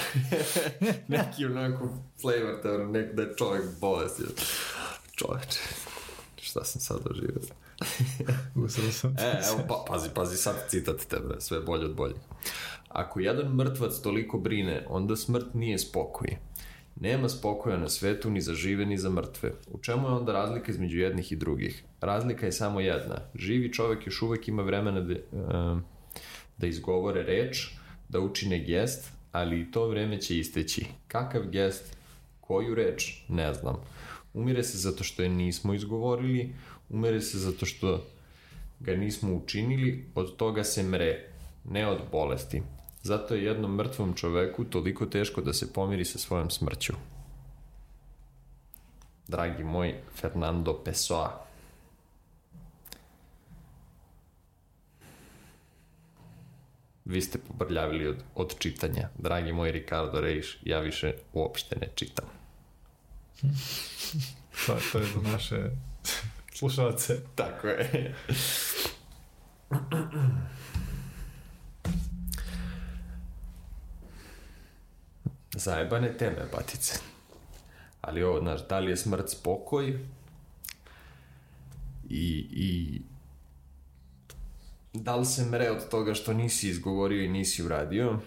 neki 1.17 1.45
onako 1.45 1.89
flavor, 2.21 2.59
da, 2.63 2.85
nek, 2.87 3.13
da 3.13 3.21
je 3.21 3.35
čovjek 3.37 3.63
bolest. 3.81 4.21
Čoveče, 5.15 5.59
šta 6.41 6.63
sam 6.63 6.81
sad 6.81 6.97
doživeo? 7.03 7.41
Usro 8.65 8.91
sam. 8.91 9.15
E, 9.19 9.41
evo, 9.49 9.61
pa, 9.67 9.85
pazi, 9.87 10.09
pazi, 10.15 10.37
sad 10.37 10.55
citat 10.67 11.05
te, 11.09 11.19
bre, 11.19 11.41
sve 11.41 11.59
bolje 11.59 11.85
od 11.85 11.95
bolje. 11.95 12.15
Ako 12.89 13.19
jedan 13.19 13.55
mrtvac 13.55 13.99
toliko 13.99 14.37
brine, 14.37 14.85
onda 14.89 15.15
smrt 15.15 15.53
nije 15.53 15.79
spokoj. 15.79 16.37
Nema 16.95 17.29
spokoja 17.29 17.77
na 17.77 17.89
svetu 17.89 18.29
ni 18.29 18.41
za 18.41 18.53
žive 18.53 18.85
ni 18.85 18.97
za 18.97 19.09
mrtve. 19.09 19.53
U 19.71 19.79
čemu 19.79 20.07
je 20.07 20.13
onda 20.13 20.33
razlika 20.33 20.71
između 20.71 20.99
jednih 20.99 21.31
i 21.31 21.35
drugih? 21.35 21.83
Razlika 22.01 22.45
je 22.45 22.51
samo 22.51 22.79
jedna. 22.79 23.15
Živi 23.35 23.73
čovek 23.73 24.05
još 24.07 24.21
uvek 24.21 24.47
ima 24.47 24.63
vremena 24.63 25.01
da, 25.01 25.13
em, 25.13 25.83
da 26.61 26.67
izgovore 26.67 27.23
reč, 27.23 27.67
da 28.09 28.19
učine 28.19 28.59
gest, 28.59 29.11
ali 29.31 29.61
i 29.61 29.71
to 29.71 29.87
vreme 29.87 30.21
će 30.21 30.37
isteći. 30.37 30.85
Kakav 31.07 31.41
gest? 31.49 31.97
Koju 32.41 32.75
reč? 32.75 33.13
Ne 33.29 33.53
znam. 33.53 33.75
Umire 34.33 34.63
se 34.63 34.77
zato 34.77 35.03
što 35.03 35.23
je 35.23 35.29
nismo 35.29 35.73
izgovorili, 35.73 36.53
umire 36.89 37.21
se 37.21 37.39
zato 37.39 37.65
što 37.65 38.05
ga 38.79 38.95
nismo 38.95 39.35
učinili, 39.35 40.05
od 40.15 40.35
toga 40.35 40.63
se 40.63 40.83
mre, 40.83 41.29
ne 41.69 41.87
od 41.87 41.99
bolesti. 42.11 42.61
Zato 43.03 43.35
je 43.35 43.43
jednom 43.43 43.75
mrtvom 43.75 44.13
čoveku 44.13 44.63
toliko 44.65 45.05
teško 45.05 45.41
da 45.41 45.53
se 45.53 45.73
pomiri 45.73 46.05
sa 46.05 46.19
svojom 46.19 46.49
smrću. 46.49 46.93
Dragi 49.27 49.63
moj 49.63 49.95
Fernando 50.15 50.73
Pessoa. 50.85 51.45
Vi 57.11 57.21
ste 57.21 57.39
pobrljavili 57.47 58.07
od, 58.07 58.23
od 58.35 58.59
čitanja. 58.59 59.09
Dragi 59.17 59.51
moj 59.51 59.71
Ricardo 59.71 60.21
Reiš, 60.21 60.57
ja 60.63 60.79
više 60.79 61.13
uopšte 61.33 61.75
ne 61.75 61.87
čitam. 61.95 62.25
To, 64.65 64.77
to 64.91 64.99
je 64.99 65.05
za 65.05 65.21
naše 65.31 65.55
slušalce. 66.57 67.19
Tako 67.35 67.67
je. 67.67 68.15
Zajebane 75.55 76.17
teme, 76.17 76.45
batice. 76.51 76.99
Ali 78.01 78.23
ovo, 78.23 78.39
znaš, 78.39 78.67
da 78.67 78.79
li 78.79 78.91
je 78.91 78.97
smrt 78.97 79.29
spokoj 79.29 79.99
i, 82.09 82.47
i 82.51 83.01
da 84.93 85.15
li 85.15 85.25
se 85.25 85.45
mre 85.45 85.71
od 85.71 85.89
toga 85.89 86.13
što 86.13 86.33
nisi 86.33 86.69
izgovorio 86.69 87.23
i 87.23 87.29
nisi 87.29 87.63
uradio, 87.63 88.19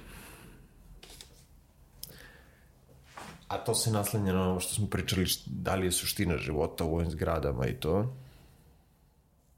a 3.48 3.58
to 3.58 3.74
se 3.74 3.90
naslanja 3.90 4.32
na 4.32 4.50
ono 4.50 4.60
što 4.60 4.74
smo 4.74 4.86
pričali, 4.86 5.26
da 5.46 5.74
li 5.74 5.86
je 5.86 5.92
suština 5.92 6.38
života 6.38 6.84
u 6.84 6.94
ovim 6.94 7.10
zgradama 7.10 7.66
i 7.66 7.74
to. 7.74 8.16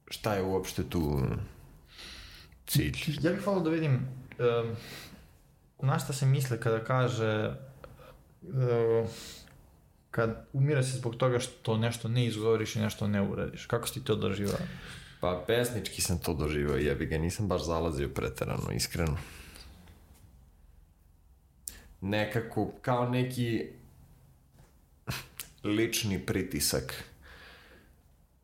Šta 0.09 0.35
je 0.35 0.43
uopšte 0.43 0.85
tu 0.91 1.23
cilj? 2.67 2.97
Ja 3.23 3.33
bih 3.33 3.47
volao 3.47 3.63
da 3.63 3.71
vidim 3.71 3.95
um, 3.95 4.77
na 5.89 5.99
šta 5.99 6.13
se 6.13 6.27
misle 6.27 6.61
kada 6.61 6.85
kaže 6.85 7.55
uh, 8.43 9.09
kad 10.11 10.47
umire 10.53 10.83
se 10.83 10.99
zbog 10.99 11.17
toga 11.17 11.39
što 11.39 11.77
nešto 11.77 12.09
ne 12.09 12.27
izgovoriš 12.27 12.77
i 12.77 12.81
nešto 12.81 13.09
ne 13.09 13.23
uradiš. 13.23 13.67
Kako 13.67 13.89
si 13.89 13.95
ti 13.95 14.05
to 14.05 14.17
doživao? 14.17 14.59
Pa 15.27 15.45
pesnički 15.47 16.03
sam 16.03 16.19
to 16.19 16.35
doživao, 16.35 16.77
jebi 16.77 17.07
ga, 17.07 17.19
nisam 17.19 17.49
baš 17.49 17.65
zalazio 17.65 18.09
preterano, 18.09 18.71
iskreno. 18.75 19.17
Nekako, 22.01 22.71
kao 22.83 23.09
neki 23.09 23.67
lični 25.65 26.27
pritisak. 26.27 27.05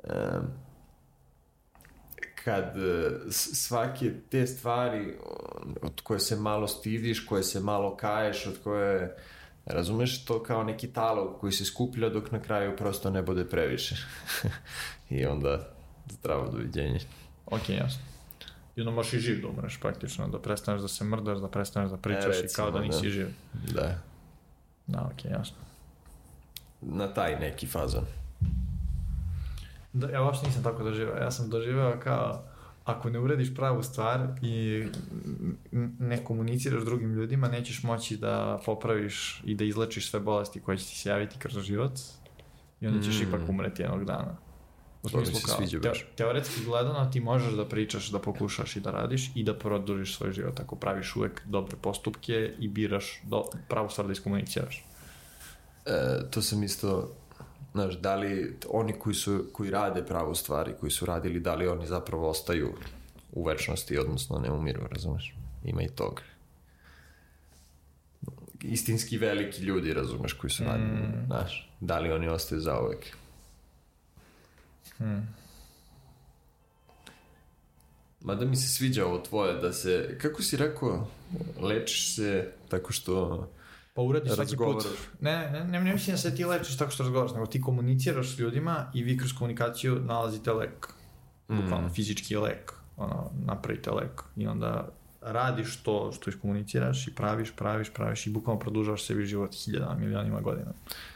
Um, 0.05 0.47
kad 2.45 2.76
e, 2.76 3.11
svake 3.30 4.12
te 4.30 4.47
stvari 4.47 5.16
od 5.83 6.01
koje 6.01 6.20
se 6.20 6.37
malo 6.37 6.68
stidiš, 6.68 7.26
koje 7.26 7.43
se 7.43 7.61
malo 7.61 7.97
kaješ, 7.97 8.47
od 8.47 8.59
koje 8.64 9.16
razumeš 9.64 10.24
to 10.24 10.43
kao 10.43 10.64
neki 10.64 10.93
talog 10.93 11.41
koji 11.41 11.53
se 11.53 11.64
skuplja 11.64 12.09
dok 12.09 12.30
na 12.30 12.43
kraju 12.43 12.76
prosto 12.76 13.11
ne 13.11 13.22
bude 13.22 13.45
previše. 13.45 13.97
I 15.11 15.26
onda 15.26 15.72
zdravo 16.09 16.50
doviđenje. 16.50 16.98
Ok, 17.46 17.68
jasno. 17.68 18.03
I 18.76 18.80
onda 18.80 18.90
možeš 18.90 19.12
i 19.12 19.18
živ 19.18 19.42
da 19.42 19.48
umreš 19.48 19.80
praktično, 19.80 20.28
da 20.28 20.38
prestaneš 20.38 20.82
da 20.82 20.88
se 20.88 21.05
mrdaš, 21.05 21.38
da 21.38 21.48
prestaneš 21.48 21.90
da 21.90 21.96
pričaš 21.96 22.24
E, 22.26 22.38
i 22.38 22.42
recimo, 22.42 22.64
kao 22.64 22.70
da 22.70 22.80
nisi 22.80 23.03
da. 23.03 23.11
živ. 23.11 23.26
Da, 23.74 23.98
Da, 24.86 25.11
ok, 25.14 25.24
jasno. 25.24 25.57
na 26.80 27.09
taj 27.09 27.40
neki 27.40 27.66
fazon. 27.66 28.05
Da, 29.92 30.09
ja 30.09 30.22
uopšte 30.22 30.46
nisam 30.46 30.62
tako 30.62 30.82
doživao. 30.84 31.16
Ja 31.16 31.30
sam 31.30 31.50
doživao 31.50 31.94
kao 31.98 32.42
ako 32.84 33.11
ne 33.11 33.18
uradiš 33.18 33.55
pravu 33.55 33.82
stvar 33.82 34.28
i 34.42 34.84
ne 35.98 36.24
komuniciraš 36.24 36.82
drugim 36.84 37.14
ljudima, 37.14 37.48
nećeš 37.48 37.82
moći 37.82 38.16
da 38.16 38.61
popraviš 38.66 39.42
i 39.44 39.55
da 39.55 39.64
izlečiš 39.64 40.11
sve 40.11 40.20
bolesti 40.20 40.61
koje 40.61 40.78
će 40.78 40.86
ti 40.86 40.96
se 40.96 41.09
javiti 41.09 41.38
kroz 41.38 41.59
život 41.59 41.92
i 42.80 42.86
onda 42.86 43.03
ćeš 43.03 43.20
Mm. 43.20 43.28
ipak 43.28 43.40
umreti 43.48 43.82
jednog 43.82 44.05
dana. 44.05 44.36
U 45.03 45.09
To 45.09 45.18
mi 45.18 45.26
smislu 45.26 45.46
kao, 45.46 45.57
sviđa 45.57 45.78
baš. 45.88 46.07
teoretski 46.16 46.64
gledano 46.64 47.11
ti 47.11 47.20
možeš 47.20 47.53
da 47.53 47.68
pričaš, 47.68 48.09
da 48.09 48.18
pokušaš 48.18 48.76
i 48.76 48.80
da 48.80 48.90
radiš 48.90 49.30
i 49.34 49.44
da 49.44 49.55
produžiš 49.59 50.16
svoj 50.16 50.32
život 50.32 50.61
ako 50.61 50.76
praviš 50.76 51.16
uvek 51.16 51.42
dobre 51.44 51.76
postupke 51.80 52.55
i 52.59 52.68
biraš 52.68 53.20
do, 53.24 53.44
pravu 53.68 53.90
stvar 53.90 54.07
da 54.07 54.12
iskomuniciraš. 54.12 54.84
e, 55.86 56.30
to 56.30 56.42
sam 56.42 56.62
isto, 56.62 57.11
znaš, 57.72 57.94
da 57.94 58.14
li 58.16 58.57
oni 58.68 58.92
koji, 58.92 59.14
su, 59.14 59.44
koji 59.53 59.70
rade 59.70 60.05
pravu 60.07 60.34
stvari, 60.34 60.72
koji 60.80 60.90
su 60.90 61.07
radili, 61.07 61.40
da 61.40 61.55
li 61.55 61.68
oni 61.68 61.86
zapravo 61.86 62.28
ostaju 62.28 62.72
u 63.32 63.44
večnosti, 63.44 63.98
odnosno 63.98 64.38
ne 64.38 64.50
umiru, 64.50 64.86
razumeš? 64.90 65.34
Ima 65.64 65.82
i 65.82 65.88
toga. 65.88 66.22
Istinski 68.61 69.18
veliki 69.18 69.62
ljudi, 69.62 69.94
razumeš, 69.94 70.32
koji 70.32 70.50
su 70.50 70.64
radili, 70.64 70.88
mm. 70.88 71.26
znaš, 71.26 71.70
da 71.80 71.98
li 71.98 72.12
oni 72.12 72.28
ostaju 72.28 72.61
za 72.61 72.80
uvek? 72.80 73.16
Hmm. 75.03 75.34
Mada 78.20 78.44
mi 78.44 78.57
se 78.57 78.68
sviđa 78.68 79.07
ovo 79.07 79.18
tvoje, 79.18 79.55
da 79.55 79.72
se, 79.72 80.18
kako 80.20 80.42
si 80.42 80.57
rekao, 80.57 81.09
lečiš 81.61 82.14
se 82.14 82.53
tako 82.68 82.92
što 82.92 83.48
Pa 83.94 84.03
uradiš 84.03 84.32
svaki 84.32 84.57
put. 84.57 84.86
Ne, 85.20 85.50
ne, 85.50 85.64
ne, 85.64 85.80
ne 85.80 85.92
mislim 85.92 86.14
da 86.14 86.18
se 86.18 86.34
ti 86.34 86.44
lečiš 86.44 86.76
tako 86.76 86.90
što 86.90 87.03
razgovaraš, 87.03 87.32
nego 87.32 87.46
ti 87.46 87.61
komuniciraš 87.61 88.34
s 88.34 88.38
ljudima 88.38 88.90
i 88.94 89.03
vi 89.03 89.18
kroz 89.18 89.32
komunikaciju 89.38 90.00
nalazite 90.00 90.53
lek. 90.53 90.88
Bukvalno, 91.48 91.88
mm. 91.88 91.90
fizički 91.94 92.36
lek. 92.36 92.72
Ono, 92.96 93.30
napravite 93.46 93.90
lek. 93.90 94.22
I 94.36 94.46
onda 94.46 94.88
radiš 95.20 95.82
to 95.82 96.12
što 96.12 96.30
iskomuniciraš 96.30 97.09
i 97.09 97.14
praviš, 97.14 97.53
praviš, 97.57 97.90
praviš 97.90 98.26
i 98.26 98.30
bukvalno 98.30 98.61
produžavaš 98.61 99.07
sebi 99.07 99.26
život 99.26 99.55
hiljadama, 99.55 99.94
milionima 99.94 100.40
godina. 100.40 100.72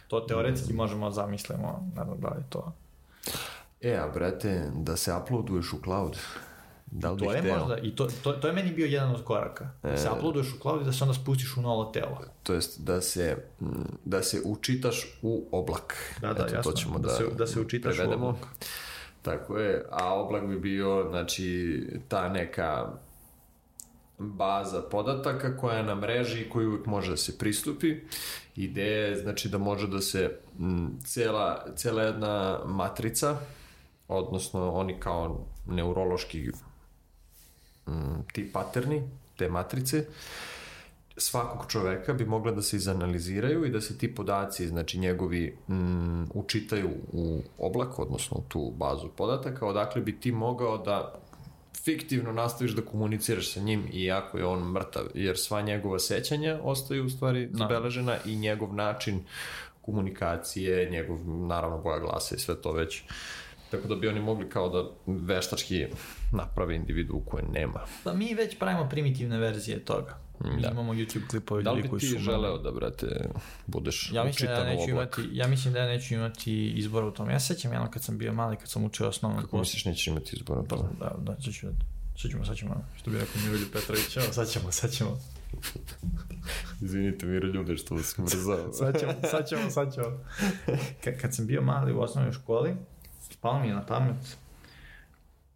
To 0.08 0.20
teoretski 0.20 0.72
mm. 0.72 0.76
možemo 0.76 1.06
da 1.06 1.12
zamislimo, 1.12 1.90
znam 1.94 2.20
da 2.20 2.28
je 2.28 2.44
to. 2.50 2.72
E, 3.80 3.96
a 3.96 4.08
brate, 4.14 4.70
da 4.74 4.96
se 4.96 5.12
uploaduješ 5.14 5.72
u 5.72 5.78
cloud, 5.84 6.18
Da 6.90 7.10
li 7.10 7.18
to 7.18 7.32
je 7.32 7.40
hteo? 7.40 7.58
možda, 7.58 7.78
i 7.78 7.96
to, 7.96 8.08
to, 8.22 8.32
to 8.32 8.46
je 8.46 8.52
meni 8.52 8.72
bio 8.72 8.86
jedan 8.86 9.10
od 9.10 9.24
koraka. 9.24 9.70
Da 9.82 9.96
se 9.96 10.08
e, 10.08 10.10
uploaduješ 10.10 10.52
u 10.54 10.58
cloud 10.58 10.82
i 10.82 10.84
da 10.84 10.92
se 10.92 11.04
onda 11.04 11.14
spustiš 11.14 11.56
u 11.56 11.62
novo 11.62 11.84
telo. 11.84 12.20
To 12.42 12.54
jest 12.54 12.80
da 12.80 13.00
se, 13.00 13.36
da 14.04 14.22
se 14.22 14.40
učitaš 14.44 15.18
u 15.22 15.48
oblak. 15.52 16.14
Da, 16.20 16.32
da, 16.32 16.44
Eto, 16.44 16.54
jasno. 16.54 16.72
To 16.72 16.78
ćemo 16.78 16.98
da, 16.98 17.08
da, 17.08 17.14
se, 17.14 17.24
da 17.38 17.46
se 17.46 17.60
učitaš 17.60 17.96
prevedemo. 17.96 18.26
u 18.26 18.28
oblak. 18.28 18.46
Tako 19.22 19.58
je, 19.58 19.84
a 19.90 20.14
oblak 20.14 20.46
bi 20.46 20.58
bio, 20.58 21.06
znači, 21.10 21.82
ta 22.08 22.28
neka 22.28 22.92
baza 24.18 24.82
podataka 24.82 25.56
koja 25.56 25.76
je 25.76 25.82
na 25.82 25.94
mreži 25.94 26.40
i 26.40 26.48
koju 26.50 26.68
uvijek 26.68 26.86
može 26.86 27.10
da 27.10 27.16
se 27.16 27.38
pristupi. 27.38 27.96
Ideja 28.56 29.06
je 29.06 29.16
znači 29.16 29.48
da 29.48 29.58
može 29.58 29.88
da 29.88 30.00
se 30.00 30.38
m, 30.60 30.98
cela, 31.04 31.66
cela 31.76 32.02
jedna 32.02 32.60
matrica, 32.66 33.36
odnosno 34.08 34.72
oni 34.72 35.00
kao 35.00 35.46
neurološki 35.66 36.50
Mm, 37.86 38.22
ti 38.32 38.52
paterni, 38.52 39.02
te 39.36 39.48
matrice, 39.48 40.04
svakog 41.16 41.70
čoveka 41.70 42.12
bi 42.12 42.24
mogla 42.24 42.52
da 42.52 42.62
se 42.62 42.76
izanaliziraju 42.76 43.64
i 43.64 43.70
da 43.70 43.80
se 43.80 43.98
ti 43.98 44.14
podaci, 44.14 44.68
znači 44.68 44.98
njegovi, 44.98 45.58
mm, 45.68 46.24
učitaju 46.34 46.90
u 47.12 47.42
oblak, 47.58 47.98
odnosno 47.98 48.36
u 48.36 48.42
tu 48.48 48.72
bazu 48.76 49.08
podataka, 49.16 49.66
odakle 49.66 50.02
bi 50.02 50.20
ti 50.20 50.32
mogao 50.32 50.78
da 50.78 51.14
fiktivno 51.84 52.32
nastaviš 52.32 52.72
da 52.72 52.82
komuniciraš 52.82 53.52
sa 53.52 53.60
njim 53.60 53.84
iako 53.92 54.38
je 54.38 54.46
on 54.46 54.72
mrtav, 54.72 55.04
jer 55.14 55.38
sva 55.38 55.60
njegova 55.60 55.98
sećanja 55.98 56.58
ostaju 56.62 57.06
u 57.06 57.10
stvari 57.10 57.46
no. 57.46 57.52
Da. 57.52 57.58
zabeležena 57.58 58.16
i 58.24 58.36
njegov 58.36 58.74
način 58.74 59.24
komunikacije, 59.82 60.90
njegov, 60.90 61.18
naravno, 61.28 61.78
boja 61.78 61.98
glasa 61.98 62.34
i 62.34 62.38
sve 62.38 62.62
to 62.62 62.72
već 62.72 63.02
Tako 63.70 63.88
da 63.88 63.94
bi 63.94 64.08
oni 64.08 64.20
mogli 64.20 64.48
kao 64.48 64.68
da 64.68 65.12
veštački 65.12 65.86
naprave 66.32 66.76
individu 66.76 67.22
koje 67.26 67.44
nema. 67.52 67.80
Pa 68.04 68.12
mi 68.12 68.34
već 68.34 68.58
pravimo 68.58 68.88
primitivne 68.88 69.38
verzije 69.38 69.84
toga. 69.84 70.18
Mi 70.40 70.62
da. 70.62 70.68
imamo 70.70 70.94
YouTube 70.94 71.28
klipove 71.30 71.62
da 71.62 71.72
ljudi 71.72 71.88
koji 71.88 72.00
su... 72.00 72.06
Da 72.06 72.12
li 72.12 72.16
bi 72.16 72.18
ti 72.18 72.24
želeo 72.24 72.58
da, 72.58 72.70
brate, 72.70 73.28
budeš 73.66 74.10
ja 74.12 74.24
mislim 74.24 74.48
da 74.48 74.54
ja 74.54 74.64
neću 74.64 74.90
imati, 74.90 75.22
Ja 75.32 75.46
mislim 75.46 75.74
da 75.74 75.80
ja 75.80 75.86
neću 75.86 76.14
imati 76.14 76.68
izbor 76.70 77.04
u 77.04 77.10
tom. 77.10 77.30
Ja 77.30 77.40
sećam 77.40 77.72
jedno 77.72 77.90
kad 77.90 78.02
sam 78.02 78.18
bio 78.18 78.32
mali, 78.32 78.56
kad 78.56 78.70
sam 78.70 78.84
učio 78.84 79.08
osnovno... 79.08 79.40
Kako 79.40 79.58
misliš 79.58 79.84
nećeš 79.84 80.06
imati 80.06 80.36
izbor 80.36 80.58
u 80.58 80.66
tom? 80.66 80.78
Da, 81.00 81.16
da, 81.18 81.32
da, 81.32 81.40
ću, 81.40 81.52
sad 82.16 82.30
ćemo, 82.30 82.44
sad 82.44 82.56
ćemo, 82.56 82.84
što 82.96 83.10
bi 83.10 83.18
rekao 83.18 83.42
Miroljub 83.42 83.68
Petrović, 83.72 84.16
evo, 84.16 84.26
sad 84.32 84.48
ćemo, 84.50 84.72
sad 84.72 84.90
ćemo. 84.90 85.18
Izvinite, 86.84 87.26
Miroljube, 87.26 87.76
što 87.76 87.94
vas 87.94 88.18
mrzao. 88.18 88.72
sad 88.72 89.00
ćemo, 89.00 89.12
sad 89.30 89.48
ćemo, 89.48 89.70
sad 89.70 89.94
ćemo. 89.94 90.24
Kad, 91.04 91.20
kad 91.20 91.34
sam 91.34 91.46
bio 91.46 91.62
mali 91.62 91.92
u 91.92 92.00
osnovnoj 92.00 92.32
školi, 92.32 92.74
palo 93.46 93.60
mi 93.60 93.68
je 93.68 93.74
na 93.74 93.86
pamet, 93.86 94.36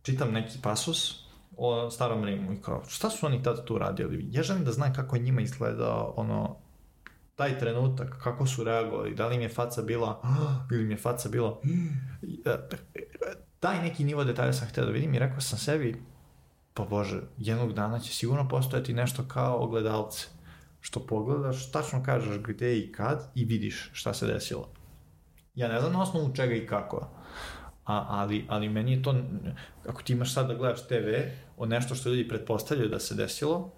čitam 0.03 0.33
neki 0.33 0.59
pasus 0.63 1.25
o 1.57 1.91
starom 1.91 2.25
Rimu 2.25 2.53
i 2.53 2.63
kao, 2.63 2.83
šta 2.89 3.11
su 3.11 3.27
oni 3.27 3.43
tada 3.43 3.65
tu 3.65 3.79
radili? 3.79 4.29
Ja 4.31 4.43
želim 4.43 4.65
da 4.65 4.73
znam 4.73 4.95
kako 4.95 5.17
je 5.17 5.23
njima 5.23 5.41
izgledao 5.41 6.15
ono, 6.17 6.57
taj 7.37 7.59
trenutak, 7.59 8.19
kako 8.23 8.47
su 8.47 8.65
reagovali, 8.65 9.15
da 9.15 9.27
li 9.27 9.35
im 9.35 9.43
je 9.43 9.49
faca 9.49 9.83
bila, 9.83 10.23
ili 10.73 10.83
im 10.83 10.91
je 10.91 10.97
faca 10.97 11.29
bila, 11.29 11.61
taj 13.61 13.83
neki 13.83 14.05
nivo 14.05 14.25
detalja 14.25 14.53
sam 14.53 14.69
htio 14.69 14.85
da 14.85 14.91
vidim 14.91 15.15
i 15.15 15.19
rekao 15.19 15.41
sam 15.41 15.59
sebi, 15.59 16.03
pa 16.75 16.85
bože, 16.85 17.21
jednog 17.39 17.73
dana 17.73 17.99
će 17.99 18.15
sigurno 18.15 18.49
postojati 18.49 18.95
nešto 18.95 19.25
kao 19.29 19.65
ogledalce, 19.65 20.27
što 20.81 21.07
pogledaš, 21.07 21.73
tačno 21.73 22.03
kažeš 22.03 22.39
gde 22.39 22.79
i 22.79 22.93
kad 22.93 23.31
i 23.35 23.45
vidiš 23.45 23.91
šta 23.93 24.15
se 24.15 24.27
desilo. 24.27 24.69
Ja 25.55 25.69
ne 25.69 25.81
znam 25.81 25.93
na 25.93 26.03
osnovu 26.03 26.35
čega 26.35 26.55
i 26.55 26.67
kako, 26.67 27.20
A, 27.85 28.07
ali, 28.09 28.45
ali 28.49 28.69
meni 28.69 28.93
je 28.93 29.03
to, 29.03 29.15
ako 29.89 30.03
ti 30.03 30.13
imaš 30.13 30.35
sad 30.35 30.49
da 30.49 30.55
gledaš 30.55 30.87
TV 30.87 31.09
o 31.57 31.67
nešto 31.67 31.95
što 31.95 32.09
ljudi 32.09 32.29
pretpostavljaju 32.29 32.89
da 32.89 32.99
se 32.99 33.15
desilo, 33.15 33.73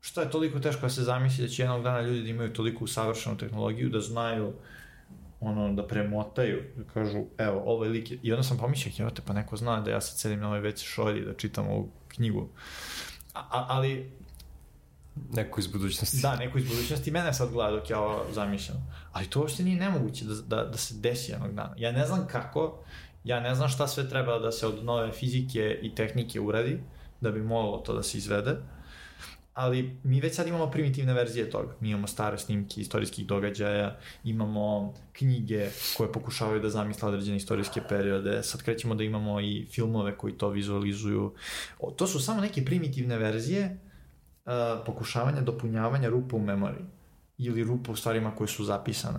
što 0.00 0.20
je 0.20 0.30
toliko 0.30 0.60
teško 0.60 0.80
da 0.80 0.88
se 0.88 1.02
zamisli 1.02 1.44
da 1.44 1.48
će 1.48 1.62
jednog 1.62 1.82
dana 1.82 2.00
ljudi 2.00 2.22
da 2.22 2.28
imaju 2.28 2.52
toliko 2.52 2.86
savršenu 2.86 3.36
tehnologiju 3.36 3.88
da 3.88 4.00
znaju 4.00 4.52
ono, 5.40 5.72
da 5.72 5.86
premotaju, 5.86 6.62
da 6.76 6.84
kažu, 6.84 7.24
evo, 7.38 7.62
ovaj 7.66 7.88
lik 7.88 8.10
je... 8.10 8.18
I 8.22 8.32
onda 8.32 8.42
sam 8.42 8.58
pomislio, 8.58 8.92
evo 8.98 9.10
te, 9.10 9.22
pa 9.26 9.32
neko 9.32 9.56
zna 9.56 9.80
da 9.80 9.90
ja 9.90 10.00
sad 10.00 10.18
sedim 10.18 10.40
na 10.40 10.46
ovoj 10.46 10.60
WC 10.60 10.84
šolji 10.84 11.24
da 11.24 11.34
čitam 11.34 11.68
ovu 11.68 11.88
knjigu. 12.08 12.48
A, 13.34 13.40
a, 13.40 13.66
ali... 13.68 14.12
Neko 15.32 15.60
iz 15.60 15.66
budućnosti. 15.66 16.20
Da, 16.22 16.36
neko 16.36 16.58
iz 16.58 16.68
budućnosti. 16.68 17.10
Mene 17.10 17.32
sad 17.32 17.50
gleda 17.50 17.70
dok 17.70 17.90
ja 17.90 18.00
ovo 18.00 18.24
zamišljam. 18.32 18.76
Ali 19.12 19.26
to 19.26 19.40
uopšte 19.40 19.62
nije 19.62 19.76
nemoguće 19.76 20.24
da, 20.24 20.34
da, 20.34 20.64
da 20.64 20.78
se 20.78 20.94
desi 20.94 21.32
jednog 21.32 21.54
dana. 21.54 21.74
Ja 21.76 21.92
ne 21.92 22.06
znam 22.06 22.26
kako, 22.26 22.78
Ja 23.24 23.40
ne 23.40 23.54
znam 23.54 23.68
šta 23.68 23.86
sve 23.86 24.08
treba 24.08 24.38
da 24.38 24.52
se 24.52 24.66
od 24.66 24.84
nove 24.84 25.12
fizike 25.12 25.78
i 25.82 25.94
tehnike 25.94 26.40
uradi 26.40 26.78
da 27.20 27.30
bi 27.30 27.42
moglo 27.42 27.78
to 27.78 27.94
da 27.94 28.02
se 28.02 28.18
izvede, 28.18 28.56
ali 29.54 29.96
mi 30.02 30.20
već 30.20 30.34
sad 30.34 30.46
imamo 30.46 30.70
primitivne 30.70 31.14
verzije 31.14 31.50
toga. 31.50 31.74
Mi 31.80 31.90
imamo 31.90 32.06
stare 32.06 32.38
snimke 32.38 32.80
istorijskih 32.80 33.26
događaja, 33.26 33.98
imamo 34.24 34.94
knjige 35.12 35.68
koje 35.96 36.12
pokušavaju 36.12 36.60
da 36.60 36.70
zamisle 36.70 37.08
određene 37.08 37.36
istorijske 37.36 37.80
periode, 37.88 38.42
sad 38.42 38.62
krećemo 38.62 38.94
da 38.94 39.04
imamo 39.04 39.40
i 39.40 39.66
filmove 39.70 40.16
koji 40.16 40.38
to 40.38 40.48
vizualizuju. 40.48 41.34
O, 41.80 41.90
to 41.90 42.06
su 42.06 42.20
samo 42.20 42.40
neke 42.40 42.64
primitivne 42.64 43.18
verzije 43.18 43.78
uh, 44.44 44.52
pokušavanja 44.86 45.40
dopunjavanja 45.40 46.08
rupa 46.08 46.36
u 46.36 46.40
memoriji 46.40 46.84
ili 47.38 47.64
rupa 47.64 47.92
u 47.92 47.96
stvarima 47.96 48.34
koje 48.34 48.48
su 48.48 48.64
zapisane. 48.64 49.18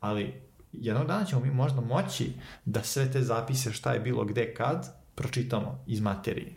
Ali 0.00 0.43
jednog 0.80 1.06
dana 1.06 1.24
ćemo 1.24 1.42
mi 1.42 1.50
možda 1.50 1.80
moći 1.80 2.32
da 2.64 2.82
sve 2.82 3.12
te 3.12 3.22
zapise 3.22 3.72
šta 3.72 3.92
je 3.92 4.00
bilo 4.00 4.24
gde 4.24 4.54
kad 4.54 5.04
pročitamo 5.14 5.84
iz 5.86 6.00
materije. 6.00 6.52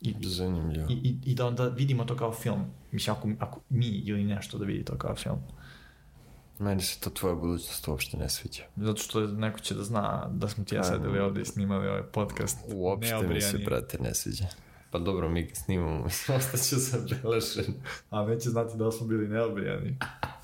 I, 0.00 0.14
Zanimljivo. 0.22 0.86
I, 0.90 0.92
i, 0.92 1.30
I 1.30 1.34
da 1.34 1.46
onda 1.46 1.68
vidimo 1.68 2.04
to 2.04 2.16
kao 2.16 2.32
film. 2.32 2.64
Mislim, 2.92 3.16
ako, 3.16 3.28
ako 3.38 3.60
mi 3.68 3.86
ili 3.86 4.24
nešto 4.24 4.58
da 4.58 4.64
vidi 4.64 4.84
to 4.84 4.98
kao 4.98 5.14
film. 5.16 5.38
Meni 6.58 6.82
se 6.82 7.00
to 7.00 7.10
tvoja 7.10 7.34
budućnost 7.34 7.88
uopšte 7.88 8.16
ne 8.16 8.28
sviđa. 8.28 8.62
Zato 8.76 9.02
što 9.02 9.26
neko 9.26 9.58
će 9.58 9.74
da 9.74 9.82
zna 9.82 10.28
da 10.32 10.48
smo 10.48 10.64
ti 10.64 10.74
ja 10.74 10.84
sedeli 10.84 11.18
ovde 11.18 11.40
i 11.40 11.44
snimali 11.44 11.88
ovaj 11.88 12.02
podcast. 12.02 12.58
Uopšte 12.74 13.28
mi 13.28 13.40
se, 13.40 13.58
brate, 13.58 13.98
ne 13.98 14.14
sviđa. 14.14 14.46
Pa 14.94 14.98
dobro, 14.98 15.28
mi 15.28 15.50
snimamo, 15.54 16.04
ostaće 16.36 16.76
zabelešen. 16.76 17.74
A 18.10 18.26
neće 18.26 18.50
znati 18.50 18.76
da 18.76 18.92
smo 18.92 19.06
bili 19.06 19.28
neobrijani. 19.28 19.96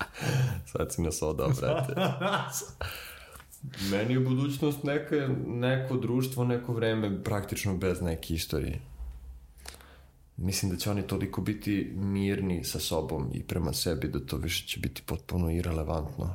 Sad 0.71 0.93
si 0.93 1.01
nas 1.01 1.21
odao, 1.21 1.49
brate. 1.49 1.93
Meni 3.91 4.13
je 4.13 4.19
budućnost 4.19 4.83
neka, 4.83 5.29
neko 5.47 5.97
društvo, 5.97 6.43
neko 6.43 6.73
vreme 6.73 7.23
praktično 7.23 7.77
bez 7.77 8.01
neke 8.01 8.33
istorije. 8.33 8.81
Mislim 10.37 10.71
da 10.71 10.77
će 10.77 10.91
oni 10.91 11.01
toliko 11.01 11.41
biti 11.41 11.91
mirni 11.95 12.63
sa 12.63 12.79
sobom 12.79 13.29
i 13.33 13.43
prema 13.43 13.73
sebi 13.73 14.07
da 14.07 14.19
to 14.19 14.37
više 14.37 14.67
će 14.67 14.79
biti 14.79 15.01
potpuno 15.05 15.51
irelevantno. 15.51 16.33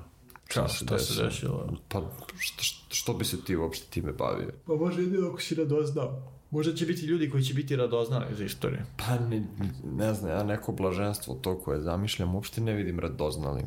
Šta, 0.48 0.68
šta 0.68 0.98
se 0.98 1.22
desilo? 1.22 1.78
Pa 1.88 2.02
što, 2.38 2.62
što 2.88 3.14
bi 3.14 3.24
se 3.24 3.44
ti 3.44 3.56
uopšte 3.56 3.86
time 3.90 4.12
bavio? 4.12 4.52
Pa 4.66 4.74
može 4.74 5.02
jedino 5.02 5.28
ako 5.28 5.40
si 5.40 5.54
radoznao. 5.54 6.36
Možda 6.51 6.74
će 6.74 6.86
biti 6.86 7.07
ljudi 7.07 7.30
koji 7.30 7.42
će 7.42 7.55
biti 7.55 7.76
radoznali 7.76 8.34
za 8.34 8.44
istoriju. 8.44 8.82
Pa 8.97 9.18
ne, 9.18 9.44
ne 9.84 10.14
znam, 10.14 10.30
ja 10.30 10.42
neko 10.42 10.72
blaženstvo 10.72 11.34
to 11.34 11.59
koje 11.59 11.80
zamišljam 11.80 12.34
uopšte 12.34 12.61
ne 12.61 12.72
vidim 12.72 13.01
radoznalim. 13.01 13.66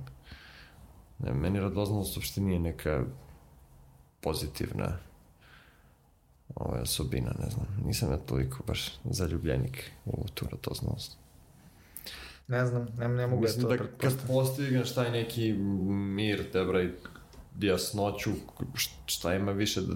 Ne, 1.19 1.33
meni 1.33 1.59
radoznalost 1.59 2.17
uopšte 2.17 2.41
nije 2.41 2.59
neka 2.59 3.03
pozitivna 4.21 4.97
ova 6.55 6.81
osobina, 6.81 7.31
ne 7.39 7.49
znam. 7.49 7.67
Nisam 7.85 8.11
ja 8.11 8.17
toliko 8.17 8.63
baš 8.67 8.91
zaljubljenik 9.03 9.91
u 10.05 10.27
tu 10.33 10.45
radoznalost. 10.51 11.17
Ne 12.47 12.65
znam, 12.65 12.87
ne, 12.97 13.07
ne 13.07 13.27
mogu 13.27 13.41
Mislim 13.41 13.61
to 13.61 13.69
da 13.69 13.77
kad 13.77 14.27
postigneš 14.27 14.93
taj 14.93 15.11
neki 15.11 15.53
mir, 15.53 16.51
tebra 16.51 16.83
i 16.83 16.89
jasnoću, 17.61 18.31
šta 19.05 19.35
ima 19.35 19.51
više 19.51 19.81
da, 19.81 19.93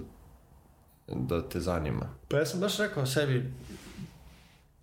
da 1.08 1.48
te 1.48 1.60
zanima? 1.60 2.14
Pa 2.28 2.36
ja 2.36 2.46
sam 2.46 2.60
baš 2.60 2.78
rekao 2.78 3.06
sebi, 3.06 3.52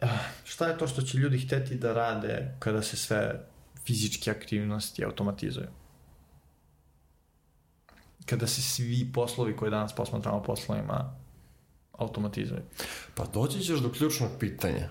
ah, 0.02 0.18
šta 0.44 0.68
je 0.68 0.78
to 0.78 0.88
što 0.88 1.02
će 1.02 1.18
ljudi 1.18 1.40
hteti 1.40 1.76
da 1.76 1.94
rade 1.94 2.56
kada 2.60 2.82
se 2.82 2.98
sve 2.98 3.48
fizičke 3.86 4.32
aktivnosti 4.32 5.06
automatizuju? 5.06 5.68
Kada 8.26 8.48
se 8.48 8.62
svi 8.62 9.12
poslovi 9.14 9.56
koje 9.56 9.72
danas 9.72 9.96
posmatramo 9.96 10.44
poslovima 10.44 11.16
automatizuju. 11.92 12.62
Pa 13.16 13.26
doći 13.26 13.60
ćeš 13.60 13.80
do 13.80 13.92
ključnog 13.92 14.30
pitanja. 14.40 14.90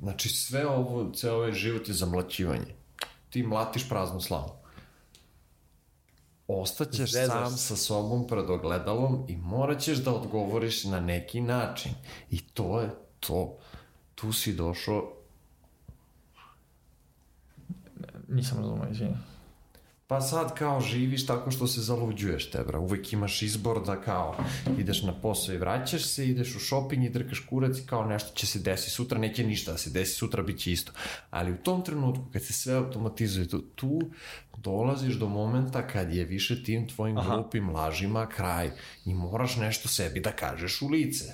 Znači 0.00 0.28
sve 0.28 0.66
ovo, 0.66 1.12
ceo 1.12 1.34
ovaj 1.34 1.52
život 1.52 1.88
je 1.88 1.94
zamlaćivanje. 1.94 2.74
Ti 3.30 3.42
mlatiš 3.42 3.88
praznu 3.88 4.20
slavu. 4.20 4.59
Ostaćeš 6.52 7.12
Zezaš 7.12 7.48
sam 7.48 7.58
sa 7.58 7.76
sobom 7.76 8.26
pred 8.26 8.50
ogledalom 8.50 9.24
i 9.28 9.36
morat 9.36 9.80
ćeš 9.80 9.98
da 9.98 10.14
odgovoriš 10.14 10.84
na 10.84 11.00
neki 11.00 11.40
način. 11.40 11.92
I 12.30 12.40
to 12.40 12.80
je 12.80 12.90
to. 13.20 13.56
Tu 14.14 14.32
si 14.32 14.52
došao 14.52 15.12
Nisam 18.28 18.58
razumio, 18.58 18.88
izvini. 18.90 19.16
Pa 20.10 20.20
sad 20.20 20.54
kao 20.54 20.80
živiš 20.80 21.26
tako 21.26 21.50
što 21.50 21.66
se 21.66 21.80
zaluđuješ 21.80 22.50
tebra. 22.50 22.78
Uvek 22.78 23.12
imaš 23.12 23.42
izbor 23.42 23.86
da 23.86 24.00
kao 24.00 24.36
ideš 24.78 25.02
na 25.02 25.12
posao 25.20 25.54
i 25.54 25.58
vraćaš 25.58 26.04
se, 26.04 26.28
ideš 26.28 26.56
u 26.56 26.60
shopping 26.60 27.04
i 27.04 27.08
drkaš 27.08 27.46
kurac 27.50 27.78
i 27.78 27.86
kao 27.86 28.04
nešto 28.04 28.34
će 28.34 28.46
se 28.46 28.58
desiti. 28.58 28.90
Sutra 28.90 29.18
neće 29.18 29.46
ništa 29.46 29.72
da 29.72 29.78
se 29.78 29.90
desi, 29.90 30.14
sutra 30.14 30.42
bit 30.42 30.58
će 30.58 30.72
isto. 30.72 30.92
Ali 31.30 31.52
u 31.52 31.56
tom 31.56 31.84
trenutku 31.84 32.24
kad 32.32 32.42
se 32.42 32.52
sve 32.52 32.74
automatizuje, 32.74 33.48
tu, 33.48 33.60
tu 33.60 34.00
dolaziš 34.56 35.14
do 35.14 35.28
momenta 35.28 35.86
kad 35.86 36.14
je 36.14 36.24
više 36.24 36.64
tim 36.64 36.88
tvojim 36.88 37.18
Aha. 37.18 37.34
glupim 37.34 37.70
lažima 37.70 38.26
kraj 38.26 38.70
i 39.04 39.14
moraš 39.14 39.56
nešto 39.56 39.88
sebi 39.88 40.20
da 40.20 40.32
kažeš 40.32 40.82
u 40.82 40.88
lice 40.88 41.24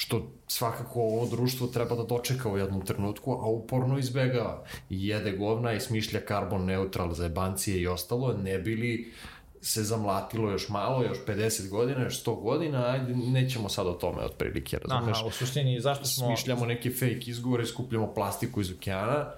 što 0.00 0.32
svakako 0.46 1.00
ovo 1.00 1.26
društvo 1.26 1.66
treba 1.66 1.94
da 1.94 2.04
dočeka 2.04 2.48
u 2.48 2.58
jednom 2.58 2.86
trenutku, 2.86 3.32
a 3.32 3.48
uporno 3.48 3.98
izbegava. 3.98 4.64
I 4.90 5.08
jede 5.08 5.32
govna 5.36 5.72
i 5.72 5.80
smišlja 5.80 6.20
karbon 6.20 6.64
neutral 6.64 7.12
za 7.12 7.24
jebancije 7.24 7.80
i 7.80 7.86
ostalo, 7.86 8.32
ne 8.32 8.58
bili 8.58 9.12
se 9.60 9.82
zamlatilo 9.82 10.50
još 10.50 10.68
malo, 10.68 11.02
još 11.02 11.18
50 11.26 11.68
godina, 11.68 12.02
još 12.02 12.24
100 12.24 12.42
godina, 12.42 12.86
ajde, 12.86 13.14
nećemo 13.14 13.68
sad 13.68 13.86
o 13.86 13.92
tome 13.92 14.22
otprilike, 14.22 14.78
razumeš? 14.78 15.18
Aha, 15.18 15.26
u 15.26 15.30
suštini, 15.30 15.80
zašto 15.80 16.04
smo... 16.04 16.26
Smišljamo 16.26 16.66
neke 16.66 16.90
fake 16.90 17.24
izgovore, 17.26 17.66
skupljamo 17.66 18.14
plastiku 18.14 18.60
iz 18.60 18.72
okeana, 18.72 19.32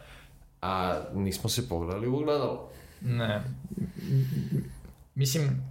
a 0.61 1.01
nismo 1.15 1.51
se 1.51 1.69
pogledali 1.69 2.09
u 2.09 2.17
ogledalo. 2.17 2.71
Ne. 3.01 3.43
Mislim... 5.15 5.63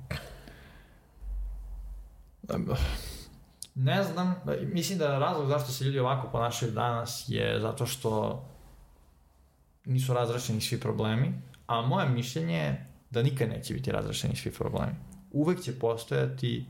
Ne 3.75 4.03
znam, 4.03 4.35
mislim 4.73 4.99
da 4.99 5.19
razlog 5.19 5.47
zašto 5.47 5.71
se 5.71 5.83
ljudi 5.83 5.99
ovako 5.99 6.27
ponašaju 6.31 6.71
danas 6.71 7.25
je 7.27 7.59
zato 7.59 7.85
što 7.85 8.43
nisu 9.85 10.13
razrešeni 10.13 10.61
svi 10.61 10.79
problemi, 10.79 11.33
a 11.67 11.81
moje 11.81 12.09
mišljenje 12.09 12.57
je 12.57 12.87
da 13.09 13.23
nikad 13.23 13.49
neće 13.49 13.73
biti 13.73 13.91
razrešeni 13.91 14.35
svi 14.35 14.51
problemi. 14.51 14.95
Uvek 15.31 15.61
će 15.61 15.79
postojati, 15.79 16.65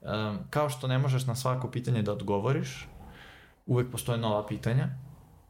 um, 0.00 0.38
kao 0.50 0.70
što 0.70 0.86
ne 0.86 0.98
možeš 0.98 1.26
na 1.26 1.34
svako 1.34 1.70
pitanje 1.70 2.02
da 2.02 2.12
odgovoriš, 2.12 2.88
uvek 3.66 3.90
postoje 3.90 4.18
nova 4.18 4.46
pitanja, 4.46 4.88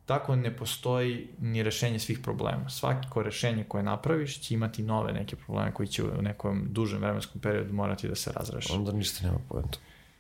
tako 0.07 0.37
ne 0.37 0.57
postoji 0.57 1.29
ni 1.39 1.63
rešenje 1.63 1.99
svih 1.99 2.19
problema. 2.19 2.69
Svako 2.69 3.23
rešenje 3.23 3.65
koje 3.65 3.83
napraviš 3.83 4.41
će 4.41 4.55
imati 4.55 4.83
nove 4.83 5.13
neke 5.13 5.37
probleme 5.37 5.75
koji 5.75 5.89
će 5.89 6.05
u 6.05 6.23
nekom 6.23 6.67
dužem 6.71 7.01
vremenskom 7.01 7.41
periodu 7.41 7.73
morati 7.73 8.09
da 8.09 8.15
se 8.15 8.33
razreše. 8.33 8.73
Onda 8.73 8.93
ništa 8.93 9.27
nema 9.27 9.39
pojentu. 9.49 9.79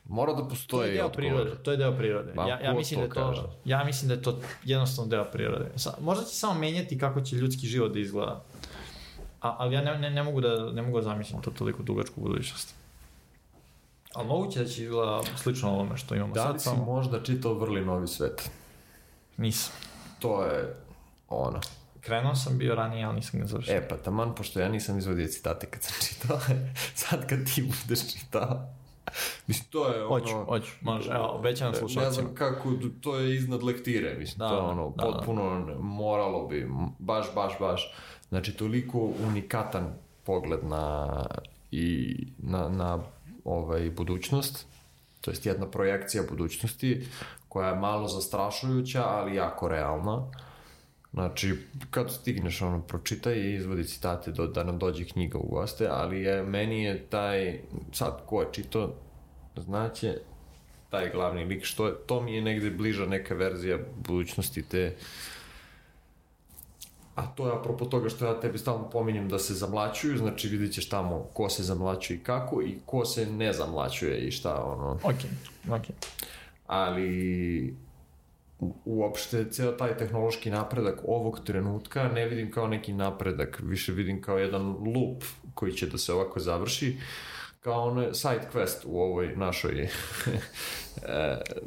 Mora 0.08 0.32
da 0.32 0.38
To 0.42 0.48
postoji 0.48 0.88
je 0.88 0.94
deo 0.94 1.06
odgovor. 1.06 1.16
prirode, 1.16 1.62
to 1.62 1.70
je 1.70 1.76
deo 1.76 1.96
prirode. 1.96 2.32
Ma, 2.34 2.48
ja, 2.48 2.60
ja, 2.60 2.72
mislim 2.74 3.00
to 3.00 3.06
da 3.06 3.14
to, 3.14 3.20
kaže? 3.20 3.42
ja 3.64 3.84
mislim 3.84 4.08
da 4.08 4.14
je 4.14 4.22
to 4.22 4.38
jednostavno 4.64 5.10
deo 5.10 5.24
prirode. 5.24 5.70
Sa, 5.76 5.94
možda 6.00 6.24
će 6.24 6.34
samo 6.34 6.60
menjati 6.60 6.98
kako 6.98 7.20
će 7.20 7.36
ljudski 7.36 7.66
život 7.66 7.92
da 7.92 7.98
izgleda. 7.98 8.42
A, 9.40 9.56
ali 9.58 9.74
ja 9.74 9.82
ne, 9.82 9.98
ne, 9.98 10.10
ne, 10.10 10.22
mogu 10.22 10.40
da, 10.40 10.70
ne 10.72 10.82
mogu 10.82 10.96
da 10.98 11.02
zamislim 11.02 11.42
to 11.42 11.50
toliko 11.50 11.82
dugačku 11.82 12.20
budućnost. 12.20 12.74
Ali 14.14 14.28
moguće 14.28 14.58
da 14.58 14.68
će 14.68 14.82
izgleda 14.82 15.20
slično 15.36 15.70
ovome 15.70 15.96
što 15.96 16.14
imamo 16.14 16.34
Da 16.34 16.42
sad, 16.42 16.52
li 16.52 16.58
si 16.58 16.64
samo 16.64 16.84
možda 16.84 17.22
čitao 17.22 17.54
Vrli 17.54 17.84
novi 17.84 18.06
svet? 18.08 18.50
nisam. 19.36 19.72
To 20.18 20.44
je 20.44 20.76
ono. 21.28 21.60
Krenuo 22.00 22.34
sam 22.34 22.58
bio 22.58 22.74
ranije, 22.74 23.04
ali 23.04 23.14
nisam 23.16 23.40
ga 23.40 23.46
završio. 23.46 23.74
E, 23.76 23.88
pa 23.88 23.96
taman, 23.96 24.34
pošto 24.34 24.60
ja 24.60 24.68
nisam 24.68 24.98
izvodio 24.98 25.26
citate 25.26 25.66
kad 25.66 25.82
sam 25.82 25.94
čitao, 26.08 26.40
sad 26.94 27.28
kad 27.28 27.38
ti 27.54 27.62
budeš 27.62 28.12
čitao, 28.12 28.66
mislim, 29.46 29.68
to 29.70 29.88
je 29.88 30.04
ono... 30.04 30.08
Hoću, 30.08 30.44
hoću, 30.48 30.72
može, 30.80 31.10
evo, 31.10 31.26
obećam 31.26 31.70
Ne 31.70 31.78
slušalcima. 31.78 32.12
znam 32.12 32.34
kako, 32.34 32.72
to 33.00 33.16
je 33.18 33.34
iznad 33.34 33.62
lektire, 33.62 34.16
mislim, 34.18 34.38
Da, 34.38 34.48
to 34.48 34.54
je 34.54 34.60
da, 34.60 34.66
ono, 34.66 34.92
da, 34.96 35.04
da. 35.04 35.12
potpuno 35.12 35.66
moralo 35.80 36.46
bi, 36.46 36.68
baš, 36.98 37.26
baš, 37.34 37.52
baš, 37.60 37.94
znači, 38.28 38.52
toliko 38.52 39.10
unikatan 39.28 39.94
pogled 40.24 40.64
na, 40.64 41.08
i, 41.70 42.16
na, 42.38 42.68
na 42.68 42.98
ovaj, 43.44 43.90
budućnost, 43.90 44.66
to 45.20 45.30
jest 45.30 45.46
jedna 45.46 45.66
projekcija 45.66 46.22
budućnosti, 46.30 47.06
koja 47.48 47.68
je 47.68 47.76
malo 47.76 48.08
zastrašujuća, 48.08 49.04
ali 49.06 49.34
jako 49.34 49.68
realna. 49.68 50.22
Znači, 51.14 51.54
kad 51.90 52.12
stigneš, 52.12 52.62
ono, 52.62 52.80
pročitaj 52.80 53.34
i 53.34 53.54
izvodi 53.54 53.84
citate 53.84 54.32
do, 54.32 54.46
da 54.46 54.64
nam 54.64 54.78
dođe 54.78 55.04
knjiga 55.04 55.38
u 55.38 55.48
goste, 55.48 55.88
ali 55.90 56.22
je, 56.22 56.42
meni 56.42 56.84
je 56.84 57.06
taj, 57.10 57.60
sad, 57.92 58.22
ko 58.26 58.40
je 58.40 58.48
čito, 58.52 58.94
znaće, 59.56 60.16
taj 60.90 61.10
glavni 61.10 61.44
lik, 61.44 61.64
što 61.64 61.86
je, 61.86 61.94
to 62.06 62.20
mi 62.20 62.34
je 62.34 62.42
negde 62.42 62.70
bliža 62.70 63.06
neka 63.06 63.34
verzija 63.34 63.78
budućnosti 63.96 64.62
te 64.62 64.96
a 67.14 67.26
to 67.26 67.46
je 67.46 67.54
apropo 67.54 67.84
toga 67.84 68.08
što 68.08 68.26
ja 68.26 68.40
tebi 68.40 68.58
stalno 68.58 68.90
pominjem 68.90 69.28
da 69.28 69.38
se 69.38 69.54
zamlaćuju, 69.54 70.18
znači 70.18 70.48
vidit 70.48 70.74
ćeš 70.74 70.88
tamo 70.88 71.26
ko 71.32 71.48
se 71.48 71.62
zamlaćuje 71.62 72.16
i 72.16 72.22
kako 72.22 72.62
i 72.62 72.78
ko 72.86 73.04
se 73.04 73.26
ne 73.26 73.52
zamlaćuje 73.52 74.18
i 74.18 74.30
šta 74.30 74.64
ono, 74.64 74.98
Ok, 75.02 75.14
ok. 75.70 75.82
ali 76.66 77.76
uopšte 78.84 79.50
ceo 79.50 79.72
taj 79.72 79.96
tehnološki 79.96 80.50
napredak 80.50 81.00
ovog 81.04 81.40
trenutka 81.44 82.08
ne 82.08 82.26
vidim 82.26 82.50
kao 82.50 82.68
neki 82.68 82.92
napredak, 82.92 83.60
više 83.62 83.92
vidim 83.92 84.22
kao 84.22 84.38
jedan 84.38 84.62
loop 84.66 85.24
koji 85.54 85.72
će 85.72 85.86
da 85.86 85.98
se 85.98 86.12
ovako 86.12 86.40
završi, 86.40 86.96
kao 87.60 87.82
ono 87.82 88.14
side 88.14 88.48
quest 88.54 88.84
u 88.84 89.00
ovoj 89.00 89.36
našoj 89.36 89.82
e, 89.82 89.88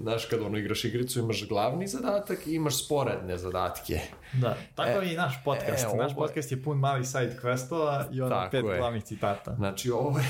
znaš 0.01 0.25
kad 0.25 0.41
ono 0.41 0.57
igraš 0.57 0.85
igricu 0.85 1.19
imaš 1.19 1.47
glavni 1.47 1.87
zadatak 1.87 2.47
i 2.47 2.55
imaš 2.55 2.85
sporedne 2.85 3.37
zadatke 3.37 3.99
Da, 4.33 4.57
tako 4.75 5.01
je 5.01 5.13
i 5.13 5.17
naš 5.17 5.43
podcast. 5.45 5.85
e, 5.93 5.97
naš 5.97 6.11
ovo 6.11 6.21
podcast 6.21 6.51
je 6.51 6.63
pun 6.63 6.77
malih 6.77 7.07
side 7.07 7.39
questova 7.43 8.05
i 8.11 8.29
Tako 8.29 8.51
pet 8.51 8.65
je. 8.65 8.77
glavnih 8.77 9.03
citata. 9.03 9.55
Znači, 9.55 9.91
ovo 9.91 10.19
je, 10.19 10.25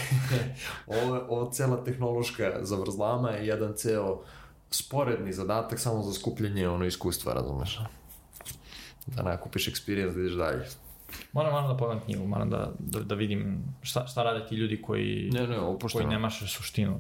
ovo, 1.03 1.26
ovo 1.30 1.51
cela 1.51 1.84
tehnološka 1.84 2.53
zavrzlama 2.62 3.30
je 3.30 3.47
jedan 3.47 3.74
ceo 3.76 4.24
sporedni 4.72 5.34
zadatak 5.34 5.80
samo 5.80 6.03
za 6.03 6.13
skupljanje 6.13 6.68
ono 6.70 6.86
iskustva, 6.86 7.34
razumeš? 7.34 7.80
Da 9.07 9.24
nakupiš 9.24 9.68
experience 9.68 10.13
da 10.13 10.20
ideš 10.22 10.34
dalje. 10.34 10.65
Moram, 11.34 11.51
moram 11.51 11.68
da 11.68 11.78
pogledam 11.78 12.03
knjigu, 12.05 12.28
moram 12.28 12.49
da, 12.49 12.72
da, 12.80 12.99
da 12.99 13.15
vidim 13.15 13.63
šta, 13.82 14.07
šta 14.07 14.24
rade 14.24 14.47
ti 14.47 14.55
ljudi 14.55 14.82
koji, 14.82 15.30
Ne, 15.34 15.39
ne, 15.41 15.47
koji 15.47 15.59
opušteno. 15.59 16.09
ne 16.09 16.20
maše 16.20 16.47
suštinu. 16.47 16.99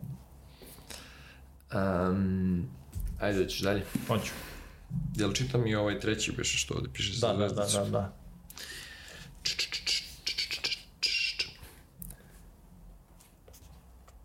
Um, 1.73 2.69
ajde, 3.19 3.49
ćeš 3.49 3.59
dalje. 3.59 3.83
Hoću. 4.07 4.31
Jel 5.15 5.33
čitam 5.33 5.67
i 5.67 5.75
ovaj 5.75 5.99
treći 5.99 6.31
biše 6.31 6.57
što 6.57 6.73
ovde 6.73 6.89
piše 6.93 7.19
Da, 7.21 7.33
da, 7.33 7.47
da, 7.47 7.65
da, 7.65 7.85
da. 7.85 8.13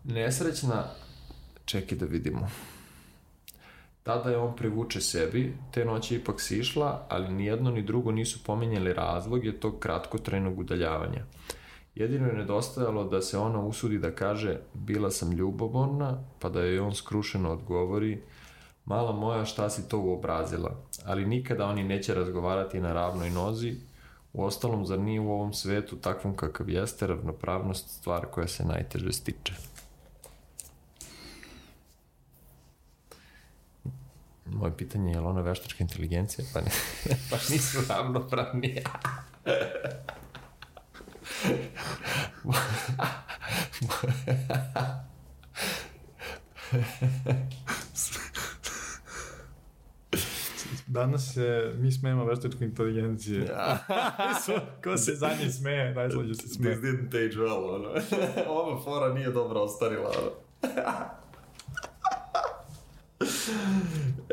Nesrećna, 0.03 0.85
čekaj 1.65 1.97
da 1.97 2.05
vidimo. 2.05 2.49
Tada 4.03 4.29
je 4.29 4.37
on 4.37 4.55
privuče 4.55 5.01
sebi, 5.01 5.57
te 5.71 5.85
noći 5.85 6.15
ipak 6.15 6.41
sišla, 6.41 7.05
ali 7.09 7.33
ni 7.33 7.45
jedno 7.45 7.71
ni 7.71 7.81
drugo 7.81 8.11
nisu 8.11 8.43
pominjali 8.43 8.93
razloge 8.93 9.59
tog 9.59 9.79
kratkotrajnog 9.79 10.59
udaljavanja. 10.59 11.25
Jedino 11.95 12.27
je 12.27 12.33
nedostajalo 12.33 13.03
da 13.03 13.21
se 13.21 13.37
ona 13.37 13.59
usudi 13.59 13.97
da 13.97 14.15
kaže 14.15 14.59
bila 14.73 15.11
sam 15.11 15.31
ljubomorna, 15.31 16.23
pa 16.39 16.49
da 16.49 16.63
joj 16.63 16.79
on 16.79 16.95
skrušeno 16.95 17.51
odgovori 17.51 18.21
mala 18.85 19.11
moja 19.11 19.45
šta 19.45 19.69
si 19.69 19.89
to 19.89 19.99
uobrazila, 19.99 20.75
ali 21.05 21.25
nikada 21.25 21.65
oni 21.65 21.83
neće 21.83 22.13
razgovarati 22.13 22.79
na 22.79 22.93
ravnoj 22.93 23.29
nozi, 23.29 23.75
u 24.33 24.43
ostalom 24.43 24.85
zar 24.85 24.99
nije 24.99 25.19
u 25.19 25.31
ovom 25.31 25.53
svetu 25.53 25.95
takvom 25.95 26.35
kakav 26.35 26.69
jeste 26.69 27.07
ravnopravnost 27.07 27.89
stvar 27.89 28.25
koja 28.25 28.47
se 28.47 28.65
najteže 28.65 29.11
stiče. 29.11 29.53
Moje 34.45 34.77
pitanje 34.77 35.11
je 35.11 35.19
li 35.19 35.25
ona 35.25 35.41
veštačka 35.41 35.83
inteligencija? 35.83 36.45
Pa, 36.53 36.61
ne, 36.61 36.71
pa 37.29 37.37
nisu 37.49 37.77
ravnopravni. 37.89 38.83
Danas 50.87 51.33
se, 51.33 51.73
mi 51.77 51.91
smemo 51.91 52.25
veštačku 52.25 52.63
inteligencije. 52.63 53.47
Ko 54.83 54.97
se 54.97 55.15
za 55.15 55.29
nje 55.41 55.51
smeje, 55.51 55.93
najslađe 55.93 56.35
se 56.35 56.47
smeje. 56.47 56.75
This 56.75 56.85
didn't 56.85 57.07
age 57.07 57.35
well, 57.35 57.75
ono. 57.75 57.89
Ova 58.59 58.83
fora 58.83 59.13
nije 59.13 59.31
dobro 59.31 59.59
ostarila, 59.59 60.09
ono. 60.09 60.31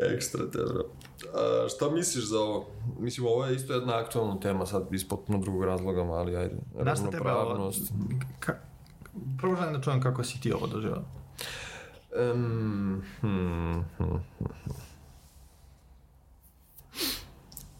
Ekstra 0.01 0.51
te, 0.51 0.57
bro. 0.57 0.85
A, 1.33 1.67
šta 1.69 1.89
misliš 1.89 2.25
za 2.25 2.39
ovo? 2.39 2.67
Mislim, 2.99 3.27
ovo 3.27 3.45
je 3.45 3.55
isto 3.55 3.73
jedna 3.73 3.97
aktualna 3.97 4.39
tema, 4.39 4.65
sad 4.65 4.93
iz 4.93 5.07
potpuno 5.07 5.39
drugog 5.39 5.63
razloga, 5.63 6.01
ali 6.01 6.35
ajde. 6.35 6.55
Znaš 6.81 6.99
šta 6.99 7.09
tebe 7.09 7.31
ovo... 7.31 7.71
Ka... 8.39 8.55
Prvo 9.37 9.55
želim 9.55 9.73
da 9.73 9.81
čujem 9.81 10.01
kako 10.01 10.23
si 10.23 10.41
ti 10.41 10.53
ovo 10.53 10.67
doživao. 10.67 11.03
Um, 12.33 13.03
hmm, 13.21 13.85
hmm, 13.97 14.23
hmm. 14.37 14.61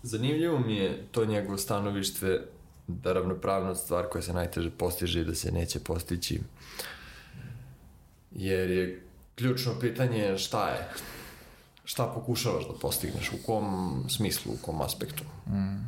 Zanimljivo 0.04 0.60
mi 0.60 0.76
je 0.76 1.08
to 1.12 1.26
njegovo 1.26 1.58
stanovište 1.58 2.48
da 2.88 3.14
ravnopravnost 3.14 3.84
stvar 3.84 4.06
koja 4.10 4.22
se 4.22 4.34
najteže 4.34 4.70
postiže 4.70 5.22
i 5.22 5.26
da 5.26 5.36
se 5.36 5.52
neće 5.52 5.80
postići. 5.80 6.42
Jer 8.32 8.72
je 8.72 9.04
ključno 9.36 9.80
pitanje 9.80 10.38
šta 10.38 10.70
je? 10.70 10.90
Šta 11.92 12.06
pokušavaš 12.16 12.68
da 12.68 12.74
postigneš? 12.82 13.32
U 13.34 13.46
kom 13.46 13.66
smislu, 14.10 14.54
u 14.54 14.58
kom 14.62 14.82
aspektu? 14.82 15.24
Mm. 15.48 15.84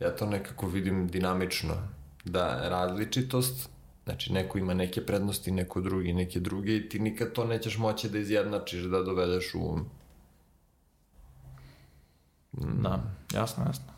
Ja 0.00 0.16
to 0.16 0.26
nekako 0.26 0.66
vidim 0.66 1.08
dinamično. 1.08 1.74
Da 2.24 2.68
različitost, 2.68 3.68
znači 4.04 4.32
neko 4.32 4.58
ima 4.58 4.74
neke 4.74 5.06
prednosti, 5.06 5.50
neko 5.50 5.80
drugi, 5.80 6.12
neke 6.12 6.40
druge 6.40 6.76
i 6.76 6.88
ti 6.88 6.98
nikad 6.98 7.32
to 7.32 7.44
nećeš 7.44 7.78
moći 7.78 8.08
da 8.08 8.18
izjednačiš, 8.18 8.82
da 8.82 9.02
dovedeš 9.02 9.54
u 9.54 9.78
Da, 12.52 13.02
jasno, 13.34 13.64
jasno. 13.66 13.92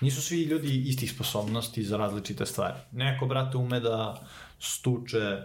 Nisu 0.00 0.22
svi 0.22 0.42
ljudi 0.42 0.82
istih 0.88 1.12
sposobnosti 1.12 1.84
za 1.84 1.96
različite 1.96 2.46
stvari. 2.46 2.78
Neko, 2.92 3.26
brate, 3.26 3.56
ume 3.56 3.80
da 3.80 4.26
stuče 4.58 5.42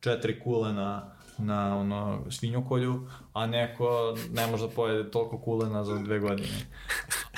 četiri 0.00 0.40
kule 0.40 0.72
na, 0.72 1.12
na 1.38 1.78
ono, 1.78 2.24
svinjokolju, 2.30 3.08
a 3.32 3.46
neko 3.46 4.16
ne 4.32 4.46
može 4.46 4.66
da 4.66 4.74
pojede 4.74 5.10
toliko 5.10 5.38
kulena 5.38 5.84
za 5.84 5.98
dve 5.98 6.18
godine. 6.18 6.66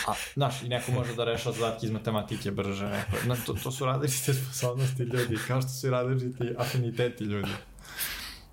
A, 0.06 0.12
znaš, 0.34 0.62
i 0.62 0.68
neko 0.68 0.92
može 0.92 1.14
da 1.14 1.24
reša 1.24 1.52
zadatke 1.52 1.86
iz 1.86 1.92
matematike 1.92 2.50
brže. 2.50 2.86
Neko. 2.86 3.26
Na, 3.26 3.36
to, 3.46 3.54
to 3.62 3.70
su 3.70 3.86
različite 3.86 4.34
sposobnosti 4.34 5.02
ljudi, 5.02 5.38
kao 5.48 5.60
što 5.60 5.70
su 5.70 5.86
i 5.86 5.90
različiti 5.90 6.54
afiniteti 6.58 7.24
ljudi. 7.24 7.50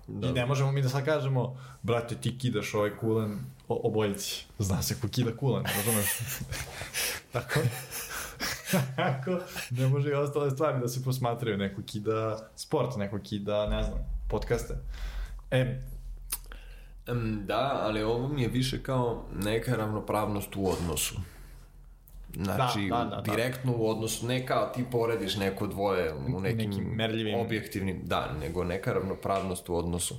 Da. 0.08 0.28
I 0.28 0.32
ne 0.32 0.46
možemo 0.46 0.72
mi 0.72 0.82
da 0.82 0.88
sad 0.88 1.04
kažemo, 1.04 1.56
brate, 1.82 2.14
ti 2.14 2.38
kidaš 2.38 2.74
ovaj 2.74 2.96
kulen 2.96 3.38
o, 3.68 3.80
obojici. 3.88 4.44
Zna 4.58 4.82
se 4.82 5.00
ko 5.00 5.08
kida 5.08 5.36
kulen, 5.36 5.64
razumeš? 5.76 6.06
Tako, 7.32 7.60
tako, 8.96 9.38
ne 9.70 9.88
može 9.88 10.10
i 10.10 10.14
ostale 10.14 10.50
stvari 10.50 10.80
da 10.80 10.88
se 10.88 11.04
posmatraju. 11.04 11.58
Neko 11.58 11.82
kida 11.86 12.48
sport, 12.56 12.96
neko 12.96 13.18
kida, 13.18 13.66
ne 13.66 13.82
znam, 13.82 13.98
podcaste. 14.28 14.74
E, 15.52 15.80
da, 17.46 17.80
ali 17.82 18.02
ovo 18.02 18.28
mi 18.28 18.42
je 18.42 18.48
više 18.48 18.82
kao 18.82 19.24
neka 19.34 19.76
ravnopravnost 19.76 20.56
u 20.56 20.68
odnosu. 20.68 21.14
Znači, 22.34 22.88
Da, 22.90 22.96
da, 22.96 23.04
da, 23.04 23.16
da. 23.16 23.22
direktno 23.22 23.72
u 23.76 23.88
odnosu, 23.90 24.26
ne 24.26 24.46
kao 24.46 24.66
ti 24.66 24.84
porediš 24.90 25.36
neko 25.36 25.66
dvoje 25.66 26.14
u 26.14 26.40
nekim, 26.40 26.70
nekim 26.70 26.84
merljivim- 26.84 27.40
objektivnim, 27.40 28.00
da, 28.04 28.32
nego 28.40 28.64
neka 28.64 28.92
ravnopravnost 28.92 29.68
u 29.68 29.76
odnosu. 29.76 30.14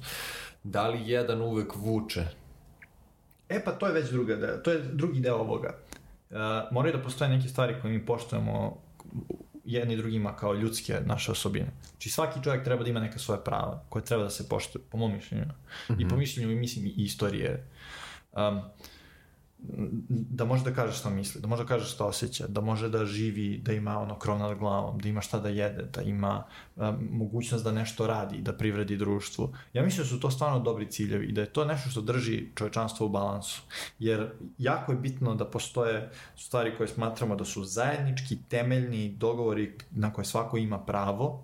Da 0.63 0.87
li 0.87 1.09
jedan 1.09 1.41
uvek 1.41 1.75
vuče? 1.75 2.25
E 3.49 3.63
pa 3.65 3.71
to 3.71 3.87
je 3.87 3.93
već 3.93 4.09
druga 4.09 4.35
deo, 4.35 4.57
to 4.57 4.71
je 4.71 4.79
drugi 4.81 5.19
deo 5.19 5.35
ovoga. 5.35 5.75
Uh, 6.29 6.37
moraju 6.71 6.97
da 6.97 7.03
postoje 7.03 7.29
neke 7.29 7.47
stvari 7.47 7.75
koje 7.81 7.93
mi 7.93 8.05
poštujemo 8.05 8.77
jedni 9.63 9.97
drugima 9.97 10.35
kao 10.35 10.53
ljudske 10.53 10.99
naše 11.05 11.31
osobine. 11.31 11.71
Znači 11.91 12.09
svaki 12.09 12.43
čovjek 12.43 12.63
treba 12.63 12.83
da 12.83 12.89
ima 12.89 12.99
neka 12.99 13.19
svoja 13.19 13.39
prava 13.39 13.83
koje 13.89 14.05
treba 14.05 14.23
da 14.23 14.29
se 14.29 14.49
poštuje, 14.49 14.83
po 14.89 14.97
mom 14.97 15.13
mišljenju. 15.13 15.45
I 15.99 16.07
po 16.07 16.15
mišljenju 16.15 16.51
i 16.51 16.55
mislim 16.55 16.85
i 16.85 16.93
istorije. 16.97 17.69
Um, 18.31 18.61
da 20.09 20.45
može 20.45 20.63
da 20.63 20.73
kaže 20.73 20.97
šta 20.97 21.09
misli, 21.09 21.41
da 21.41 21.47
može 21.47 21.63
da 21.63 21.67
kaže 21.67 21.85
šta 21.85 22.05
osjeća, 22.05 22.47
da 22.47 22.61
može 22.61 22.89
da 22.89 23.05
živi, 23.05 23.57
da 23.57 23.73
ima 23.73 23.99
ono 23.99 24.19
krov 24.19 24.39
nad 24.39 24.57
glavom, 24.57 24.99
da 24.99 25.09
ima 25.09 25.21
šta 25.21 25.39
da 25.39 25.49
jede, 25.49 25.83
da 25.93 26.01
ima 26.01 26.43
um, 26.75 27.07
mogućnost 27.11 27.63
da 27.63 27.71
nešto 27.71 28.07
radi, 28.07 28.41
da 28.41 28.53
privredi 28.53 28.97
društvu. 28.97 29.53
Ja 29.73 29.83
mislim 29.83 30.03
da 30.03 30.09
su 30.09 30.19
to 30.19 30.31
stvarno 30.31 30.59
dobri 30.59 30.91
ciljevi 30.91 31.25
i 31.25 31.31
da 31.31 31.41
je 31.41 31.53
to 31.53 31.65
nešto 31.65 31.89
što 31.89 32.01
drži 32.01 32.47
čovečanstvo 32.55 33.05
u 33.05 33.09
balansu. 33.09 33.61
Jer 33.99 34.31
jako 34.57 34.91
je 34.91 34.97
bitno 34.97 35.35
da 35.35 35.45
postoje 35.45 36.09
stvari 36.37 36.77
koje 36.77 36.87
smatramo 36.87 37.35
da 37.35 37.45
su 37.45 37.63
zajednički, 37.63 38.37
temeljni 38.49 39.09
dogovori 39.09 39.77
na 39.91 40.13
koje 40.13 40.25
svako 40.25 40.57
ima 40.57 40.79
pravo 40.79 41.43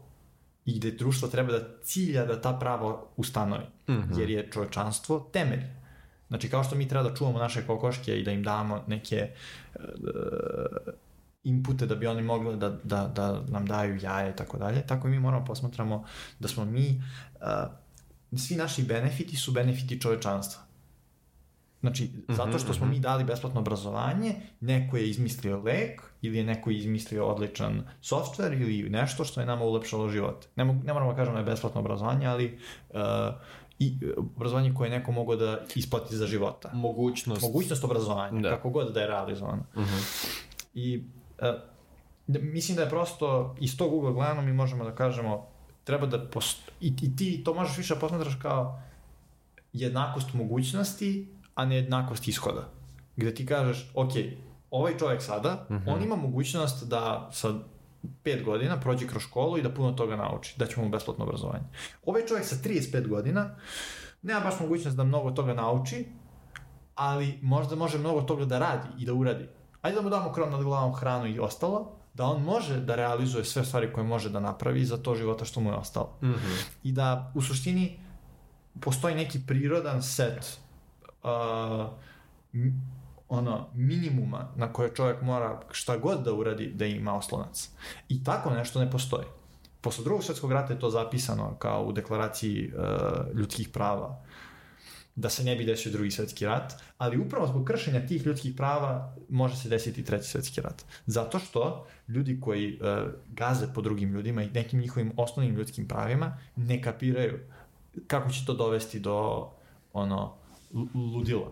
i 0.66 0.80
gde 0.80 0.92
društvo 0.92 1.28
treba 1.28 1.52
da 1.52 1.82
cilja 1.84 2.26
da 2.26 2.42
ta 2.42 2.54
prava 2.54 3.04
ustanovi. 3.18 3.66
Mm 3.88 3.94
-hmm. 3.94 4.20
Jer 4.20 4.30
je 4.30 4.50
čovečanstvo 4.52 5.30
temelj. 5.34 5.79
Znači, 6.30 6.50
kao 6.50 6.64
što 6.64 6.76
mi 6.76 6.88
treba 6.88 7.10
da 7.10 7.16
čuvamo 7.16 7.40
naše 7.40 7.68
kokoške 7.68 8.20
i 8.20 8.24
da 8.24 8.32
im 8.32 8.44
damo 8.44 8.84
neke 8.88 9.30
uh, 9.76 9.82
inpute 11.44 11.86
da 11.86 11.96
bi 11.96 12.08
oni 12.08 12.22
mogli 12.22 12.58
da, 12.58 12.70
da, 12.84 13.08
da 13.16 13.42
nam 13.48 13.66
daju 13.66 14.00
jaje 14.02 14.32
i 14.32 14.36
tako 14.36 14.58
dalje, 14.58 14.88
tako 14.88 15.08
mi 15.08 15.20
moramo 15.20 15.46
posmatramo 15.46 16.06
da 16.40 16.48
smo 16.48 16.66
mi, 16.66 17.04
uh, 17.36 18.40
svi 18.40 18.56
naši 18.56 18.84
benefiti 18.84 19.36
su 19.36 19.52
benefiti 19.52 20.02
čovečanstva. 20.02 20.70
Znači, 21.80 22.10
zato 22.28 22.60
što 22.60 22.74
smo 22.74 22.86
mi 22.86 23.00
dali 23.00 23.24
besplatno 23.24 23.60
obrazovanje, 23.60 24.36
neko 24.60 24.98
je 24.98 25.10
izmislio 25.10 25.62
lek, 25.64 26.02
ili 26.22 26.38
je 26.38 26.44
neko 26.44 26.72
izmislio 26.72 27.26
odličan 27.26 27.84
softver, 28.02 28.54
ili 28.54 28.90
nešto 28.90 29.24
što 29.24 29.40
je 29.40 29.46
nama 29.46 29.64
ulepšalo 29.64 30.10
život. 30.10 30.46
Ne, 30.56 30.66
mo- 30.66 30.84
ne 30.84 30.94
moramo 30.94 31.12
da 31.12 31.18
kažemo 31.18 31.34
da 31.34 31.40
je 31.40 31.46
besplatno 31.46 31.82
obrazovanje, 31.82 32.28
ali 32.28 32.60
uh, 32.90 33.00
i 33.80 33.98
obrazovanje 34.18 34.74
koje 34.74 34.88
je 34.88 35.00
neko 35.00 35.12
mogao 35.12 35.36
da 35.36 35.60
isplati 35.76 36.16
za 36.16 36.28
života. 36.28 36.70
Mogućnost. 36.74 37.42
Mogućnost 37.42 37.84
obrazovanja, 37.84 38.42
Da. 38.42 38.50
kako 38.50 38.70
god 38.70 38.94
da 38.94 39.02
je 39.02 39.08
realizovana. 39.08 39.64
Uh 39.76 39.84
-huh. 39.84 40.28
I 40.74 41.04
uh, 41.42 42.42
mislim 42.42 42.76
da 42.76 42.84
je 42.84 42.90
prosto 42.90 43.56
iz 43.60 43.78
tog 43.78 43.94
ugla 43.94 44.12
gledano 44.12 44.42
mi 44.42 44.54
možemo 44.54 44.84
da 44.84 44.96
kažemo 44.96 45.48
treba 45.84 46.06
da 46.06 46.26
post... 46.26 46.72
I, 46.82 46.94
i 47.02 47.16
ti 47.16 47.42
to 47.44 47.54
možeš 47.54 47.78
više 47.78 47.94
da 47.94 48.00
posmatraš 48.00 48.36
kao 48.42 48.82
jednakost 49.74 50.34
mogućnosti, 50.34 51.28
a 51.56 51.66
ne 51.66 51.76
jednakost 51.76 52.28
ishoda. 52.28 52.70
Gde 53.16 53.36
ti 53.36 53.46
kažeš, 53.46 53.92
ok, 53.94 54.12
ovaj 54.72 54.98
čovjek 54.98 55.22
sada, 55.22 55.66
mm 55.70 55.74
-hmm. 55.74 55.94
on 55.94 56.04
ima 56.04 56.16
mogućnost 56.16 56.88
da 56.88 57.30
sa 57.32 57.54
pet 58.24 58.44
godina 58.44 58.80
prođe 58.80 59.08
kroz 59.08 59.24
školu 59.24 59.58
i 59.58 59.62
da 59.62 59.74
puno 59.74 59.92
toga 59.92 60.16
nauči, 60.16 60.56
da 60.58 60.66
ćemo 60.66 60.86
mu 60.86 60.92
besplatno 60.92 61.26
obrazovanje. 61.26 61.64
Ovaj 62.06 62.26
čovjek 62.26 62.46
sa 62.46 62.56
35 62.56 63.08
godina 63.08 63.56
nema 64.22 64.40
baš 64.40 64.60
mogućnost 64.60 64.98
da 64.98 65.04
mnogo 65.04 65.32
toga 65.32 65.54
nauči, 65.54 66.06
ali 66.96 67.40
možda 67.42 67.76
može 67.76 67.98
mnogo 67.98 68.22
toga 68.22 68.46
da 68.46 68.60
radi 68.60 68.88
i 68.98 69.06
da 69.06 69.14
uradi. 69.14 69.48
Ajde 69.82 69.96
da 69.96 70.02
mu 70.02 70.10
damo 70.10 70.34
krov 70.34 70.52
nad 70.52 70.64
glavom 70.64 70.94
hranu 70.94 71.28
i 71.28 71.40
ostalo, 71.40 71.92
da 72.14 72.26
on 72.26 72.42
može 72.44 72.80
da 72.80 72.96
realizuje 72.96 73.46
sve 73.46 73.66
stvari 73.66 73.94
koje 73.94 74.04
može 74.04 74.30
da 74.30 74.40
napravi 74.40 74.86
za 74.86 74.98
to 74.98 75.16
života 75.16 75.46
što 75.46 75.60
mu 75.60 75.70
je 75.70 75.76
ostalo. 75.76 76.18
Mm 76.22 76.28
-hmm. 76.28 76.66
I 76.84 76.92
da 76.92 77.32
u 77.36 77.42
suštini 77.42 78.00
postoji 78.82 79.16
neki 79.16 79.40
prirodan 79.48 80.04
set 80.04 80.60
uh, 81.24 81.30
ono, 83.30 83.68
minimuma 83.74 84.52
na 84.56 84.74
koje 84.74 84.96
čovjek 84.96 85.22
mora 85.22 85.62
šta 85.72 85.98
god 85.98 86.24
da 86.24 86.34
uradi 86.34 86.72
da 86.74 86.86
ima 86.86 87.16
oslonac. 87.16 87.70
I 88.10 88.24
tako 88.24 88.50
nešto 88.50 88.80
ne 88.80 88.92
postoji. 88.92 89.26
Posle 89.82 90.04
drugog 90.04 90.24
svjetskog 90.24 90.52
rata 90.52 90.74
je 90.74 90.80
to 90.80 90.90
zapisano 90.90 91.56
kao 91.60 91.84
u 91.86 91.92
deklaraciji 91.92 92.72
uh, 92.74 93.38
ljudskih 93.38 93.70
prava 93.70 94.22
da 95.16 95.30
se 95.30 95.44
ne 95.44 95.56
bi 95.56 95.66
desio 95.66 95.92
drugi 95.92 96.12
svetski 96.12 96.46
rat, 96.46 96.74
ali 96.98 97.18
upravo 97.18 97.48
zbog 97.48 97.66
kršenja 97.68 98.08
tih 98.08 98.26
ljudskih 98.26 98.54
prava 98.58 99.16
može 99.30 99.56
se 99.56 99.70
desiti 99.70 100.04
treći 100.04 100.30
svetski 100.30 100.62
rat. 100.62 100.86
Zato 101.06 101.40
što 101.40 101.88
ljudi 102.08 102.40
koji 102.42 102.80
uh, 102.82 103.12
gaze 103.28 103.68
po 103.74 103.82
drugim 103.82 104.12
ljudima 104.12 104.44
i 104.44 104.50
nekim 104.50 104.80
njihovim 104.80 105.12
osnovnim 105.18 105.56
ljudskim 105.56 105.88
pravima 105.88 106.38
ne 106.56 106.82
kapiraju 106.82 107.40
kako 108.08 108.30
će 108.30 108.46
to 108.46 108.54
dovesti 108.54 109.00
do 109.00 109.50
ono 109.94 110.36
ludila. 110.94 111.52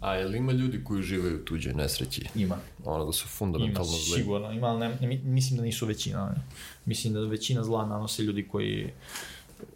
A 0.00 0.14
je 0.14 0.26
li 0.26 0.38
ima 0.38 0.52
ljudi 0.52 0.84
koji 0.84 1.00
uživaju 1.00 1.36
u 1.36 1.44
tuđoj 1.44 1.74
nesreći? 1.74 2.28
Ima. 2.34 2.56
Ono 2.84 3.04
da 3.04 3.12
su 3.12 3.24
Ima, 3.24 3.30
fundamentalno 3.30 3.90
zli. 3.90 4.18
sigurno. 4.20 4.52
Ima, 4.52 4.66
ali 4.66 4.80
ne, 4.80 4.96
ne, 5.00 5.20
mislim 5.24 5.56
da 5.56 5.62
nisu 5.62 5.86
većina. 5.86 6.26
Ne. 6.26 6.42
Mislim 6.84 7.14
da 7.14 7.20
većina 7.20 7.64
zla 7.64 7.86
nanose 7.86 8.22
ljudi 8.22 8.48
koji 8.48 8.92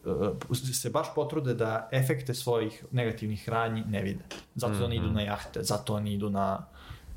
uh, 0.04 0.56
se 0.72 0.90
baš 0.90 1.06
potrude 1.14 1.54
da 1.54 1.88
efekte 1.92 2.34
svojih 2.34 2.84
negativnih 2.90 3.48
radnji 3.48 3.82
ne 3.88 4.02
vide. 4.02 4.24
Zato 4.54 4.74
mm 4.74 4.76
-hmm. 4.76 4.84
oni 4.84 4.96
idu 4.96 5.10
na 5.10 5.20
jahte, 5.20 5.62
zato 5.62 5.94
oni 5.94 6.14
idu 6.14 6.30
na, 6.30 6.66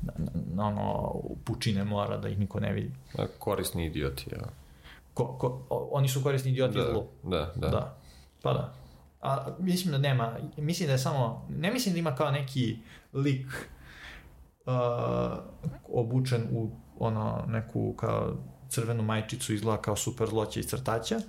na, 0.02 0.14
na, 0.54 0.66
ono, 0.66 1.14
pučine 1.44 1.84
mora 1.84 2.16
da 2.16 2.28
ih 2.28 2.38
niko 2.38 2.60
ne 2.60 2.72
vidi. 2.72 2.90
A 3.18 3.26
korisni 3.38 3.86
idioti, 3.86 4.26
ja. 4.32 4.46
Ko, 5.14 5.26
ko, 5.26 5.66
oni 5.90 6.08
su 6.08 6.22
korisni 6.22 6.50
idioti 6.50 6.78
Da, 6.78 6.90
zlo. 6.92 7.06
da, 7.22 7.52
da. 7.56 7.68
Da. 7.68 7.96
Pa 8.42 8.52
da. 8.52 8.74
A 9.20 9.56
mislim 9.58 9.92
da 9.92 9.98
nema, 9.98 10.38
mislim 10.56 10.86
da 10.86 10.92
je 10.92 10.98
samo, 10.98 11.46
ne 11.50 11.72
mislim 11.72 11.92
da 11.92 11.98
ima 11.98 12.14
kao 12.14 12.30
neki 12.30 12.78
lik 13.12 13.46
uh, 14.66 14.72
obučen 15.88 16.48
u 16.50 16.70
ono 16.98 17.44
neku 17.48 17.94
kao 17.96 18.36
crvenu 18.68 19.02
majčicu 19.02 19.54
izgleda 19.54 19.82
kao 19.82 19.96
super 19.96 20.28
zloće 20.28 20.60
iz 20.60 20.66
crtaća, 20.66 21.20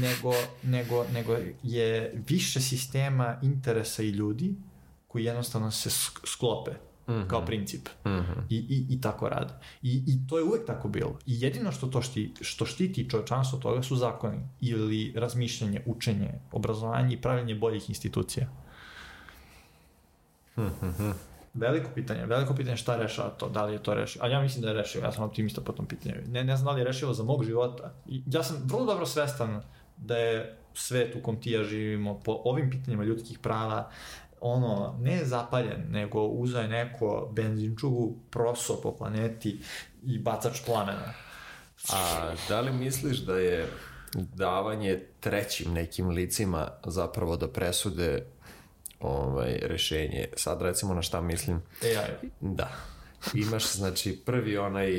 nego, 0.00 0.32
nego, 0.62 1.04
nego 1.12 1.36
je 1.62 2.22
više 2.28 2.60
sistema 2.60 3.38
interesa 3.42 4.02
i 4.02 4.08
ljudi 4.08 4.54
koji 5.08 5.24
jednostavno 5.24 5.70
se 5.70 5.90
sk- 5.90 6.26
sklope 6.26 6.70
-hmm. 7.12 7.28
kao 7.28 7.44
princip. 7.44 7.88
Mm 8.04 8.10
-hmm. 8.10 8.42
I, 8.48 8.56
i, 8.56 8.86
i 8.94 9.00
tako 9.00 9.28
rade. 9.28 9.54
I, 9.82 10.02
I 10.06 10.26
to 10.28 10.38
je 10.38 10.44
uvek 10.44 10.66
tako 10.66 10.88
bilo. 10.88 11.18
I 11.26 11.40
jedino 11.40 11.72
što, 11.72 11.86
to 11.86 12.02
šti, 12.02 12.34
što 12.40 12.66
štiti 12.66 13.10
čovečanstvo 13.10 13.58
toga 13.58 13.82
su 13.82 13.96
zakoni 13.96 14.38
ili 14.60 15.12
razmišljanje, 15.16 15.82
učenje, 15.86 16.30
obrazovanje 16.52 17.14
i 17.14 17.20
pravljanje 17.20 17.54
boljih 17.54 17.88
institucija. 17.88 18.46
Veliko 21.54 21.90
pitanje, 21.94 22.26
veliko 22.26 22.54
pitanje 22.54 22.76
šta 22.76 22.96
rešava 22.96 23.28
to, 23.28 23.48
da 23.48 23.64
li 23.64 23.72
je 23.72 23.82
to 23.82 23.94
rešivo. 23.94 24.24
A 24.24 24.28
ja 24.28 24.40
mislim 24.40 24.62
da 24.62 24.68
je 24.68 24.74
rešivo, 24.74 25.04
ja 25.04 25.12
sam 25.12 25.24
optimista 25.24 25.60
po 25.60 25.72
tom 25.72 25.86
pitanju. 25.86 26.14
Ne, 26.28 26.44
ne 26.44 26.56
znam 26.56 26.64
da 26.64 26.72
li 26.72 26.80
je 26.80 26.84
rešivo 26.84 27.12
za 27.12 27.22
mog 27.22 27.44
života. 27.44 27.94
I 28.06 28.22
ja 28.26 28.42
sam 28.42 28.62
vrlo 28.64 28.86
dobro 28.86 29.06
svestan 29.06 29.62
da 29.96 30.16
je 30.16 30.56
svet 30.74 31.16
u 31.16 31.22
kom 31.22 31.40
ti 31.40 31.50
ja 31.50 31.64
živimo 31.64 32.20
po 32.24 32.40
ovim 32.44 32.70
pitanjima 32.70 33.04
ljudskih 33.04 33.38
prava 33.38 33.90
ono, 34.40 34.98
ne 35.00 35.24
zapaljen, 35.24 35.84
nego 35.90 36.22
uzaje 36.22 36.68
neko 36.68 37.28
benzinčugu 37.32 38.14
proso 38.30 38.80
po 38.82 38.96
planeti 38.96 39.60
i 40.06 40.18
bacač 40.18 40.60
plamena. 40.66 41.14
A 41.92 42.32
da 42.48 42.60
li 42.60 42.72
misliš 42.72 43.18
da 43.18 43.38
je 43.38 43.66
davanje 44.14 45.00
trećim 45.20 45.72
nekim 45.72 46.08
licima 46.08 46.68
zapravo 46.86 47.36
da 47.36 47.48
presude 47.48 48.26
ovaj, 49.00 49.58
rešenje? 49.62 50.28
Sad 50.36 50.62
recimo 50.62 50.94
na 50.94 51.02
šta 51.02 51.20
mislim? 51.20 51.62
AI. 51.82 52.30
Da. 52.40 52.70
Imaš, 53.34 53.72
znači, 53.72 54.22
prvi 54.26 54.58
onaj 54.58 54.92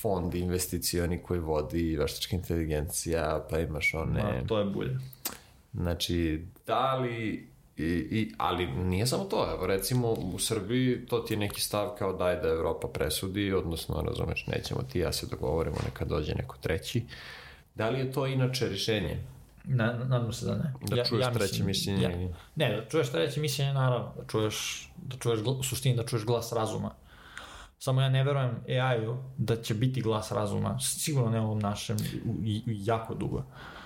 fond 0.00 0.34
investicioni 0.34 1.22
koji 1.22 1.40
vodi 1.40 1.96
veštačka 1.96 2.36
inteligencija, 2.36 3.46
pa 3.50 3.58
imaš 3.58 3.94
one... 3.94 4.22
Ma, 4.22 4.46
to 4.46 4.58
je 4.58 4.64
bulje. 4.64 4.98
Znači, 5.72 6.46
da 6.66 6.94
li 6.94 7.48
I, 7.78 8.08
i, 8.10 8.32
ali 8.38 8.66
nije 8.66 9.06
samo 9.06 9.24
to, 9.24 9.48
evo 9.54 9.66
recimo 9.66 10.12
u 10.12 10.38
Srbiji 10.38 11.06
to 11.06 11.18
ti 11.18 11.34
je 11.34 11.38
neki 11.38 11.60
stav 11.60 11.90
kao 11.98 12.12
daj 12.12 12.36
da 12.36 12.48
Evropa 12.48 12.88
presudi, 12.88 13.52
odnosno 13.52 14.02
razumeš, 14.02 14.46
nećemo 14.46 14.82
ti 14.82 14.98
ja 14.98 15.12
se 15.12 15.26
dogovorimo 15.26 15.76
neka 15.84 16.04
dođe 16.04 16.34
neko 16.34 16.56
treći. 16.60 17.02
Da 17.74 17.90
li 17.90 17.98
je 17.98 18.12
to 18.12 18.26
inače 18.26 18.68
rješenje? 18.68 19.22
Na, 19.64 19.92
nadam 19.92 20.32
se 20.32 20.46
da 20.46 20.54
ne. 20.56 20.74
Da 20.80 20.96
ja, 20.96 21.04
čuješ 21.04 21.26
ja 21.26 21.32
treće 21.32 21.64
mišljenje? 21.64 22.02
Ja, 22.02 22.10
ne, 22.56 22.76
da 22.76 22.88
čuješ 22.88 23.10
treće 23.10 23.40
mišljenje, 23.40 23.72
naravno. 23.72 24.12
Da 24.16 24.26
čuješ, 24.26 24.88
da 24.96 25.16
čuješ 25.16 25.40
u 25.46 25.62
suštini 25.62 25.96
da 25.96 26.06
čuješ 26.06 26.24
glas 26.24 26.52
razuma. 26.52 26.90
Samo 27.78 28.00
ja 28.00 28.08
ne 28.08 28.24
verujem 28.24 28.60
AI-u 28.68 29.16
da 29.36 29.56
će 29.62 29.74
biti 29.74 30.00
glas 30.00 30.32
razuma. 30.32 30.78
Sigurno 30.80 31.30
ne 31.30 31.40
ovom 31.40 31.58
našem, 31.58 31.96
i, 32.44 32.62
jako 32.66 33.14
dugo. 33.14 33.42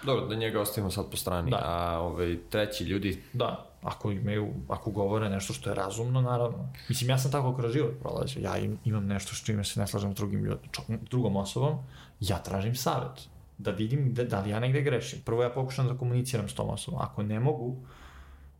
Dobro, 0.06 0.26
da 0.26 0.34
njega 0.34 0.60
ostavimo 0.60 0.90
sad 0.90 1.10
po 1.10 1.16
strani. 1.16 1.50
Da. 1.50 1.60
A 1.62 1.98
ovaj, 1.98 2.38
treći 2.50 2.84
ljudi... 2.84 3.22
Da, 3.32 3.72
ako 3.82 4.12
imaju, 4.12 4.52
ako 4.68 4.90
govore 4.90 5.30
nešto 5.30 5.52
što 5.52 5.70
je 5.70 5.74
razumno, 5.74 6.20
naravno. 6.20 6.68
Mislim, 6.88 7.10
ja 7.10 7.18
sam 7.18 7.30
tako 7.30 7.56
kroz 7.56 7.72
život 7.72 7.92
prolazio. 8.00 8.42
Ja 8.42 8.58
im, 8.58 8.78
imam 8.84 9.06
nešto 9.06 9.34
što 9.34 9.46
čime 9.46 9.64
se 9.64 9.80
ne 9.80 9.86
slažem 9.86 10.12
s 10.12 10.16
drugim 10.16 10.44
ljud, 10.44 10.58
čo, 10.70 10.82
drugom 11.10 11.36
osobom, 11.36 11.78
ja 12.20 12.38
tražim 12.38 12.74
savet. 12.74 13.28
Da 13.58 13.70
vidim 13.70 14.14
da, 14.14 14.24
da 14.24 14.40
li 14.40 14.50
ja 14.50 14.60
negde 14.60 14.82
grešim. 14.82 15.20
Prvo 15.24 15.42
ja 15.42 15.50
pokušam 15.50 15.86
da 15.88 15.98
komuniciram 15.98 16.48
s 16.48 16.54
tom 16.54 16.70
osobom. 16.70 17.00
Ako 17.00 17.22
ne 17.22 17.40
mogu, 17.40 17.76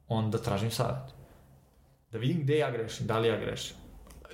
onda 0.08 0.38
tražim 0.38 0.70
savet. 0.70 1.14
Da 2.12 2.18
vidim 2.18 2.42
gde 2.42 2.58
ja 2.58 2.70
grešim, 2.70 3.06
da 3.06 3.18
li 3.18 3.28
ja 3.28 3.40
grešim. 3.40 3.76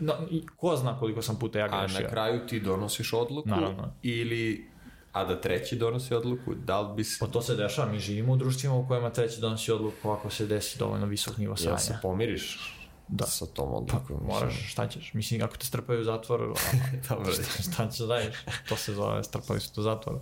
No, 0.00 0.14
i 0.30 0.46
ko 0.56 0.76
zna 0.76 0.98
koliko 0.98 1.22
sam 1.22 1.38
puta 1.38 1.58
ja 1.58 1.68
grešio. 1.68 1.98
A 1.98 2.02
na 2.02 2.08
kraju 2.08 2.46
ti 2.46 2.60
donosiš 2.60 3.12
odluku 3.12 3.48
Naravno. 3.48 3.92
ili 4.02 4.70
a 5.12 5.24
da 5.24 5.40
treći 5.40 5.76
donosi 5.76 6.14
odluku, 6.14 6.54
da 6.54 6.80
li 6.80 6.94
bi 6.94 7.04
se... 7.04 7.16
Pa 7.20 7.26
to 7.26 7.42
se 7.42 7.56
dešava, 7.56 7.92
mi 7.92 7.98
živimo 7.98 8.32
u 8.32 8.36
društvima 8.36 8.74
u 8.74 8.88
kojima 8.88 9.10
treći 9.10 9.40
donosi 9.40 9.72
odluku 9.72 10.10
ako 10.10 10.30
se 10.30 10.46
desi 10.46 10.78
dovoljno 10.78 11.06
visok 11.06 11.36
nivo 11.36 11.56
sranja. 11.56 11.74
Ja 11.74 11.78
se 11.78 11.98
pomiriš 12.02 12.74
da. 13.08 13.26
sa 13.26 13.46
tom 13.46 13.74
odlukom. 13.74 14.18
Pa, 14.18 14.26
moraš, 14.26 14.70
šta 14.70 14.88
ćeš? 14.88 15.14
Mislim, 15.14 15.42
ako 15.42 15.56
te 15.56 15.66
strpaju 15.66 16.00
u 16.00 16.04
zatvor, 16.04 16.40
Dobro. 17.08 17.32
šta 17.72 17.90
ćeš 17.90 17.98
da 17.98 18.06
daješ? 18.06 18.36
To 18.68 18.76
se 18.76 18.94
zove, 18.94 19.24
strpali 19.24 19.60
su 19.60 19.80
u 19.80 19.82
zatvor. 19.82 20.14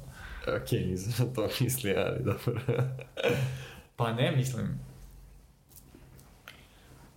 Ok, 0.63 0.73
nisam 0.73 1.35
to 1.35 1.49
misli, 1.61 1.95
ali 1.97 2.25
dobro. 2.25 2.61
pa 3.97 4.13
ne, 4.13 4.37
mislim, 4.37 4.81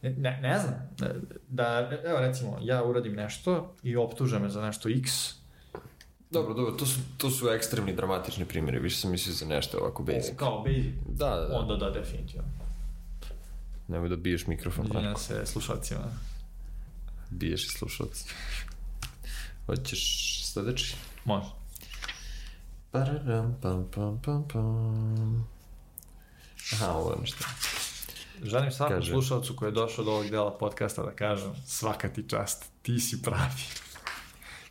ne, 0.01 0.39
ne 0.41 0.59
znam, 0.59 0.89
da, 1.47 1.91
evo 2.05 2.19
recimo, 2.19 2.57
ja 2.61 2.83
uradim 2.83 3.13
nešto 3.13 3.75
i 3.83 3.95
optuže 3.95 4.39
me 4.39 4.49
za 4.49 4.61
nešto 4.61 4.89
x, 4.89 5.39
Dobro, 6.31 6.53
dobro, 6.53 6.71
to 6.71 6.85
su, 6.85 6.99
to 7.17 7.29
su 7.29 7.49
ekstremni 7.49 7.95
dramatični 7.95 8.45
primjeri, 8.45 8.79
više 8.79 8.97
sam 8.97 9.11
mislio 9.11 9.33
za 9.33 9.45
nešto 9.45 9.77
ovako 9.77 10.03
basic. 10.03 10.35
Kao 10.35 10.63
basic? 10.63 10.93
Da, 11.07 11.29
da, 11.29 11.47
da. 11.47 11.59
Onda 11.59 11.75
da, 11.75 11.89
definitivno. 11.89 12.47
Nemoj 13.87 14.09
da 14.09 14.15
biješ 14.15 14.47
mikrofon. 14.47 14.85
Izvinjam 14.85 15.15
se 15.15 15.45
slušalcima. 15.45 16.01
Biješ 17.29 17.65
i 17.65 17.69
slušalci. 17.69 18.25
Hoćeš 19.65 20.43
sledeći? 20.45 20.95
Može. 21.25 21.47
Pararam, 22.91 23.57
pam, 23.61 23.87
pam, 23.95 24.21
pam, 24.25 24.47
pam. 24.53 25.47
Aha, 26.73 26.91
ovo 26.91 27.11
je 27.11 27.21
nešto. 27.21 27.45
Želim 28.43 28.71
svakom 28.71 28.95
Kaže. 28.95 29.11
slušalcu 29.11 29.55
koji 29.55 29.67
je 29.67 29.71
došao 29.73 30.05
do 30.05 30.11
ovog 30.11 30.29
dela 30.29 30.57
podcasta 30.57 31.03
da 31.03 31.11
kažem 31.11 31.51
svaka 31.65 32.09
ti 32.09 32.29
čast, 32.29 32.65
ti 32.81 32.99
si 32.99 33.21
pravi. 33.21 33.63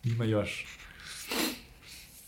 Ima 0.05 0.25
još. 0.25 0.67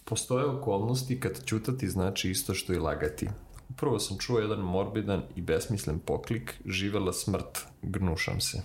Postoje 0.05 0.45
okolnosti 0.45 1.21
kad 1.21 1.45
ćutati 1.45 1.89
znači 1.89 2.31
isto 2.31 2.55
što 2.55 2.73
i 2.73 2.79
lagati. 2.79 3.29
Upravo 3.69 3.99
sam 3.99 4.19
čuo 4.19 4.39
jedan 4.39 4.59
morbidan 4.59 5.23
i 5.37 5.41
besmislen 5.41 5.99
poklik, 5.99 6.55
živela 6.67 7.13
smrt, 7.13 7.59
gnušam 7.83 8.41
se. 8.41 8.63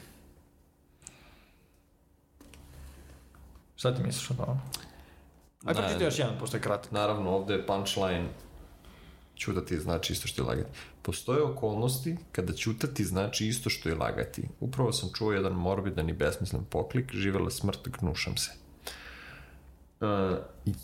Šta 3.75 3.95
ti 3.95 4.03
misliš 4.03 4.31
o 4.31 4.33
tome? 4.33 4.59
Ajde, 5.65 5.81
Ne. 5.81 5.85
pročiti 5.87 6.03
još 6.03 6.19
jedan, 6.19 6.39
pošto 6.39 6.57
je 6.57 6.61
kratak. 6.61 6.91
Naravno, 6.91 7.29
ovde 7.29 7.53
je 7.53 7.65
punchline 7.65 8.29
ćutati 9.35 9.79
znači 9.79 10.13
isto 10.13 10.27
što 10.27 10.41
i 10.41 10.45
lagati. 10.45 10.79
Postoje 11.05 11.43
okolnosti 11.43 12.17
kada 12.31 12.53
ćutati 12.53 13.03
znači 13.03 13.47
isto 13.47 13.69
što 13.69 13.89
i 13.89 13.93
lagati. 13.93 14.47
Upravo 14.59 14.91
sam 14.91 15.09
čuo 15.13 15.31
jedan 15.31 15.53
morbidan 15.53 16.09
i 16.09 16.13
besmislen 16.13 16.63
poklik, 16.69 17.11
živela 17.13 17.49
smrt, 17.49 17.87
gnušam 17.99 18.37
se. 18.37 18.51
Uh, 20.01 20.37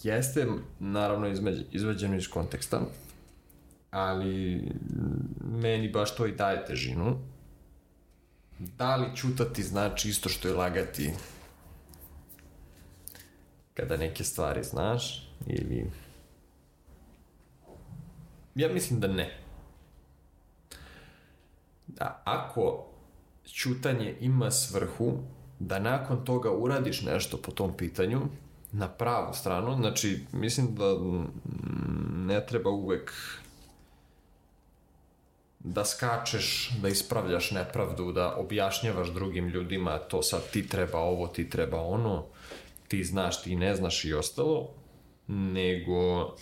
jeste 0.03 0.47
naravno 0.79 1.27
između, 1.27 1.63
izvađeno 1.71 2.15
iz 2.15 2.27
konteksta, 2.27 2.81
ali 3.91 4.63
meni 5.41 5.89
baš 5.89 6.15
to 6.15 6.25
i 6.25 6.35
daje 6.35 6.65
težinu. 6.65 7.17
Da 8.59 8.95
li 8.95 9.15
ćutati 9.15 9.63
znači 9.63 10.09
isto 10.09 10.29
što 10.29 10.47
i 10.47 10.53
lagati 10.53 11.13
kada 13.73 13.97
neke 13.97 14.23
stvari 14.23 14.63
znaš 14.63 15.29
ili 15.47 15.91
ja 18.55 18.73
mislim 18.73 18.99
da 18.99 19.07
ne. 19.07 19.40
Da, 21.97 22.21
ako 22.25 22.85
ćutanje 23.45 24.15
ima 24.19 24.51
svrhu 24.51 25.17
da 25.59 25.79
nakon 25.79 26.25
toga 26.25 26.51
uradiš 26.51 27.01
nešto 27.01 27.37
po 27.37 27.51
tom 27.51 27.77
pitanju, 27.77 28.21
na 28.71 28.87
pravu 28.87 29.33
stranu, 29.33 29.75
znači 29.75 30.25
mislim 30.31 30.75
da 30.75 30.95
ne 32.15 32.45
treba 32.45 32.69
uvek 32.69 33.13
da 35.59 35.85
skačeš, 35.85 36.71
da 36.81 36.89
ispravljaš 36.89 37.51
nepravdu, 37.51 38.11
da 38.11 38.35
objašnjavaš 38.35 39.09
drugim 39.09 39.47
ljudima 39.47 39.97
to 39.97 40.21
sad 40.23 40.49
ti 40.51 40.67
treba 40.67 40.99
ovo, 40.99 41.27
ti 41.27 41.49
treba 41.49 41.81
ono, 41.81 42.25
ti 42.87 43.03
znaš, 43.03 43.43
ti 43.43 43.55
ne 43.55 43.75
znaš 43.75 44.05
i 44.05 44.13
ostalo, 44.13 44.69
nego 45.27 46.35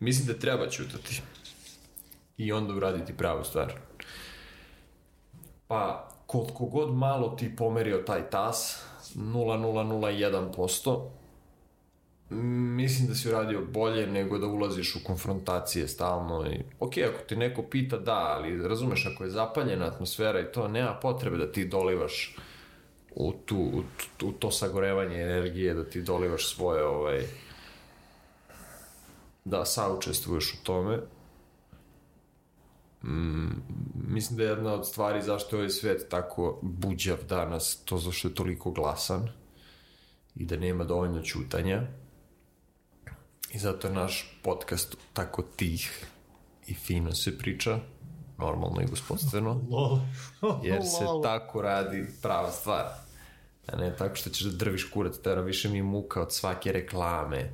mislim 0.00 0.26
da 0.26 0.34
treba 0.34 0.68
ćutati 0.68 1.22
i 2.38 2.52
onda 2.52 2.74
uraditi 2.74 3.16
pravu 3.16 3.44
stvar. 3.44 3.72
Pa, 5.68 6.08
koliko 6.26 6.64
god 6.64 6.94
malo 6.94 7.28
ti 7.28 7.56
pomerio 7.56 7.98
taj 7.98 8.30
tas, 8.30 8.84
0,001%, 9.14 11.08
mislim 12.76 13.08
da 13.08 13.14
si 13.14 13.28
uradio 13.28 13.66
bolje 13.66 14.06
nego 14.06 14.38
da 14.38 14.46
ulaziš 14.46 14.96
u 14.96 15.04
konfrontacije 15.04 15.88
stalno 15.88 16.46
i 16.46 16.60
ok, 16.80 16.92
ako 16.98 17.24
ti 17.26 17.36
neko 17.36 17.62
pita 17.62 17.98
da, 17.98 18.34
ali 18.36 18.68
razumeš 18.68 19.06
ako 19.06 19.24
je 19.24 19.30
zapaljena 19.30 19.86
atmosfera 19.86 20.40
i 20.40 20.52
to 20.52 20.68
nema 20.68 20.94
potrebe 20.94 21.36
da 21.36 21.52
ti 21.52 21.68
dolivaš 21.68 22.36
u, 23.14 23.32
tu, 23.32 23.56
u, 23.56 23.82
u 24.26 24.32
to 24.32 24.50
sagorevanje 24.50 25.22
energije, 25.22 25.74
da 25.74 25.84
ti 25.84 26.02
dolivaš 26.02 26.54
svoje 26.54 26.84
ovaj, 26.84 27.22
da 29.44 29.64
saučestvuješ 29.64 30.54
u 30.54 30.64
tome. 30.64 30.98
Mm, 33.08 33.62
mislim 34.08 34.36
da 34.36 34.42
je 34.42 34.48
jedna 34.48 34.74
od 34.74 34.88
stvari 34.88 35.22
zašto 35.22 35.56
je 35.56 35.58
ovaj 35.58 35.70
svet 35.70 36.06
tako 36.10 36.58
buđav 36.62 37.18
danas, 37.28 37.82
to 37.84 37.98
zašto 37.98 38.28
je 38.28 38.34
toliko 38.34 38.70
glasan 38.70 39.28
i 40.34 40.44
da 40.44 40.56
nema 40.56 40.84
dovoljno 40.84 41.22
ćutanja 41.22 41.82
I 43.52 43.58
zato 43.58 43.88
je 43.88 43.94
naš 43.94 44.38
podcast 44.42 44.96
tako 45.12 45.42
tih 45.42 46.06
i 46.66 46.74
fino 46.74 47.14
se 47.14 47.38
priča, 47.38 47.78
normalno 48.38 48.80
i 48.80 48.86
gospodstveno. 48.86 49.60
Jer 50.64 50.82
se 50.82 51.04
tako 51.22 51.62
radi 51.62 52.06
prava 52.22 52.50
stvar. 52.50 52.84
A 53.66 53.76
ne 53.76 53.96
tako 53.96 54.16
što 54.16 54.30
ćeš 54.30 54.42
da 54.42 54.56
drviš 54.56 54.90
kurac, 54.90 55.18
tera 55.18 55.40
više 55.40 55.68
mi 55.68 55.82
muka 55.82 56.22
od 56.22 56.32
svake 56.32 56.72
reklame. 56.72 57.52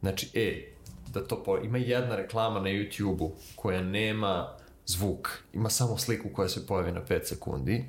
Znači, 0.00 0.30
e, 0.34 0.72
da 1.08 1.26
to 1.26 1.42
po... 1.42 1.58
Ima 1.58 1.78
jedna 1.78 2.16
reklama 2.16 2.60
na 2.60 2.68
YouTube-u 2.68 3.32
koja 3.56 3.82
nema 3.82 4.56
zvuk, 4.90 5.28
ima 5.52 5.70
samo 5.70 5.98
sliku 5.98 6.28
koja 6.32 6.48
se 6.48 6.66
pojavi 6.66 6.92
na 6.92 7.00
5 7.08 7.24
sekundi 7.24 7.84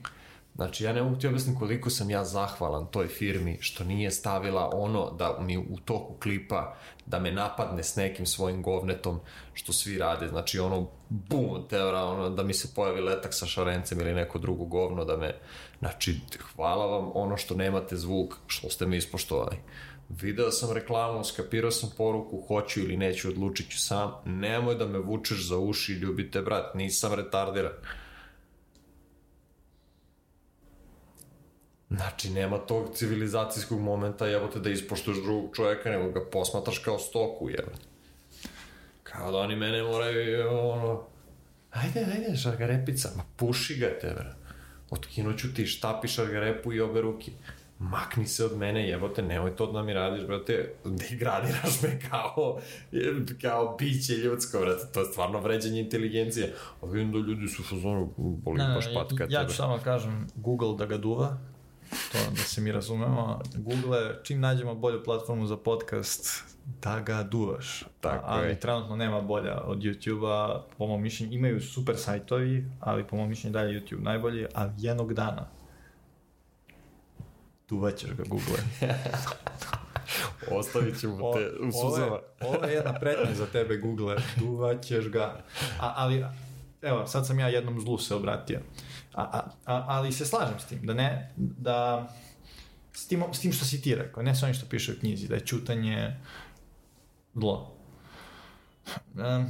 Znači, 0.55 0.83
ja 0.83 0.93
ne 0.93 1.03
mogu 1.03 1.15
ti 1.15 1.27
objasniti 1.27 1.59
koliko 1.59 1.89
sam 1.89 2.09
ja 2.09 2.25
zahvalan 2.25 2.87
toj 2.91 3.07
firmi 3.07 3.57
što 3.61 3.83
nije 3.83 4.11
stavila 4.11 4.69
ono 4.73 5.11
da 5.11 5.37
mi 5.39 5.57
u 5.57 5.77
toku 5.85 6.13
klipa 6.23 6.75
da 7.05 7.19
me 7.19 7.31
napadne 7.31 7.83
s 7.83 7.95
nekim 7.95 8.25
svojim 8.25 8.61
govnetom 8.61 9.19
što 9.53 9.73
svi 9.73 9.97
rade. 9.97 10.27
Znači, 10.27 10.59
ono, 10.59 10.87
bum, 11.09 11.67
teora, 11.69 12.03
ono, 12.03 12.29
da 12.29 12.43
mi 12.43 12.53
se 12.53 12.73
pojavi 12.75 13.01
letak 13.01 13.33
sa 13.33 13.45
šarencem 13.45 13.99
ili 13.99 14.13
neko 14.13 14.39
drugo 14.39 14.65
govno 14.65 15.05
da 15.05 15.17
me... 15.17 15.33
Znači, 15.79 16.19
hvala 16.55 16.85
vam 16.85 17.11
ono 17.13 17.37
što 17.37 17.55
nemate 17.55 17.97
zvuk, 17.97 18.35
što 18.47 18.69
ste 18.69 18.85
mi 18.85 18.97
ispoštovali. 18.97 19.57
Video 20.19 20.51
sam 20.51 20.71
reklamu, 20.71 21.23
skapirao 21.23 21.71
sam 21.71 21.89
poruku, 21.97 22.43
hoću 22.47 22.79
ili 22.79 22.97
neću, 22.97 23.29
odlučit 23.29 23.71
ću 23.71 23.79
sam. 23.79 24.11
Nemoj 24.25 24.75
da 24.75 24.87
me 24.87 24.99
vučeš 24.99 25.47
za 25.47 25.57
uši, 25.57 25.93
ljubite, 25.93 26.41
brat, 26.41 26.75
nisam 26.75 27.13
retardiran. 27.13 27.71
Znači, 31.89 32.29
nema 32.29 32.57
tog 32.57 32.95
civilizacijskog 32.95 33.79
momenta, 33.79 34.49
te 34.53 34.59
da 34.59 34.69
ispoštuješ 34.69 35.17
drugog 35.23 35.55
čoveka, 35.55 35.89
nego 35.89 36.11
ga 36.11 36.29
posmatraš 36.31 36.77
kao 36.77 36.99
stoku, 36.99 37.49
jebote. 37.49 37.85
Kao 39.03 39.31
da 39.31 39.37
oni 39.37 39.55
mene 39.55 39.83
moraju, 39.83 40.49
ono, 40.49 41.03
ajde, 41.71 41.99
ajde, 41.99 42.37
šargarepica, 42.37 43.09
ma 43.17 43.23
puši 43.35 43.75
ga 43.75 43.99
te, 44.01 44.13
bre. 44.13 44.33
Otkinuću 44.89 45.53
ti 45.53 45.65
štapi 45.65 46.07
šargarepu 46.07 46.73
i 46.73 46.81
obe 46.81 47.01
ruke. 47.01 47.31
Makni 47.81 48.27
se 48.27 48.45
od 48.45 48.57
mene, 48.57 48.89
jebote, 48.89 49.21
nemoj 49.21 49.55
to 49.55 49.71
da 49.71 49.83
mi 49.83 49.93
radiš, 49.93 50.27
brate, 50.27 50.73
degradiraš 50.85 51.81
me 51.81 51.99
kao, 52.09 52.59
kao 53.41 53.75
biće 53.79 54.13
ljudsko, 54.13 54.59
brate, 54.59 54.83
to 54.93 54.99
je 54.99 55.05
stvarno 55.05 55.39
vređanje 55.39 55.79
inteligencije. 55.79 56.53
A 56.81 56.85
vidim 56.85 57.11
da 57.11 57.17
ljudi 57.17 57.47
su 57.47 57.63
fazonu, 57.63 58.13
boli 58.17 58.57
ne, 58.57 58.75
baš 58.75 58.93
patka. 58.93 59.27
Ja 59.29 59.47
ću 59.47 59.55
samo 59.55 59.79
kažem, 59.83 60.27
Google 60.35 60.77
da 60.77 60.85
ga 60.85 60.97
duva, 60.97 61.37
to 62.11 62.17
da 62.31 62.43
se 62.43 62.61
mi 62.61 62.71
razumemo. 62.71 63.39
Google, 63.55 64.23
čim 64.23 64.39
nađemo 64.39 64.75
bolju 64.75 65.03
platformu 65.03 65.47
za 65.47 65.57
podcast, 65.57 66.43
da 66.81 66.99
ga 66.99 67.23
duvaš. 67.23 67.83
Tako 68.01 68.25
ali 68.27 68.47
je. 68.47 68.59
trenutno 68.59 68.95
nema 68.95 69.21
bolja 69.21 69.61
od 69.61 69.79
YouTube-a, 69.79 70.63
po 70.77 70.87
mom 70.87 71.01
mišljenju, 71.01 71.33
imaju 71.33 71.61
super 71.61 71.97
sajtovi, 71.97 72.65
ali 72.79 73.07
po 73.07 73.15
mom 73.15 73.29
mišljenju 73.29 73.53
dalje 73.53 73.79
YouTube 73.79 74.03
najbolji, 74.03 74.45
ali 74.53 74.71
jednog 74.77 75.13
dana 75.13 75.60
duvaćeš 77.71 78.09
ga 78.11 78.23
Google. 78.27 78.57
Ostavit 80.59 80.99
ćemo 80.99 81.33
te 81.33 81.51
u 81.59 81.71
suzama. 81.71 82.19
Ovo, 82.39 82.55
ovo 82.55 82.65
je 82.65 82.73
jedna 82.73 82.93
pretnja 82.93 83.35
za 83.35 83.45
tebe 83.45 83.77
Google, 83.77 84.15
duvaćeš 84.35 85.09
ga. 85.09 85.43
A, 85.79 85.93
ali, 85.95 86.25
evo, 86.81 87.07
sad 87.07 87.27
sam 87.27 87.39
ja 87.39 87.47
jednom 87.47 87.81
zlu 87.81 87.97
se 87.97 88.15
obratio. 88.15 88.59
A, 89.13 89.21
a, 89.21 89.39
a, 89.65 89.85
ali 89.87 90.11
se 90.11 90.25
slažem 90.25 90.59
s 90.59 90.65
tim, 90.65 90.79
da 90.83 90.93
ne, 90.93 91.33
da 91.37 92.09
s 92.93 93.07
tim, 93.07 93.23
s 93.33 93.39
tim 93.39 93.53
što 93.53 93.65
si 93.65 93.81
ti 93.81 93.95
rekao, 93.95 94.23
ne 94.23 94.35
sa 94.35 94.45
onim 94.45 94.53
što 94.53 94.65
piše 94.69 94.91
u 94.91 94.99
knjizi, 94.99 95.27
da 95.27 95.35
je 95.35 95.45
čutanje 95.45 96.15
zlo. 97.33 97.75
Um, 99.15 99.47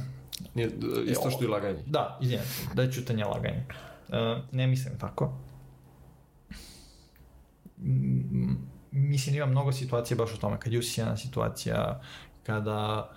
Nije, 0.54 0.70
isto 1.06 1.30
što 1.30 1.44
i 1.44 1.46
laganje. 1.46 1.82
Da, 1.86 2.18
izvijem, 2.22 2.44
da 2.74 2.82
je 2.82 2.92
čutanje 2.92 3.24
laganje. 3.24 3.66
Uh, 4.08 4.16
ne 4.52 4.66
mislim 4.66 4.98
tako. 4.98 5.38
Mislim, 9.12 9.36
ima 9.36 9.46
mnogo 9.46 9.72
situacija 9.72 10.16
baš 10.16 10.34
u 10.34 10.38
tome, 10.38 10.60
kad 10.60 10.72
je 10.72 10.78
usijena 10.78 11.16
situacija, 11.16 12.00
kada 12.42 13.10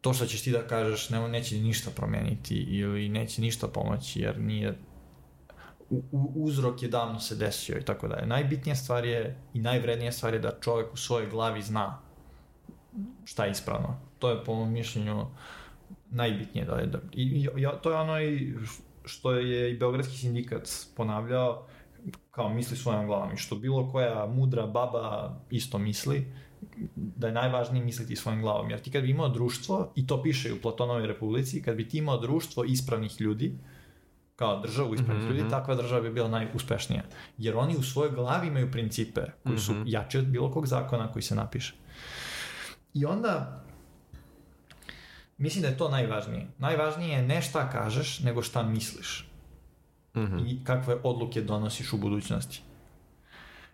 to 0.00 0.12
što 0.12 0.26
ćeš 0.26 0.42
ti 0.42 0.52
da 0.52 0.66
kažeš 0.66 1.10
ne, 1.10 1.28
neće 1.28 1.56
ništa 1.56 1.90
promeniti 1.96 2.54
ili 2.54 3.08
neće 3.08 3.40
ništa 3.40 3.68
pomoći 3.68 4.20
jer 4.20 4.40
nije 4.40 4.78
u, 5.90 6.02
uzrok 6.34 6.82
je 6.82 6.88
davno 6.88 7.20
se 7.20 7.36
desio 7.36 7.78
i 7.78 7.84
tako 7.84 8.08
dalje. 8.08 8.26
Najbitnija 8.26 8.76
stvar 8.76 9.04
je 9.04 9.36
i 9.54 9.60
najvrednija 9.60 10.12
stvar 10.12 10.34
je 10.34 10.40
da 10.40 10.58
čovek 10.60 10.92
u 10.92 10.96
svojoj 10.96 11.30
glavi 11.30 11.62
zna 11.62 11.98
šta 13.24 13.44
je 13.44 13.50
ispravno. 13.50 14.00
To 14.18 14.30
je 14.30 14.44
po 14.44 14.54
mom 14.54 14.72
mišljenju 14.72 15.26
najbitnije. 16.10 16.64
Da 16.64 16.74
je, 16.74 16.86
da, 16.86 16.98
i, 17.12 17.48
i, 17.56 17.66
to 17.82 17.90
je 17.90 17.96
ono 17.96 18.20
i 18.20 18.54
što 19.04 19.32
je 19.32 19.70
i 19.70 19.78
Beogradski 19.78 20.16
sindikat 20.16 20.68
ponavljao, 20.96 21.66
kao 22.30 22.48
misli 22.48 22.76
svojom 22.76 23.06
glavom 23.06 23.32
i 23.32 23.36
što 23.36 23.56
bilo 23.56 23.92
koja 23.92 24.26
mudra 24.26 24.66
baba 24.66 25.36
isto 25.50 25.78
misli, 25.78 26.32
da 26.94 27.26
je 27.26 27.32
najvažnije 27.32 27.84
misliti 27.84 28.16
svojom 28.16 28.42
glavom. 28.42 28.70
Jer 28.70 28.80
ti 28.80 28.90
kad 28.90 29.02
bi 29.02 29.10
imao 29.10 29.28
društvo, 29.28 29.92
i 29.94 30.06
to 30.06 30.22
piše 30.22 30.52
u 30.52 30.60
Platonovoj 30.62 31.06
republici, 31.06 31.62
kad 31.62 31.76
bi 31.76 31.88
ti 31.88 31.98
imao 31.98 32.18
društvo 32.18 32.64
ispravnih 32.64 33.20
ljudi, 33.20 33.58
kao 34.36 34.60
državu 34.60 34.94
ispravnih 34.94 35.24
mm 35.24 35.28
-hmm. 35.28 35.36
ljudi, 35.36 35.50
takva 35.50 35.74
država 35.74 36.00
bi 36.00 36.10
bila 36.10 36.28
najuspešnija. 36.28 37.02
Jer 37.38 37.56
oni 37.56 37.76
u 37.76 37.82
svojoj 37.82 38.12
glavi 38.12 38.48
imaju 38.48 38.70
principe 38.70 39.20
koji 39.44 39.58
su 39.58 39.72
mm 39.72 39.76
-hmm. 39.76 39.84
jači 39.86 40.18
od 40.18 40.24
bilo 40.24 40.50
kog 40.50 40.66
zakona 40.66 41.12
koji 41.12 41.22
se 41.22 41.34
napiše. 41.34 41.74
I 42.94 43.04
onda, 43.04 43.64
mislim 45.38 45.62
da 45.62 45.68
je 45.68 45.78
to 45.78 45.88
najvažnije. 45.88 46.46
Najvažnije 46.58 47.16
je 47.16 47.22
ne 47.22 47.42
šta 47.42 47.70
kažeš, 47.70 48.20
nego 48.20 48.42
šta 48.42 48.62
misliš. 48.62 49.29
Mm 50.14 50.20
-hmm. 50.20 50.46
I 50.46 50.64
kakve 50.64 50.96
odluke 51.02 51.40
donosiš 51.40 51.92
u 51.92 51.98
budućnosti. 51.98 52.62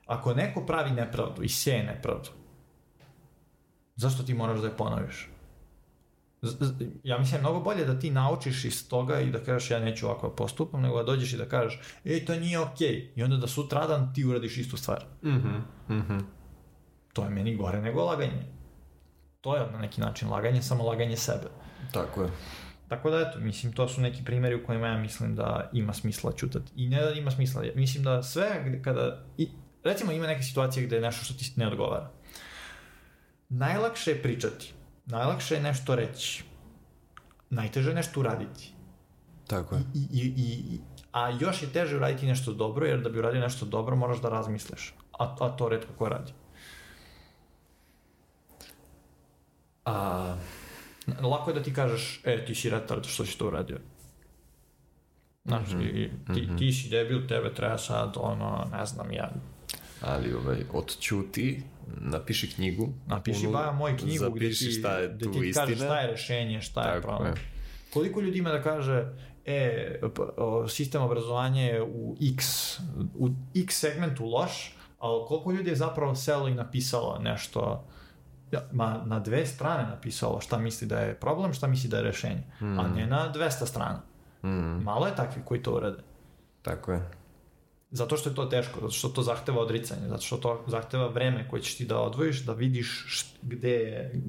Ako 0.06 0.34
neko 0.34 0.66
pravi 0.66 0.90
nepravdu 0.90 1.42
i 1.42 1.48
seje 1.48 1.84
nepravdu, 1.84 2.28
zašto 3.96 4.22
ti 4.22 4.34
moraš 4.34 4.60
da 4.60 4.66
je 4.66 4.76
ponoviš? 4.76 5.28
ja 7.02 7.18
mislim 7.18 7.40
mnogo 7.40 7.60
bolje 7.60 7.84
da 7.84 7.98
ti 7.98 8.10
naučiš 8.10 8.64
iz 8.64 8.88
toga 8.88 9.20
i 9.20 9.30
da 9.30 9.44
kažeš 9.44 9.70
ja 9.70 9.78
neću 9.78 10.06
ovako 10.06 10.28
da 10.28 10.34
postupam, 10.34 10.82
nego 10.82 10.96
da 10.96 11.02
dođeš 11.02 11.32
i 11.32 11.36
da 11.36 11.48
kažeš 11.48 11.80
ej 12.04 12.24
to 12.24 12.34
nije 12.34 12.58
okej 12.58 12.88
okay. 12.88 13.08
i 13.16 13.22
onda 13.22 13.36
da 13.36 13.46
sutradan 13.46 14.14
ti 14.14 14.24
uradiš 14.24 14.56
istu 14.56 14.76
stvar. 14.76 15.04
Mm 15.22 15.28
-hmm. 15.28 15.60
Mm 15.88 16.02
-hmm. 16.08 16.22
To 17.12 17.24
je 17.24 17.30
meni 17.30 17.56
gore 17.56 17.80
nego 17.80 18.04
laganje. 18.04 18.46
To 19.40 19.56
je 19.56 19.70
na 19.72 19.78
neki 19.78 20.00
način 20.00 20.28
laganje, 20.30 20.62
samo 20.62 20.84
laganje 20.84 21.16
sebe. 21.16 21.48
Tako 21.92 22.22
je. 22.22 22.30
Tako 22.88 23.10
da 23.10 23.20
eto, 23.20 23.38
mislim, 23.40 23.72
to 23.72 23.88
su 23.88 24.00
neki 24.00 24.24
primjeri 24.24 24.54
u 24.54 24.66
kojima 24.66 24.86
ja 24.86 24.98
mislim 24.98 25.36
da 25.36 25.70
ima 25.72 25.92
smisla 25.92 26.32
čutati. 26.32 26.72
I 26.76 26.88
ne 26.88 27.02
da 27.02 27.10
ima 27.10 27.30
smisla, 27.30 27.62
mislim 27.74 28.04
da 28.04 28.22
sve 28.22 28.80
kada, 28.84 29.24
i, 29.38 29.48
recimo 29.84 30.12
ima 30.12 30.26
neke 30.26 30.42
situacije 30.42 30.86
gde 30.86 30.96
je 30.96 31.02
nešto 31.02 31.24
što 31.24 31.34
ti 31.34 31.52
ne 31.56 31.66
odgovara. 31.66 32.10
Najlakše 33.48 34.10
je 34.10 34.22
pričati 34.22 34.72
najlakše 35.06 35.54
je 35.54 35.62
nešto 35.62 35.94
reći. 35.94 36.44
Najteže 37.50 37.90
je 37.90 37.94
nešto 37.94 38.20
uraditi. 38.20 38.72
Tako 39.46 39.74
je. 39.74 39.82
I, 39.94 40.00
i, 40.12 40.34
i, 40.36 40.80
a 41.12 41.30
još 41.30 41.62
je 41.62 41.68
teže 41.68 41.96
uraditi 41.96 42.26
nešto 42.26 42.52
dobro, 42.52 42.86
jer 42.86 43.00
da 43.00 43.08
bi 43.08 43.18
uradio 43.18 43.40
nešto 43.40 43.66
dobro 43.66 43.96
moraš 43.96 44.20
da 44.20 44.28
razmisliš. 44.28 44.94
A, 45.18 45.36
a 45.40 45.48
to 45.48 45.68
redko 45.68 45.92
ko 45.98 46.08
radi. 46.08 46.32
A... 49.84 50.36
Lako 51.22 51.50
je 51.50 51.54
da 51.54 51.62
ti 51.62 51.74
kažeš, 51.74 52.20
e, 52.24 52.44
ti 52.44 52.54
si 52.54 52.70
retard, 52.70 53.04
što 53.04 53.26
si 53.26 53.38
to 53.38 53.46
uradio. 53.46 53.78
Znaš, 55.44 55.72
mm 55.72 55.78
-hmm. 55.78 56.08
ti, 56.34 56.40
-hmm. 56.40 56.58
ti 56.58 56.72
si 56.72 56.88
debil, 56.88 57.26
tebe 57.26 57.54
treba 57.54 57.78
sad, 57.78 58.12
ono, 58.16 58.68
ne 58.72 58.86
znam, 58.86 59.12
ja, 59.12 59.30
ali 60.00 60.34
ovaj, 60.34 60.58
odćuti, 60.72 61.62
napiši 62.00 62.54
knjigu. 62.54 62.88
Napiši 63.06 63.46
ba 63.46 63.72
moj 63.72 63.96
knjigu 63.96 64.30
gde 64.30 64.50
ti, 64.50 64.70
šta 64.70 64.98
je 64.98 65.18
tu 65.18 65.32
ti 65.32 65.38
istina. 65.48 65.66
Kažeš 65.66 65.78
šta 65.78 66.00
je 66.00 66.06
rešenje, 66.06 66.60
šta 66.60 66.82
Tako 66.82 66.96
je 66.96 67.02
problem. 67.02 67.28
Je. 67.28 67.40
Koliko 67.92 68.20
ljudi 68.20 68.38
ima 68.38 68.50
da 68.50 68.62
kaže, 68.62 69.06
e, 69.44 70.00
sistem 70.68 71.02
obrazovanja 71.02 71.62
je 71.62 71.82
u 71.82 72.16
X, 72.34 72.46
u 73.14 73.28
X 73.54 73.80
segmentu 73.80 74.24
loš, 74.24 74.74
ali 74.98 75.24
koliko 75.26 75.52
ljudi 75.52 75.70
je 75.70 75.76
zapravo 75.76 76.14
selo 76.14 76.48
i 76.48 76.54
napisalo 76.54 77.18
nešto 77.18 77.84
ma, 78.72 79.02
na 79.06 79.20
dve 79.20 79.46
strane 79.46 79.88
napisao 79.88 80.40
šta 80.40 80.58
misli 80.58 80.86
da 80.86 81.00
je 81.00 81.14
problem, 81.14 81.52
šta 81.52 81.66
misli 81.66 81.90
da 81.90 81.96
je 81.96 82.02
rešenje, 82.02 82.42
mm. 82.60 82.78
a 82.78 82.88
ne 82.88 83.06
na 83.06 83.32
200 83.34 83.66
strana. 83.66 84.02
Mm. 84.42 84.82
Malo 84.84 85.06
je 85.06 85.16
takvi 85.16 85.42
koji 85.44 85.62
to 85.62 85.72
urade. 85.72 86.02
Tako 86.62 86.92
je. 86.92 87.10
Zato 87.90 88.16
što 88.16 88.28
je 88.28 88.34
to 88.34 88.44
teško, 88.44 88.80
zato 88.80 88.92
što 88.92 89.08
to 89.08 89.22
zahteva 89.22 89.60
odricanje, 89.60 90.08
zato 90.08 90.22
što 90.22 90.36
to 90.36 90.64
zahteva 90.66 91.08
vreme 91.08 91.48
koje 91.48 91.62
ćeš 91.62 91.76
ti 91.76 91.84
da 91.84 92.00
odvojiš, 92.00 92.44
da 92.44 92.52
vidiš 92.52 93.04
št, 93.08 93.26
gde 93.42 93.70
je 93.70 94.22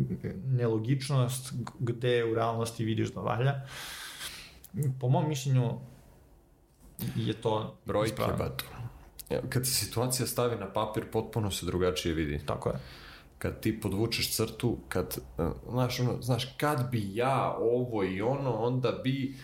nelogičnost, 0.46 1.54
gde 1.80 2.24
u 2.24 2.36
realnosti 2.36 2.86
vidiš 2.86 3.14
da 3.14 3.22
valja. 3.22 3.62
Po 5.00 5.10
mom 5.10 5.30
mišljenju 5.30 5.72
je 7.16 7.34
to 7.34 7.78
Brojke, 7.86 8.10
ispravno. 8.10 8.38
bato. 8.38 8.66
Kad 9.50 9.66
se 9.66 9.74
situacija 9.74 10.28
stavi 10.28 10.56
na 10.56 10.74
papir, 10.74 11.12
potpuno 11.12 11.52
se 11.52 11.66
drugačije 11.66 12.16
vidi. 12.16 12.42
Tako 12.46 12.70
je. 12.70 12.76
Kad 13.38 13.60
ti 13.60 13.82
podvučeš 13.82 14.36
crtu, 14.36 14.78
kad, 14.90 15.18
e, 15.38 15.50
znaš, 15.70 16.00
ono, 16.00 16.22
znaš, 16.22 16.56
kad 16.58 16.92
bi 16.92 17.16
ja 17.16 17.58
ovo 17.60 18.04
i 18.04 18.22
ono, 18.22 18.54
onda 18.54 18.92
bi 18.92 19.36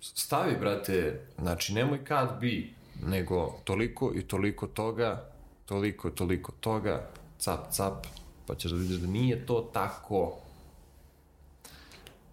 stavi, 0.00 0.56
brate, 0.60 1.26
znači, 1.38 1.74
nemoj 1.74 2.04
kad 2.04 2.40
bi, 2.40 2.74
nego 3.02 3.54
toliko 3.64 4.12
i 4.14 4.22
toliko 4.22 4.66
toga, 4.66 5.30
toliko 5.66 6.08
i 6.08 6.14
toliko 6.14 6.52
toga, 6.60 7.10
cap, 7.38 7.60
cap, 7.70 8.06
pa 8.46 8.54
ćeš 8.54 8.70
da 8.70 8.76
vidiš 8.76 8.96
da 8.96 9.06
nije 9.06 9.46
to 9.46 9.70
tako 9.72 10.38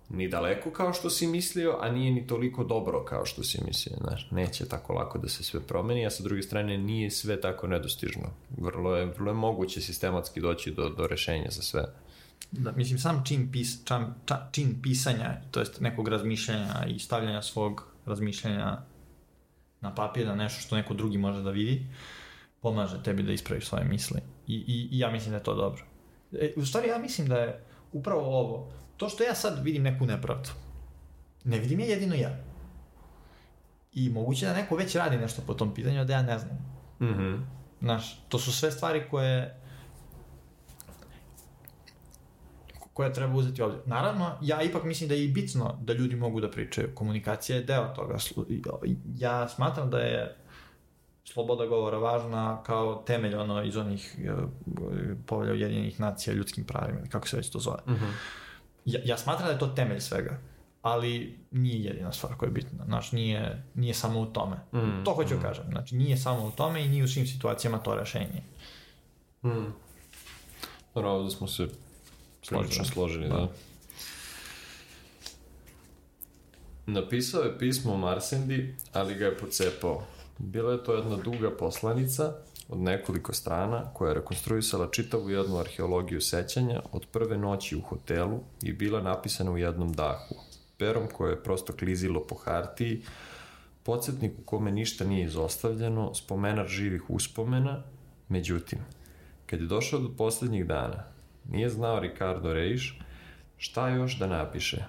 ni 0.09 0.27
daleko 0.27 0.71
kao 0.71 0.93
što 0.93 1.09
si 1.09 1.27
mislio, 1.27 1.77
a 1.81 1.91
nije 1.91 2.11
ni 2.11 2.27
toliko 2.27 2.63
dobro 2.63 3.05
kao 3.05 3.25
što 3.25 3.43
si 3.43 3.61
mislio, 3.65 3.97
znaš, 4.01 4.31
neće 4.31 4.65
tako 4.65 4.93
lako 4.93 5.17
da 5.17 5.29
se 5.29 5.43
sve 5.43 5.59
promeni, 5.59 6.05
a 6.05 6.09
sa 6.09 6.23
druge 6.23 6.41
strane 6.41 6.77
nije 6.77 7.11
sve 7.11 7.41
tako 7.41 7.67
nedostižno. 7.67 8.29
Vrlo 8.57 8.95
je, 8.95 9.05
vrlo 9.05 9.31
je 9.31 9.35
moguće 9.35 9.81
sistematski 9.81 10.41
doći 10.41 10.71
do, 10.71 10.89
do 10.89 11.07
rešenja 11.07 11.49
za 11.49 11.61
sve. 11.61 11.85
Da, 12.51 12.71
mislim, 12.71 12.99
sam 12.99 13.23
čin, 13.25 13.51
pis, 13.51 13.85
čan, 13.85 14.13
ča, 14.25 14.47
čin 14.51 14.79
pisanja, 14.83 15.41
to 15.51 15.59
jest 15.59 15.81
nekog 15.81 16.07
razmišljanja 16.07 16.85
i 16.87 16.99
stavljanja 16.99 17.41
svog 17.41 17.87
razmišljanja 18.05 18.77
na 19.81 19.95
papir, 19.95 20.27
na 20.27 20.35
nešto 20.35 20.61
što 20.61 20.75
neko 20.75 20.93
drugi 20.93 21.17
može 21.17 21.41
da 21.41 21.49
vidi, 21.49 21.85
pomaže 22.61 23.03
tebi 23.03 23.23
da 23.23 23.31
ispraviš 23.31 23.67
svoje 23.67 23.85
misli. 23.85 24.21
I, 24.47 24.55
i, 24.55 24.89
i 24.91 24.99
ja 24.99 25.11
mislim 25.11 25.31
da 25.31 25.37
je 25.37 25.43
to 25.43 25.55
dobro. 25.55 25.83
E, 26.31 26.53
u 26.55 26.65
stvari, 26.65 26.87
ja 26.87 26.97
mislim 26.97 27.27
da 27.27 27.35
je 27.35 27.63
upravo 27.93 28.39
ovo, 28.39 28.71
to 28.97 29.09
što 29.09 29.23
ja 29.23 29.35
sad 29.35 29.63
vidim 29.63 29.83
neku 29.83 30.05
nepravdu, 30.05 30.49
ne 31.43 31.59
vidim 31.59 31.79
je 31.79 31.87
jedino 31.87 32.15
ja. 32.15 32.37
I 33.93 34.09
moguće 34.09 34.45
da 34.45 34.53
neko 34.53 34.75
već 34.75 34.95
radi 34.95 35.17
nešto 35.17 35.41
po 35.47 35.53
tom 35.53 35.73
pitanju, 35.73 36.05
da 36.05 36.13
ja 36.13 36.21
ne 36.21 36.39
znam. 36.39 36.57
Mm 36.99 37.05
-hmm. 37.05 37.45
Znaš, 37.81 38.19
to 38.29 38.39
su 38.39 38.51
sve 38.51 38.71
stvari 38.71 39.03
koje 39.09 39.61
koje 42.95 43.13
treba 43.13 43.35
uzeti 43.35 43.61
ovde. 43.61 43.77
Naravno, 43.85 44.37
ja 44.41 44.61
ipak 44.61 44.83
mislim 44.83 45.09
da 45.09 45.15
je 45.15 45.25
i 45.25 45.31
bitno 45.31 45.77
da 45.81 45.93
ljudi 45.93 46.15
mogu 46.15 46.41
da 46.41 46.51
pričaju. 46.51 46.95
Komunikacija 46.95 47.55
je 47.55 47.63
deo 47.63 47.87
toga. 47.95 48.17
Ja 49.17 49.47
smatram 49.47 49.89
da 49.89 49.99
je 49.99 50.35
sloboda 51.23 51.65
govora 51.65 51.97
važna 51.97 52.63
kao 52.63 53.03
temelj 53.07 53.35
ono 53.35 53.63
iz 53.63 53.77
onih 53.77 54.15
uh, 54.31 54.49
povelja 55.25 55.53
Ujedinjenih 55.53 55.99
nacija 55.99 56.33
ljudskim 56.33 56.65
pravima, 56.65 56.99
kako 57.09 57.27
se 57.27 57.37
već 57.37 57.49
to 57.49 57.59
zove. 57.59 57.77
Mm 57.87 57.93
-hmm. 57.93 58.11
Ja, 58.85 58.99
ja 59.05 59.17
smatram 59.17 59.47
da 59.47 59.53
je 59.53 59.59
to 59.59 59.67
temelj 59.67 59.99
svega, 59.99 60.39
ali 60.81 61.39
nije 61.51 61.83
jedina 61.83 62.11
stvar 62.11 62.35
koja 62.35 62.47
je 62.47 62.53
bitna. 62.53 62.85
Znaš, 62.85 63.11
nije, 63.11 63.63
nije 63.75 63.93
samo 63.93 64.19
u 64.19 64.25
tome. 64.25 64.55
Mm, 64.73 65.03
to 65.03 65.13
hoću 65.13 65.35
mm. 65.35 65.41
kažem. 65.41 65.65
Znači, 65.71 65.95
nije 65.95 66.17
samo 66.17 66.47
u 66.47 66.51
tome 66.51 66.85
i 66.85 66.89
nije 66.89 67.03
u 67.03 67.07
svim 67.07 67.27
situacijama 67.27 67.77
to 67.77 67.95
rešenje. 67.95 68.41
Mm. 69.43 69.73
Dobro, 70.95 71.11
ovde 71.11 71.31
smo 71.31 71.47
se 71.47 71.67
Slično 72.41 72.85
složeni, 72.85 73.27
da. 73.27 73.35
da. 73.35 73.47
Napisao 76.85 77.41
je 77.41 77.59
pismo 77.59 77.97
Marsendi, 77.97 78.75
ali 78.93 79.15
ga 79.15 79.25
je 79.25 79.37
pocepao. 79.37 80.03
Bila 80.37 80.71
je 80.71 80.83
to 80.83 80.93
jedna 80.93 81.17
duga 81.17 81.57
poslanica 81.57 82.33
od 82.69 82.79
nekoliko 82.79 83.33
strana 83.33 83.93
koja 83.93 84.09
je 84.09 84.15
rekonstruisala 84.15 84.91
čitavu 84.91 85.29
jednu 85.29 85.57
arheologiju 85.57 86.21
sećanja 86.21 86.81
od 86.91 87.05
prve 87.11 87.37
noći 87.37 87.75
u 87.75 87.81
hotelu 87.81 88.39
i 88.61 88.73
bila 88.73 89.01
napisana 89.01 89.51
u 89.51 89.57
jednom 89.57 89.93
dahu. 89.93 90.35
Perom 90.77 91.07
koje 91.13 91.31
je 91.31 91.43
prosto 91.43 91.73
klizilo 91.73 92.23
po 92.23 92.35
hartiji, 92.35 93.01
podsjetnik 93.83 94.31
u 94.39 94.43
kome 94.45 94.71
ništa 94.71 95.05
nije 95.05 95.25
izostavljeno, 95.25 96.13
spomenar 96.13 96.67
živih 96.67 97.09
uspomena, 97.09 97.83
međutim, 98.29 98.79
kad 99.45 99.61
je 99.61 99.67
došao 99.67 99.99
do 99.99 100.09
poslednjih 100.17 100.65
dana, 100.65 101.03
Nije 101.49 101.69
znao 101.69 101.99
Ricardo 101.99 102.53
Reiš 102.53 102.99
šta 103.57 103.89
još 103.89 104.19
da 104.19 104.27
napiše. 104.27 104.85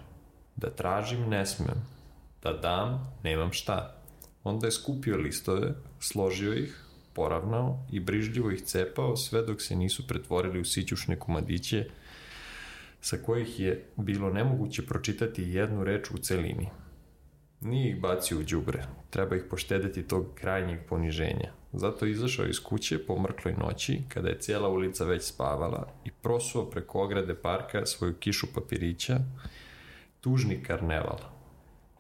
Da 0.57 0.71
tražim 0.71 1.29
ne 1.29 1.47
smem. 1.47 1.87
Da 2.43 2.53
dam 2.53 3.13
nemam 3.23 3.53
šta. 3.53 3.95
Onda 4.45 4.67
je 4.67 4.73
skupio 4.73 5.17
listove, 5.17 5.75
složio 6.01 6.55
ih, 6.55 6.86
poravnao 7.17 7.87
i 7.93 8.01
brižljivo 8.01 8.51
ih 8.51 8.63
cepao 8.63 9.17
sve 9.17 9.43
dok 9.43 9.63
se 9.63 9.77
nisu 9.77 10.07
pretvorili 10.07 10.61
u 10.61 10.65
sićušne 10.65 11.19
komadiće 11.19 11.85
sa 13.01 13.17
kojih 13.17 13.61
je 13.61 13.85
bilo 13.97 14.31
nemoguće 14.31 14.87
pročitati 14.87 15.43
jednu 15.43 15.85
reč 15.85 16.11
u 16.11 16.19
celini. 16.19 16.69
Nije 17.61 17.91
ih 17.91 18.01
bacio 18.01 18.39
u 18.39 18.43
džubre, 18.43 18.85
treba 19.11 19.37
ih 19.37 19.43
poštedeti 19.51 20.03
tog 20.03 20.27
krajnjeg 20.35 20.81
poniženja. 20.89 21.53
Zato 21.73 22.05
je 22.05 22.13
izašao 22.13 22.47
iz 22.47 22.61
kuće 22.61 22.99
po 23.07 23.19
mrkloj 23.19 23.55
noći, 23.55 24.01
kada 24.09 24.29
je 24.29 24.39
cijela 24.39 24.69
ulica 24.69 25.05
već 25.05 25.23
spavala 25.23 25.89
i 26.05 26.11
prosuo 26.23 26.65
preko 26.71 27.03
ograde 27.03 27.35
parka 27.35 27.87
svoju 27.87 28.15
kišu 28.15 28.47
papirića, 28.55 29.19
tužni 30.21 30.63
karneval. 30.63 31.19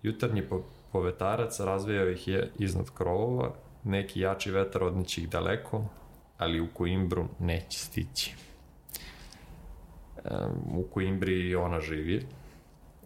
Jutarnji 0.02 0.42
po 0.42 0.64
povetarac 0.92 1.60
razvijao 1.60 2.08
ih 2.08 2.28
je 2.28 2.50
iznad 2.58 2.90
krovova, 2.94 3.54
neki 3.87 4.20
jači 4.20 4.51
vetar 4.51 4.82
odneće 4.82 5.20
ih 5.20 5.28
daleko, 5.28 5.84
ali 6.39 6.61
u 6.61 6.68
Coimbru 6.76 7.28
neće 7.39 7.78
stići. 7.78 8.34
Um, 10.24 10.78
u 10.78 10.89
Coimbri 10.95 11.55
ona 11.55 11.80
živi, 11.80 12.26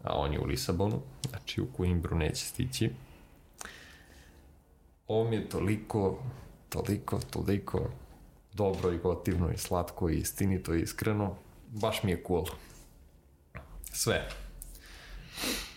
a 0.02 0.18
on 0.18 0.32
je 0.32 0.40
u 0.40 0.44
Lisabonu, 0.44 1.02
znači 1.28 1.60
u 1.60 1.66
Coimbru 1.76 2.16
neće 2.16 2.44
stići. 2.44 2.90
Ovo 5.06 5.30
mi 5.30 5.36
je 5.36 5.48
toliko, 5.48 6.22
toliko, 6.68 7.20
toliko 7.30 7.90
dobro 8.52 8.92
i 8.92 8.98
gotivno 8.98 9.50
i 9.50 9.56
slatko 9.56 10.10
i 10.10 10.18
istinito 10.18 10.74
i 10.74 10.80
iskreno. 10.80 11.36
Baš 11.68 12.02
mi 12.02 12.10
je 12.10 12.24
cool. 12.26 12.46
Sve. 13.92 14.28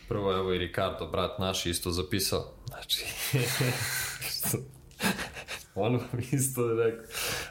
Prvo 0.08 0.34
evo 0.34 0.54
i 0.54 0.58
Ricardo, 0.58 1.08
brat 1.08 1.40
naš, 1.40 1.66
isto 1.66 1.92
zapisao. 1.92 2.44
Znači, 2.68 3.06
ono 5.76 6.00
isto 6.32 6.74
rekao. 6.74 7.06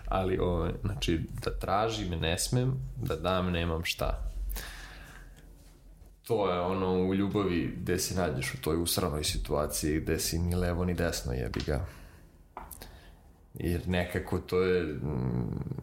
Ali, 0.09 0.39
ovo, 0.39 0.71
znači, 0.85 1.21
da 1.45 1.59
tražim 1.59 2.11
ne 2.21 2.39
smem, 2.39 2.75
da 2.97 3.17
dam 3.17 3.51
nemam 3.51 3.85
šta 3.85 4.33
to 6.27 6.51
je 6.51 6.61
ono 6.61 7.09
u 7.09 7.15
ljubavi 7.15 7.75
gde 7.77 7.99
se 7.99 8.15
nađeš 8.15 8.55
u 8.55 8.61
toj 8.63 8.83
usranoj 8.83 9.25
situaciji 9.25 10.01
gde 10.01 10.19
si 10.19 10.39
ni 10.39 10.55
levo 10.55 10.85
ni 10.85 10.95
desno 10.95 11.33
jebi 11.33 11.61
ga. 11.67 11.87
Jer 13.55 13.89
nekako 13.89 14.39
to 14.39 14.63
je 14.63 14.83
mm, 14.83 15.83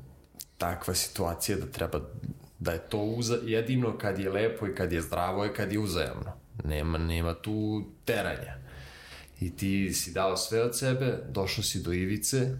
takva 0.57 0.93
situacija 0.93 1.57
da 1.57 1.65
treba 1.65 1.99
da 2.59 2.71
je 2.71 2.79
to 2.79 2.97
uza, 2.97 3.37
jedino 3.43 3.97
kad 3.97 4.19
je 4.19 4.29
lepo 4.29 4.67
i 4.67 4.75
kad 4.75 4.91
je 4.91 5.01
zdravo 5.01 5.45
i 5.45 5.53
kad 5.53 5.71
je 5.71 5.79
uzajamno. 5.79 6.31
Nema, 6.63 6.97
nema 6.97 7.33
tu 7.33 7.83
teranja. 8.05 8.55
I 9.41 9.55
ti 9.55 9.93
si 9.93 10.11
dao 10.11 10.37
sve 10.37 10.63
od 10.63 10.77
sebe, 10.77 11.23
došao 11.29 11.63
si 11.63 11.83
do 11.83 11.93
ivice, 11.93 12.57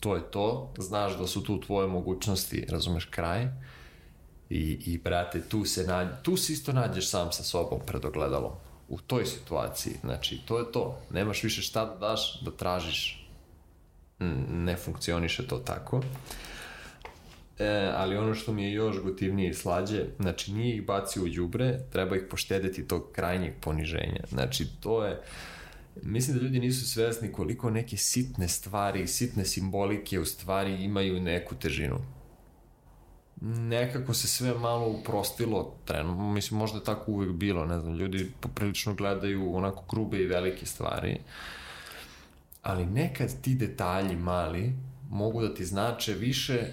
to 0.00 0.16
je 0.16 0.22
to, 0.30 0.72
znaš 0.78 1.18
da 1.18 1.26
su 1.26 1.42
tu 1.42 1.60
tvoje 1.60 1.88
mogućnosti, 1.88 2.66
razumeš, 2.68 3.04
kraj, 3.04 3.48
I, 4.50 4.78
i 4.86 4.98
brate, 4.98 5.40
tu 5.48 5.64
se 5.64 5.84
nađe, 5.84 6.10
tu 6.22 6.36
se 6.36 6.52
isto 6.52 6.72
nađeš 6.72 7.08
sam 7.10 7.32
sa 7.32 7.42
sobom 7.42 7.80
pred 7.86 8.04
ogledalom. 8.04 8.52
U 8.88 8.98
toj 8.98 9.26
situaciji, 9.26 9.94
znači, 10.04 10.40
to 10.46 10.58
je 10.58 10.72
to. 10.72 10.98
Nemaš 11.10 11.42
više 11.42 11.62
šta 11.62 11.84
da 11.84 11.96
daš, 11.98 12.40
da 12.42 12.50
tražiš. 12.50 13.28
Ne 14.50 14.76
funkcioniše 14.76 15.46
to 15.46 15.58
tako. 15.58 16.02
E, 17.58 17.90
ali 17.94 18.16
ono 18.16 18.34
što 18.34 18.52
mi 18.52 18.64
je 18.64 18.72
još 18.72 19.00
gotivnije 19.02 19.50
i 19.50 19.54
slađe, 19.54 20.04
znači 20.20 20.52
nije 20.52 20.76
ih 20.76 20.86
bacio 20.86 21.24
u 21.24 21.28
đubre, 21.28 21.80
treba 21.92 22.16
ih 22.16 22.22
poštedeti 22.30 22.88
tog 22.88 23.10
krajnjeg 23.12 23.54
poniženja. 23.60 24.22
Znači, 24.28 24.66
to 24.80 25.04
je, 25.04 25.22
mislim 26.02 26.36
da 26.36 26.42
ljudi 26.42 26.60
nisu 26.60 26.88
svesni 26.88 27.32
koliko 27.32 27.70
neke 27.70 27.96
sitne 27.96 28.48
stvari, 28.48 29.06
sitne 29.06 29.44
simbolike 29.44 30.20
u 30.20 30.24
stvari 30.24 30.84
imaju 30.84 31.20
neku 31.20 31.54
težinu 31.54 32.16
nekako 33.40 34.14
se 34.14 34.28
sve 34.28 34.54
malo 34.54 34.88
uprostilo 34.88 35.74
trenutno, 35.84 36.32
mislim 36.32 36.58
možda 36.58 36.82
tako 36.82 37.12
uvek 37.12 37.32
bilo, 37.32 37.66
ne 37.66 37.80
znam, 37.80 37.94
ljudi 37.94 38.32
poprilično 38.40 38.94
gledaju 38.94 39.56
onako 39.56 39.84
grube 39.90 40.18
i 40.18 40.26
velike 40.26 40.66
stvari, 40.66 41.18
ali 42.62 42.86
nekad 42.86 43.42
ti 43.42 43.54
detalji 43.54 44.16
mali 44.16 44.72
mogu 45.10 45.42
da 45.42 45.54
ti 45.54 45.64
znače 45.64 46.14
više 46.14 46.66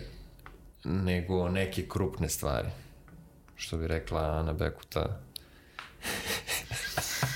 nego 0.84 1.50
neke 1.50 1.88
krupne 1.88 2.30
stvari. 2.30 2.70
Što 3.56 3.78
bi 3.78 3.88
rekla 3.88 4.22
Ana 4.22 4.54
Bekuta. 4.54 5.20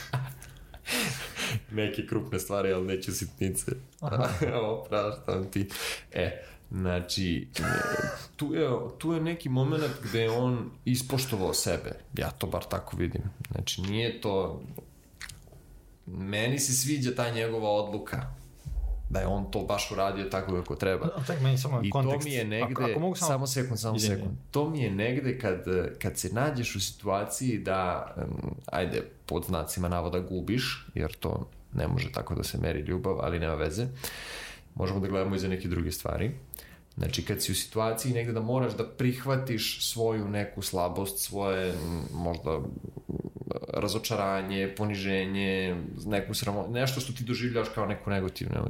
neke 1.78 2.08
krupne 2.08 2.40
stvari, 2.40 2.74
ali 2.74 2.88
neće 2.88 3.12
sitnice. 3.12 3.72
Opraštam 4.62 5.52
ti. 5.52 5.70
E, 6.14 6.44
Znači, 6.72 7.48
tu 8.36 8.54
je, 8.54 8.70
tu 8.98 9.14
je 9.14 9.22
neki 9.22 9.50
moment 9.50 9.94
gde 10.04 10.22
je 10.22 10.32
on 10.32 10.72
ispoštovao 10.86 11.54
sebe. 11.54 11.92
Ja 12.18 12.32
to 12.32 12.48
bar 12.48 12.64
tako 12.64 12.98
vidim. 12.98 13.22
Znači, 13.52 13.82
nije 13.82 14.22
to... 14.22 14.62
Meni 16.06 16.60
se 16.60 16.74
sviđa 16.74 17.16
ta 17.16 17.30
njegova 17.30 17.70
odluka 17.70 18.38
da 19.10 19.20
je 19.20 19.28
on 19.28 19.52
to 19.52 19.60
baš 19.60 19.92
uradio 19.92 20.26
tako 20.26 20.52
kako 20.52 20.76
treba. 20.76 21.08
Tak, 21.28 21.42
meni 21.42 21.58
samo 21.58 21.82
I 21.84 21.90
kontekst. 21.90 22.20
to 22.20 22.30
mi 22.30 22.36
je 22.36 22.46
negde, 22.46 22.74
ako, 22.74 22.84
ako 22.84 23.00
mogu 23.00 23.16
samo... 23.16 23.30
samo 23.30 23.48
sekund, 23.48 23.80
samo 23.80 23.96
Izvini. 23.96 24.16
sekund, 24.16 24.38
to 24.52 24.70
mi 24.70 24.82
je 24.82 24.92
negde 24.92 25.40
kad, 25.40 25.64
kad 26.00 26.18
se 26.18 26.30
nađeš 26.34 26.76
u 26.76 26.80
situaciji 26.80 27.58
da, 27.58 28.14
um, 28.18 28.56
ajde, 28.66 29.02
pod 29.26 29.46
znacima 29.46 29.90
navoda 29.90 30.20
gubiš, 30.20 30.88
jer 30.94 31.14
to 31.14 31.50
ne 31.74 31.88
može 31.88 32.12
tako 32.12 32.36
da 32.36 32.44
se 32.44 32.58
meri 32.58 32.80
ljubav, 32.80 33.20
ali 33.22 33.40
nema 33.40 33.56
veze, 33.56 33.88
možemo 34.76 35.00
da 35.00 35.08
gledamo 35.08 35.36
i 35.36 35.40
za 35.40 35.48
neke 35.48 35.68
druge 35.68 35.92
stvari. 35.92 36.32
Znači, 36.98 37.26
kad 37.26 37.44
si 37.44 37.52
u 37.52 37.56
situaciji 37.56 38.14
negde 38.14 38.34
da 38.34 38.42
moraš 38.42 38.74
da 38.74 38.88
prihvatiš 38.90 39.92
svoju 39.92 40.28
neku 40.28 40.62
slabost, 40.62 41.20
svoje 41.20 41.74
možda 42.14 42.60
razočaranje, 43.74 44.74
poniženje, 44.78 45.84
neku 46.06 46.34
sramo, 46.34 46.68
nešto 46.68 47.02
što 47.02 47.14
ti 47.14 47.24
doživljavaš 47.24 47.70
kao 47.76 47.86
neku 47.86 48.10
negativnu. 48.10 48.68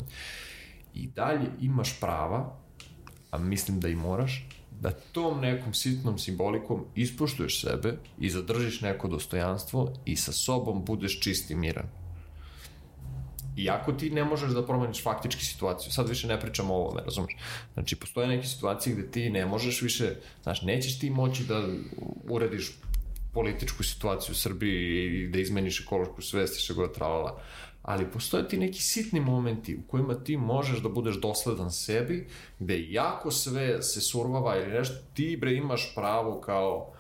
I 0.94 1.08
dalje 1.08 1.48
imaš 1.62 2.00
prava, 2.00 2.58
a 3.32 3.38
mislim 3.38 3.80
da 3.80 3.88
i 3.88 3.96
moraš, 3.96 4.48
da 4.82 4.92
tom 4.92 5.42
nekom 5.42 5.74
sitnom 5.74 6.18
simbolikom 6.18 6.86
ispoštuješ 6.96 7.62
sebe 7.62 7.98
i 8.20 8.30
zadržiš 8.30 8.82
neko 8.82 9.08
dostojanstvo 9.08 9.94
i 10.06 10.16
sa 10.16 10.32
sobom 10.32 10.86
budeš 10.86 11.20
čist 11.20 11.52
i 11.52 11.56
miran. 11.56 12.07
Iako 13.58 13.92
ti 13.92 14.10
ne 14.10 14.24
možeš 14.24 14.52
da 14.52 14.66
promeniš 14.66 15.04
faktički 15.04 15.46
situaciju, 15.46 15.92
sad 15.92 16.10
više 16.10 16.28
ne 16.28 16.40
pričamo 16.40 16.74
o 16.74 16.78
ovome, 16.78 17.02
razumeš? 17.06 17.34
Znači, 17.74 17.96
postoje 17.96 18.28
neke 18.28 18.48
situacije 18.48 18.96
gde 18.96 19.12
ti 19.12 19.30
ne 19.30 19.46
možeš 19.46 19.82
više, 19.82 20.16
znaš, 20.44 20.62
nećeš 20.62 21.00
ti 21.00 21.10
moći 21.10 21.44
da 21.44 21.68
urediš 22.30 22.72
političku 23.34 23.84
situaciju 23.84 24.32
u 24.32 24.36
Srbiji 24.36 25.06
i 25.06 25.28
da 25.28 25.40
izmeniš 25.40 25.82
ekološku 25.82 26.22
svest 26.22 26.58
i 26.58 26.62
što 26.62 26.74
god 26.74 26.94
tralala. 26.96 27.42
Ali 27.82 28.12
postoje 28.12 28.48
ti 28.48 28.58
neki 28.58 28.82
sitni 28.82 29.20
momenti 29.20 29.76
u 29.76 29.88
kojima 29.88 30.24
ti 30.24 30.38
možeš 30.38 30.80
da 30.80 30.90
budeš 30.90 31.16
dosledan 31.16 31.72
sebi, 31.72 32.28
gde 32.60 32.92
jako 32.92 33.32
sve 33.32 33.84
se 33.84 34.02
survava 34.02 34.58
ili 34.58 34.74
nešto, 34.74 34.96
ti 35.14 35.38
bre 35.42 35.54
imaš 35.54 35.96
pravo 35.96 36.42
kao 36.42 36.94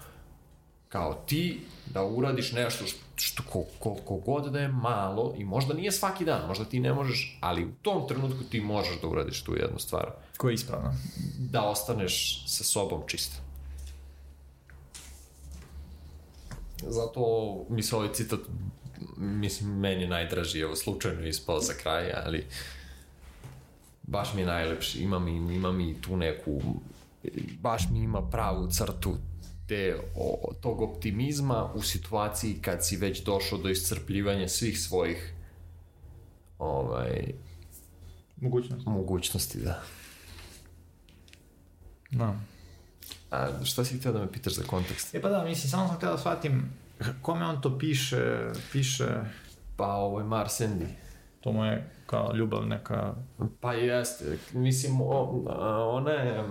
kao 0.89 1.13
ti 1.13 1.59
da 1.85 2.03
uradiš 2.03 2.51
nešto 2.51 2.85
što, 2.85 2.99
što 3.21 3.43
ko, 3.43 3.63
koliko 3.79 4.15
god 4.15 4.51
da 4.51 4.59
je 4.59 4.67
malo 4.67 5.33
i 5.37 5.43
možda 5.43 5.73
nije 5.73 5.91
svaki 5.91 6.25
dan, 6.25 6.47
možda 6.47 6.65
ti 6.65 6.79
ne 6.79 6.93
možeš, 6.93 7.37
ali 7.41 7.65
u 7.65 7.71
tom 7.81 8.07
trenutku 8.07 8.43
ti 8.43 8.61
možeš 8.61 9.01
da 9.01 9.07
uradiš 9.07 9.43
tu 9.43 9.55
jednu 9.55 9.79
stvar, 9.79 10.11
Ko 10.37 10.49
je 10.49 10.53
ispravno? 10.53 10.93
da 11.39 11.63
ostaneš 11.63 12.43
sa 12.47 12.63
sobom 12.63 13.01
čist. 13.07 13.41
Zato 16.87 17.21
mi 17.69 17.83
se 17.83 17.95
ovaj 17.95 18.13
citat, 18.13 18.39
mislim, 19.17 19.79
meni 19.79 20.01
je 20.01 20.07
najdraži, 20.07 20.59
evo, 20.59 20.75
slučajno 20.75 21.21
je 21.21 21.29
ispao 21.29 21.59
za 21.59 21.73
kraj, 21.73 22.11
ali 22.25 22.45
baš 24.03 24.33
mi 24.33 24.41
je 24.41 24.47
najlepši, 24.47 24.99
ima 24.99 25.19
mi, 25.19 25.55
ima 25.55 25.71
mi 25.71 26.01
tu 26.01 26.17
neku, 26.17 26.61
baš 27.61 27.89
mi 27.91 27.99
ima 27.99 28.21
pravu 28.21 28.67
crtu 28.71 29.15
te, 29.67 29.97
o, 30.15 30.53
tog 30.61 30.81
optimizma 30.81 31.71
u 31.75 31.81
situaciji 31.81 32.59
kad 32.61 32.85
si 32.85 32.97
već 32.97 33.23
došao 33.23 33.57
do 33.57 33.69
iscrpljivanja 33.69 34.47
svih 34.47 34.79
svojih 34.79 35.33
ovaj, 36.59 37.33
Mogućnost. 38.41 38.85
mogućnosti, 38.85 39.59
da. 39.59 39.83
Da. 42.11 42.39
A 43.31 43.65
šta 43.65 43.85
si 43.85 43.99
htio 43.99 44.11
da 44.11 44.19
me 44.19 44.31
pitaš 44.31 44.53
za 44.53 44.63
kontekst? 44.63 45.15
E 45.15 45.21
pa 45.21 45.29
da, 45.29 45.43
mislim, 45.43 45.69
samo 45.69 45.87
sam 45.87 45.97
htio 45.97 46.11
da 46.11 46.17
shvatim 46.17 46.73
kome 47.21 47.45
on 47.45 47.61
to 47.61 47.77
piše, 47.77 48.51
piše, 48.71 49.07
Pa 49.77 49.93
ovo 49.95 50.19
je 50.19 50.25
Mar 50.25 50.47
Sandy. 50.47 50.87
To 51.47 51.53
mu 51.53 51.65
je 51.65 51.89
kao 52.05 52.35
ljubav 52.35 52.67
neka, 52.67 53.15
Pa 53.61 53.73
jeste, 53.73 54.37
mislim, 54.53 55.01
o, 55.01 55.43
ona 55.91 56.11
je, 56.11 56.43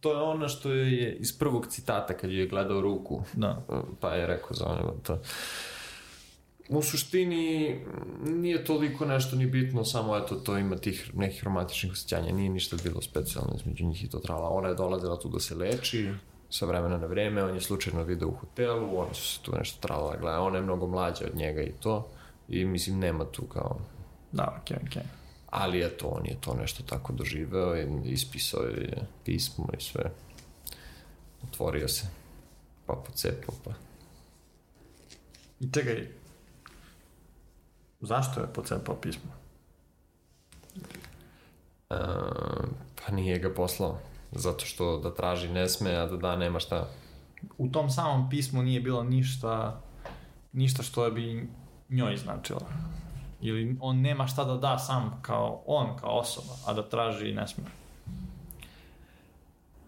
to 0.00 0.12
je 0.12 0.22
ona 0.22 0.48
što 0.48 0.70
je 0.70 1.16
iz 1.16 1.38
prvog 1.38 1.66
citata 1.66 2.16
kad 2.16 2.30
je 2.30 2.46
gledao 2.46 2.80
ruku, 2.80 3.22
da. 3.34 3.62
pa 4.00 4.14
je 4.14 4.26
rekao 4.26 4.50
za 4.52 4.66
ono 4.66 4.94
to. 5.02 5.18
U 6.68 6.82
suštini 6.82 7.80
nije 8.24 8.64
toliko 8.64 9.04
nešto 9.04 9.36
ni 9.36 9.46
bitno, 9.46 9.84
samo 9.84 10.16
eto 10.16 10.34
to 10.34 10.58
ima 10.58 10.76
tih 10.76 11.10
nekih 11.14 11.44
romantičnih 11.44 11.92
osjećanja, 11.92 12.32
nije 12.32 12.50
ništa 12.50 12.76
bilo 12.84 13.02
specijalno 13.02 13.54
između 13.56 13.84
njih 13.84 14.04
i 14.04 14.10
to 14.10 14.18
trala. 14.18 14.48
Ona 14.48 14.68
je 14.68 14.74
dolazila 14.74 15.18
tu 15.18 15.28
da 15.28 15.40
se 15.40 15.54
leči, 15.54 16.10
sa 16.50 16.66
vremena 16.66 16.98
na 16.98 17.06
vreme, 17.06 17.44
on 17.44 17.54
je 17.54 17.60
slučajno 17.60 18.02
video 18.02 18.28
u 18.28 18.34
hotelu, 18.34 18.98
oni 18.98 19.14
su 19.14 19.34
se 19.34 19.42
tu 19.42 19.52
nešto 19.58 19.86
trala 19.88 20.16
gleda, 20.16 20.40
ona 20.40 20.56
je 20.56 20.62
mnogo 20.62 20.86
mlađa 20.86 21.24
od 21.32 21.36
njega 21.36 21.62
i 21.62 21.72
to, 21.80 22.08
i 22.48 22.64
mislim 22.64 22.98
nema 22.98 23.24
tu 23.24 23.42
kao 23.42 23.78
Da, 24.32 24.58
okej, 24.62 24.76
okay, 24.76 24.86
okej. 24.86 25.02
Okay. 25.02 25.06
Ali 25.50 25.82
eto, 25.82 26.08
on 26.08 26.26
je 26.26 26.36
to 26.40 26.54
nešto 26.54 26.82
tako 26.82 27.12
doživeo 27.12 27.76
i 27.76 27.86
ispisao 28.04 28.62
je 28.62 29.06
pismo 29.24 29.66
i 29.78 29.80
sve. 29.80 30.12
Otvorio 31.42 31.88
se. 31.88 32.06
Pa 32.86 32.94
pocepao, 32.94 33.54
pa... 33.64 33.70
I 35.60 35.72
čekaj, 35.72 36.08
zašto 38.00 38.40
je 38.40 38.52
pocepao 38.52 38.96
pismo? 38.96 39.30
E, 41.90 41.96
pa 42.94 43.12
nije 43.12 43.38
ga 43.38 43.54
poslao. 43.54 43.98
Zato 44.32 44.64
što 44.64 44.98
da 44.98 45.14
traži 45.14 45.48
ne 45.48 45.68
sme, 45.68 45.94
a 45.94 46.06
da 46.06 46.16
da 46.16 46.36
nema 46.36 46.60
šta. 46.60 46.88
U 47.58 47.68
tom 47.68 47.90
samom 47.90 48.30
pismu 48.30 48.62
nije 48.62 48.80
bilo 48.80 49.04
ništa, 49.04 49.80
ništa 50.52 50.82
što 50.82 51.10
bi 51.10 51.48
njoj 51.88 52.16
značilo. 52.16 52.60
Ili 53.40 53.76
on 53.80 54.00
nema 54.00 54.26
šta 54.26 54.44
da 54.44 54.56
da 54.56 54.78
sam 54.78 55.18
kao 55.22 55.62
on, 55.66 55.96
kao 56.00 56.18
osoba, 56.18 56.52
a 56.66 56.72
da 56.72 56.88
traži 56.88 57.32
ne 57.32 57.48
sme. 57.48 57.64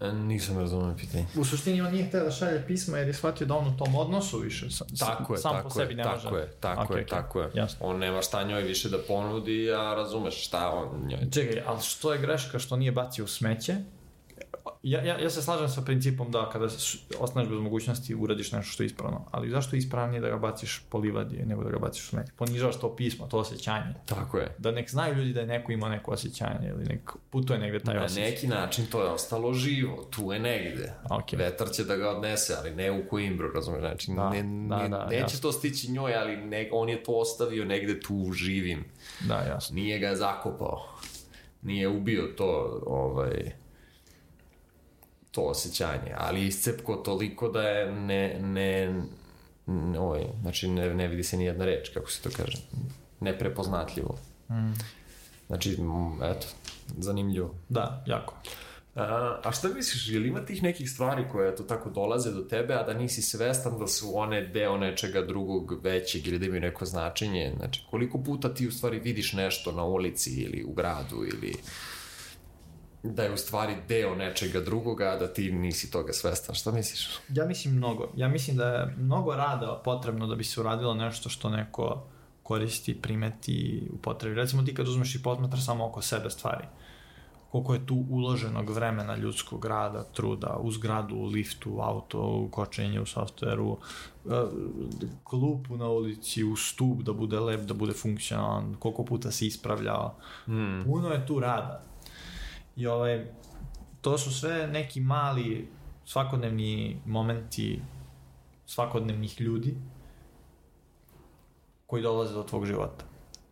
E, 0.00 0.12
nisam 0.12 0.58
razumio 0.58 0.94
pitanje. 0.96 1.26
U 1.36 1.44
suštini 1.44 1.80
on 1.80 1.92
nije 1.92 2.06
htio 2.06 2.24
da 2.24 2.30
šalje 2.30 2.66
pismo 2.66 2.96
jer 2.96 3.06
je 3.08 3.14
shvatio 3.14 3.46
da 3.46 3.54
on 3.56 3.68
u 3.68 3.76
tom 3.76 3.94
odnosu 3.94 4.38
više 4.38 4.70
sa, 4.70 4.84
Tako 4.98 5.34
je, 5.34 5.38
sam 5.38 5.52
tako 5.52 5.68
po 5.68 5.74
sebi 5.74 5.92
je, 5.92 5.96
ne 5.96 6.02
tako 6.02 6.30
može. 6.30 6.42
je, 6.42 6.50
tako 6.60 6.82
Okej, 6.82 6.98
je, 6.98 7.06
tako 7.06 7.40
je. 7.40 7.50
jasno. 7.54 7.86
On 7.86 7.98
nema 7.98 8.22
šta 8.22 8.42
njoj 8.42 8.62
više 8.62 8.88
da 8.88 8.98
ponudi, 9.08 9.72
a 9.72 9.94
razumeš 9.94 10.46
šta 10.46 10.70
on 10.70 11.08
njoj... 11.08 11.30
Čekaj, 11.32 11.62
ali 11.66 11.82
što 11.82 12.12
je 12.12 12.18
greška 12.18 12.58
što 12.58 12.76
nije 12.76 12.92
bacio 12.92 13.24
u 13.24 13.28
smeće? 13.28 13.76
Ja, 14.82 15.02
ja, 15.02 15.18
ja 15.18 15.30
se 15.30 15.42
slažem 15.42 15.68
sa 15.68 15.82
principom 15.82 16.30
da 16.30 16.50
kada 16.50 16.66
ostaneš 17.18 17.48
bez 17.48 17.58
mogućnosti 17.58 18.14
uradiš 18.14 18.52
nešto 18.52 18.72
što 18.72 18.82
je 18.82 18.86
ispravno, 18.86 19.24
ali 19.30 19.50
zašto 19.50 19.76
je 19.76 19.78
ispravnije 19.78 20.20
da 20.20 20.28
ga 20.28 20.36
baciš 20.38 20.82
po 20.88 20.98
livadi 20.98 21.36
nego 21.38 21.64
da 21.64 21.70
ga 21.70 21.78
baciš 21.78 22.04
u 22.04 22.08
smeće? 22.08 22.32
Ponižavaš 22.36 22.76
to 22.76 22.96
pismo, 22.96 23.26
to 23.26 23.38
osjećanje. 23.38 23.94
Tako 24.06 24.38
je. 24.38 24.54
Da 24.58 24.70
nek 24.70 24.90
znaju 24.90 25.14
ljudi 25.14 25.32
da 25.32 25.40
je 25.40 25.46
neko 25.46 25.72
imao 25.72 25.88
neko 25.88 26.10
osjećanje 26.10 26.68
ili 26.68 26.84
nek 26.84 27.00
putuje 27.30 27.58
negde 27.58 27.78
taj 27.78 27.94
Na 27.94 28.04
osjećaj. 28.04 28.30
neki 28.30 28.46
način 28.46 28.86
to 28.86 29.02
je 29.02 29.08
ostalo 29.10 29.52
živo, 29.54 30.04
tu 30.10 30.32
je 30.32 30.38
negde. 30.40 30.92
Ok. 31.10 31.32
Vetar 31.32 31.68
će 31.70 31.84
da 31.84 31.96
ga 31.96 32.10
odnese, 32.10 32.54
ali 32.58 32.70
ne 32.70 32.90
u 32.92 33.02
Coimbru, 33.10 33.52
razumiješ? 33.52 33.80
Znači, 33.80 34.10
Da, 34.12 34.30
ne, 34.30 34.42
da, 34.68 34.82
ne, 34.82 34.88
da, 34.88 35.04
neće 35.06 35.16
jasno. 35.16 35.40
to 35.40 35.52
stići 35.52 35.90
njoj, 35.92 36.14
ali 36.14 36.36
ne, 36.36 36.68
on 36.72 36.88
je 36.88 37.02
to 37.02 37.12
ostavio 37.12 37.64
negde 37.64 38.00
tu 38.00 38.32
živim. 38.32 38.84
Da, 39.20 39.34
jasno. 39.36 39.74
Nije 39.74 39.98
ga 39.98 40.14
zakopao. 40.14 40.86
Nije 41.62 41.88
ubio 41.88 42.22
to, 42.36 42.80
ovaj, 42.86 43.52
to 45.30 45.42
osjećanje, 45.42 46.14
ali 46.16 46.46
iscepko 46.46 46.96
toliko 46.96 47.48
da 47.48 47.62
je 47.62 47.92
ne, 47.92 48.38
ne, 48.40 49.02
ne 49.66 49.98
ovaj, 49.98 50.24
znači 50.42 50.68
ne, 50.68 50.94
ne 50.94 51.08
vidi 51.08 51.22
se 51.22 51.36
ni 51.36 51.44
jedna 51.44 51.64
reč, 51.64 51.88
kako 51.88 52.10
se 52.10 52.22
to 52.22 52.30
kaže, 52.36 52.58
neprepoznatljivo. 53.20 54.18
Mm. 54.50 54.72
Znači, 55.46 55.76
m, 55.78 56.22
eto, 56.22 56.46
zanimljivo. 56.98 57.54
Da, 57.68 58.04
jako. 58.06 58.34
A, 58.94 59.40
a 59.44 59.52
šta 59.52 59.68
misliš, 59.68 60.08
je 60.08 60.18
li 60.18 60.28
ima 60.28 60.44
tih 60.44 60.62
nekih 60.62 60.90
stvari 60.90 61.24
koje 61.32 61.52
eto 61.52 61.62
tako 61.62 61.90
dolaze 61.90 62.30
do 62.30 62.40
tebe, 62.40 62.74
a 62.74 62.82
da 62.82 62.94
nisi 62.94 63.22
svestan 63.22 63.78
da 63.78 63.86
su 63.86 64.18
one 64.18 64.46
deo 64.46 64.76
nečega 64.76 65.22
drugog 65.22 65.84
većeg 65.84 66.26
ili 66.26 66.38
da 66.38 66.46
imaju 66.46 66.60
neko 66.60 66.84
značenje? 66.84 67.52
Znači, 67.56 67.82
koliko 67.90 68.18
puta 68.18 68.54
ti 68.54 68.68
u 68.68 68.72
stvari 68.72 68.98
vidiš 68.98 69.32
nešto 69.32 69.72
na 69.72 69.84
ulici 69.84 70.30
ili 70.30 70.64
u 70.64 70.72
gradu 70.72 71.16
ili 71.16 71.54
da 73.02 73.22
je 73.22 73.32
u 73.32 73.36
stvari 73.36 73.76
deo 73.88 74.14
nečega 74.14 74.60
drugoga, 74.60 75.04
a 75.04 75.16
da 75.16 75.32
ti 75.32 75.52
nisi 75.52 75.90
toga 75.90 76.12
svestan. 76.12 76.54
Šta 76.54 76.72
misliš? 76.72 77.08
Ja 77.28 77.46
mislim 77.46 77.74
mnogo. 77.74 78.08
Ja 78.16 78.28
mislim 78.28 78.56
da 78.56 78.66
je 78.68 78.94
mnogo 78.98 79.36
rada 79.36 79.80
potrebno 79.84 80.26
da 80.26 80.34
bi 80.34 80.44
se 80.44 80.60
uradilo 80.60 80.94
nešto 80.94 81.28
što 81.28 81.50
neko 81.50 82.06
koristi, 82.42 83.02
primeti, 83.02 83.88
upotrebi. 83.92 84.36
Recimo 84.36 84.62
ti 84.62 84.74
kad 84.74 84.88
uzmeš 84.88 85.14
i 85.14 85.22
posmatraš 85.22 85.66
samo 85.66 85.86
oko 85.86 86.02
sebe 86.02 86.30
stvari. 86.30 86.64
koliko 87.50 87.74
je 87.74 87.86
tu 87.86 88.04
uloženog 88.10 88.70
vremena 88.70 89.16
ljudskog 89.16 89.64
rada, 89.64 90.04
truda, 90.04 90.56
u 90.60 90.70
zgradu, 90.70 91.16
u 91.16 91.26
liftu, 91.26 91.70
u 91.70 91.80
auto, 91.80 92.18
u 92.20 92.48
kočenje, 92.48 93.00
u 93.00 93.06
softveru, 93.06 93.78
uh, 94.24 94.32
klupu 95.24 95.76
na 95.76 95.88
ulici, 95.88 96.44
u 96.44 96.56
stup 96.56 97.02
da 97.02 97.12
bude 97.12 97.40
lep, 97.40 97.60
da 97.60 97.74
bude 97.74 97.92
funkcionalan, 97.92 98.76
koliko 98.78 99.04
puta 99.04 99.30
se 99.30 99.46
ispravljao. 99.46 100.14
Mm. 100.46 100.84
Puno 100.84 101.08
je 101.08 101.26
tu 101.26 101.40
rada. 101.40 101.82
I 102.76 102.86
ovaj, 102.86 103.26
to 104.00 104.18
su 104.18 104.34
sve 104.34 104.66
neki 104.66 105.00
mali 105.00 105.68
svakodnevni 106.04 107.00
momenti 107.06 107.80
svakodnevnih 108.66 109.40
ljudi 109.40 109.76
koji 111.86 112.02
dolaze 112.02 112.34
do 112.34 112.42
tvog 112.42 112.66
života. 112.66 113.04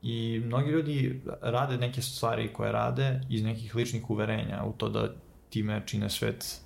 I 0.02 0.42
mnogi 0.44 0.70
ljudi 0.70 1.22
rade 1.40 1.78
neke 1.78 2.02
stvari 2.02 2.52
koje 2.52 2.72
rade 2.72 3.20
iz 3.28 3.42
nekih 3.42 3.74
ličnih 3.74 4.10
uverenja 4.10 4.64
u 4.64 4.72
to 4.72 4.88
da 4.88 5.08
time 5.50 5.82
čine 5.86 6.10
svet 6.10 6.60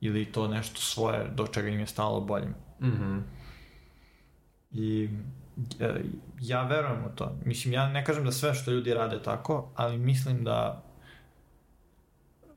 ili 0.00 0.32
to 0.32 0.48
nešto 0.48 0.80
svoje 0.80 1.28
do 1.34 1.46
čega 1.46 1.68
im 1.68 1.80
je 1.80 1.86
stalo 1.86 2.20
boljim. 2.20 2.54
Mm 2.80 2.86
-hmm. 2.86 3.20
I 4.70 5.08
e, 5.80 5.94
ja 6.40 6.62
verujem 6.62 7.04
u 7.04 7.16
to. 7.16 7.36
Mislim, 7.44 7.74
ja 7.74 7.88
ne 7.88 8.04
kažem 8.04 8.24
da 8.24 8.32
sve 8.32 8.54
što 8.54 8.70
ljudi 8.70 8.94
rade 8.94 9.22
tako, 9.22 9.72
ali 9.74 9.98
mislim 9.98 10.44
da 10.44 10.85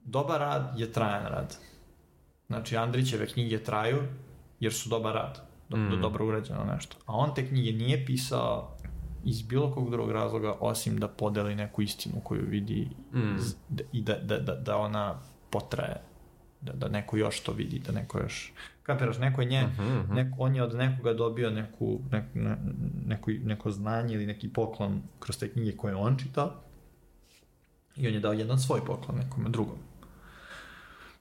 dobar 0.09 0.39
rad 0.39 0.73
je 0.79 0.91
trajan 0.91 1.25
rad. 1.25 1.57
Znači, 2.47 2.77
Andrićeve 2.77 3.27
knjige 3.27 3.63
traju 3.63 3.97
jer 4.59 4.73
su 4.73 4.89
dobar 4.89 5.13
rad, 5.13 5.41
do, 5.69 5.77
mm. 5.77 5.89
do 5.89 5.95
dobro 5.95 6.27
urađeno 6.27 6.63
nešto. 6.63 6.97
A 7.05 7.13
on 7.13 7.33
te 7.35 7.47
knjige 7.47 7.71
nije 7.71 8.05
pisao 8.05 8.75
iz 9.25 9.41
bilo 9.41 9.71
kog 9.73 9.89
drugog 9.91 10.11
razloga 10.11 10.55
osim 10.59 10.97
da 10.97 11.07
podeli 11.07 11.55
neku 11.55 11.81
istinu 11.81 12.15
koju 12.23 12.41
vidi 12.47 12.89
Mm. 13.13 13.35
i 13.91 14.01
da, 14.01 14.15
da, 14.15 14.37
da, 14.37 14.55
da 14.55 14.77
ona 14.77 15.19
potraje. 15.49 16.01
Da, 16.61 16.73
da 16.73 16.87
neko 16.87 17.17
još 17.17 17.39
to 17.39 17.51
vidi, 17.51 17.79
da 17.79 17.91
neko 17.91 18.19
još... 18.19 18.53
Kapiraš, 18.83 19.17
neko 19.17 19.41
je 19.41 19.47
nje, 19.47 19.63
Mhm, 19.63 19.83
mhm. 19.83 20.13
neko, 20.13 20.35
on 20.39 20.55
je 20.55 20.63
od 20.63 20.75
nekoga 20.75 21.13
dobio 21.13 21.49
neku, 21.49 21.99
ne, 22.11 22.29
ne, 22.33 22.57
neko, 23.05 23.31
neko 23.31 23.71
znanje 23.71 24.15
ili 24.15 24.25
neki 24.25 24.49
poklon 24.53 25.01
kroz 25.19 25.37
te 25.37 25.51
knjige 25.51 25.77
koje 25.77 25.91
je 25.91 25.95
on 25.95 26.17
čitao 26.17 26.51
i 27.95 28.07
on 28.07 28.13
je 28.13 28.19
dao 28.19 28.33
jedan 28.33 28.59
svoj 28.59 28.85
poklon 28.85 29.17
nekome 29.17 29.49
drugom. 29.49 29.77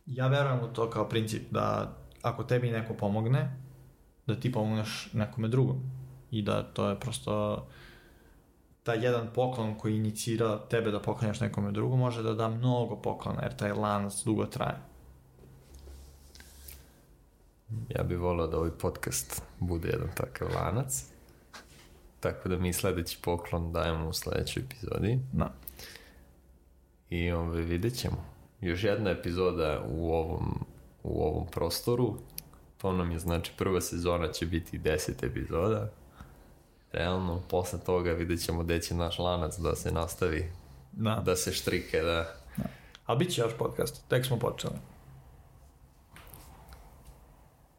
Ja 0.09 0.27
verujem 0.27 0.61
u 0.61 0.69
to 0.69 0.91
kao 0.91 1.09
princip 1.09 1.43
da 1.51 1.97
ako 2.23 2.45
tebi 2.45 2.71
neko 2.71 2.95
pomogne, 2.95 3.57
da 4.27 4.41
ti 4.41 4.53
pomogneš 4.53 5.11
nekome 5.13 5.49
drugom. 5.49 5.81
I 6.31 6.43
da 6.43 6.63
to 6.63 6.89
je 6.89 7.01
prosto 7.01 7.67
taj 8.83 9.05
jedan 9.05 9.29
poklon 9.35 9.75
koji 9.75 9.97
inicira 9.97 10.59
tebe 10.59 10.91
da 10.91 11.01
pokloneš 11.01 11.41
nekome 11.41 11.73
drugom 11.73 11.99
može 11.99 12.23
da 12.23 12.35
da 12.35 12.49
mnogo 12.49 12.97
poklona, 12.97 13.43
jer 13.43 13.57
taj 13.57 13.73
lanac 13.73 14.23
dugo 14.25 14.47
traje. 14.47 14.79
Ja 17.89 18.03
bih 18.03 18.19
volao 18.19 18.47
da 18.47 18.57
ovaj 18.57 18.71
podcast 18.71 19.43
bude 19.61 19.89
jedan 19.89 20.09
takav 20.15 20.49
lanac. 20.55 21.05
Tako 22.21 22.49
da 22.49 22.59
mi 22.59 22.73
sledeći 22.73 23.19
poklon 23.23 23.73
dajemo 23.73 24.09
u 24.09 24.13
sledećoj 24.13 24.63
epizodi. 24.63 25.19
Da. 25.33 25.55
I 27.11 27.31
ovaj, 27.31 27.61
vidjet 27.61 27.95
ćemo. 27.95 28.38
Još 28.61 28.85
jedna 28.85 29.11
epizoda 29.11 29.83
u 29.89 30.13
ovom, 30.13 30.65
u 31.03 31.23
ovom 31.23 31.47
prostoru. 31.47 32.15
To 32.79 32.93
nam 32.93 33.11
je 33.11 33.19
znači 33.19 33.53
prva 33.57 33.81
sezona 33.81 34.33
će 34.33 34.47
biti 34.47 34.79
10 34.79 35.27
epizoda. 35.27 35.91
Realno, 36.93 37.43
posle 37.49 37.79
toga 37.79 38.13
vidjet 38.13 38.45
ćemo 38.45 38.63
gde 38.63 38.81
će 38.83 38.95
naš 38.95 39.19
lanac 39.19 39.59
da 39.59 39.77
se 39.77 39.93
nastavi, 39.93 40.53
Da. 40.93 41.23
da 41.25 41.37
se 41.37 41.53
štrike, 41.53 42.01
da... 42.01 42.35
Ali 43.07 43.19
bit 43.19 43.31
će 43.35 43.41
još 43.41 43.53
podcast, 43.59 44.09
tek 44.09 44.27
smo 44.27 44.39
počeli. 44.39 44.75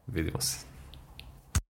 Vidimo 0.07 0.41
se. 0.41 0.68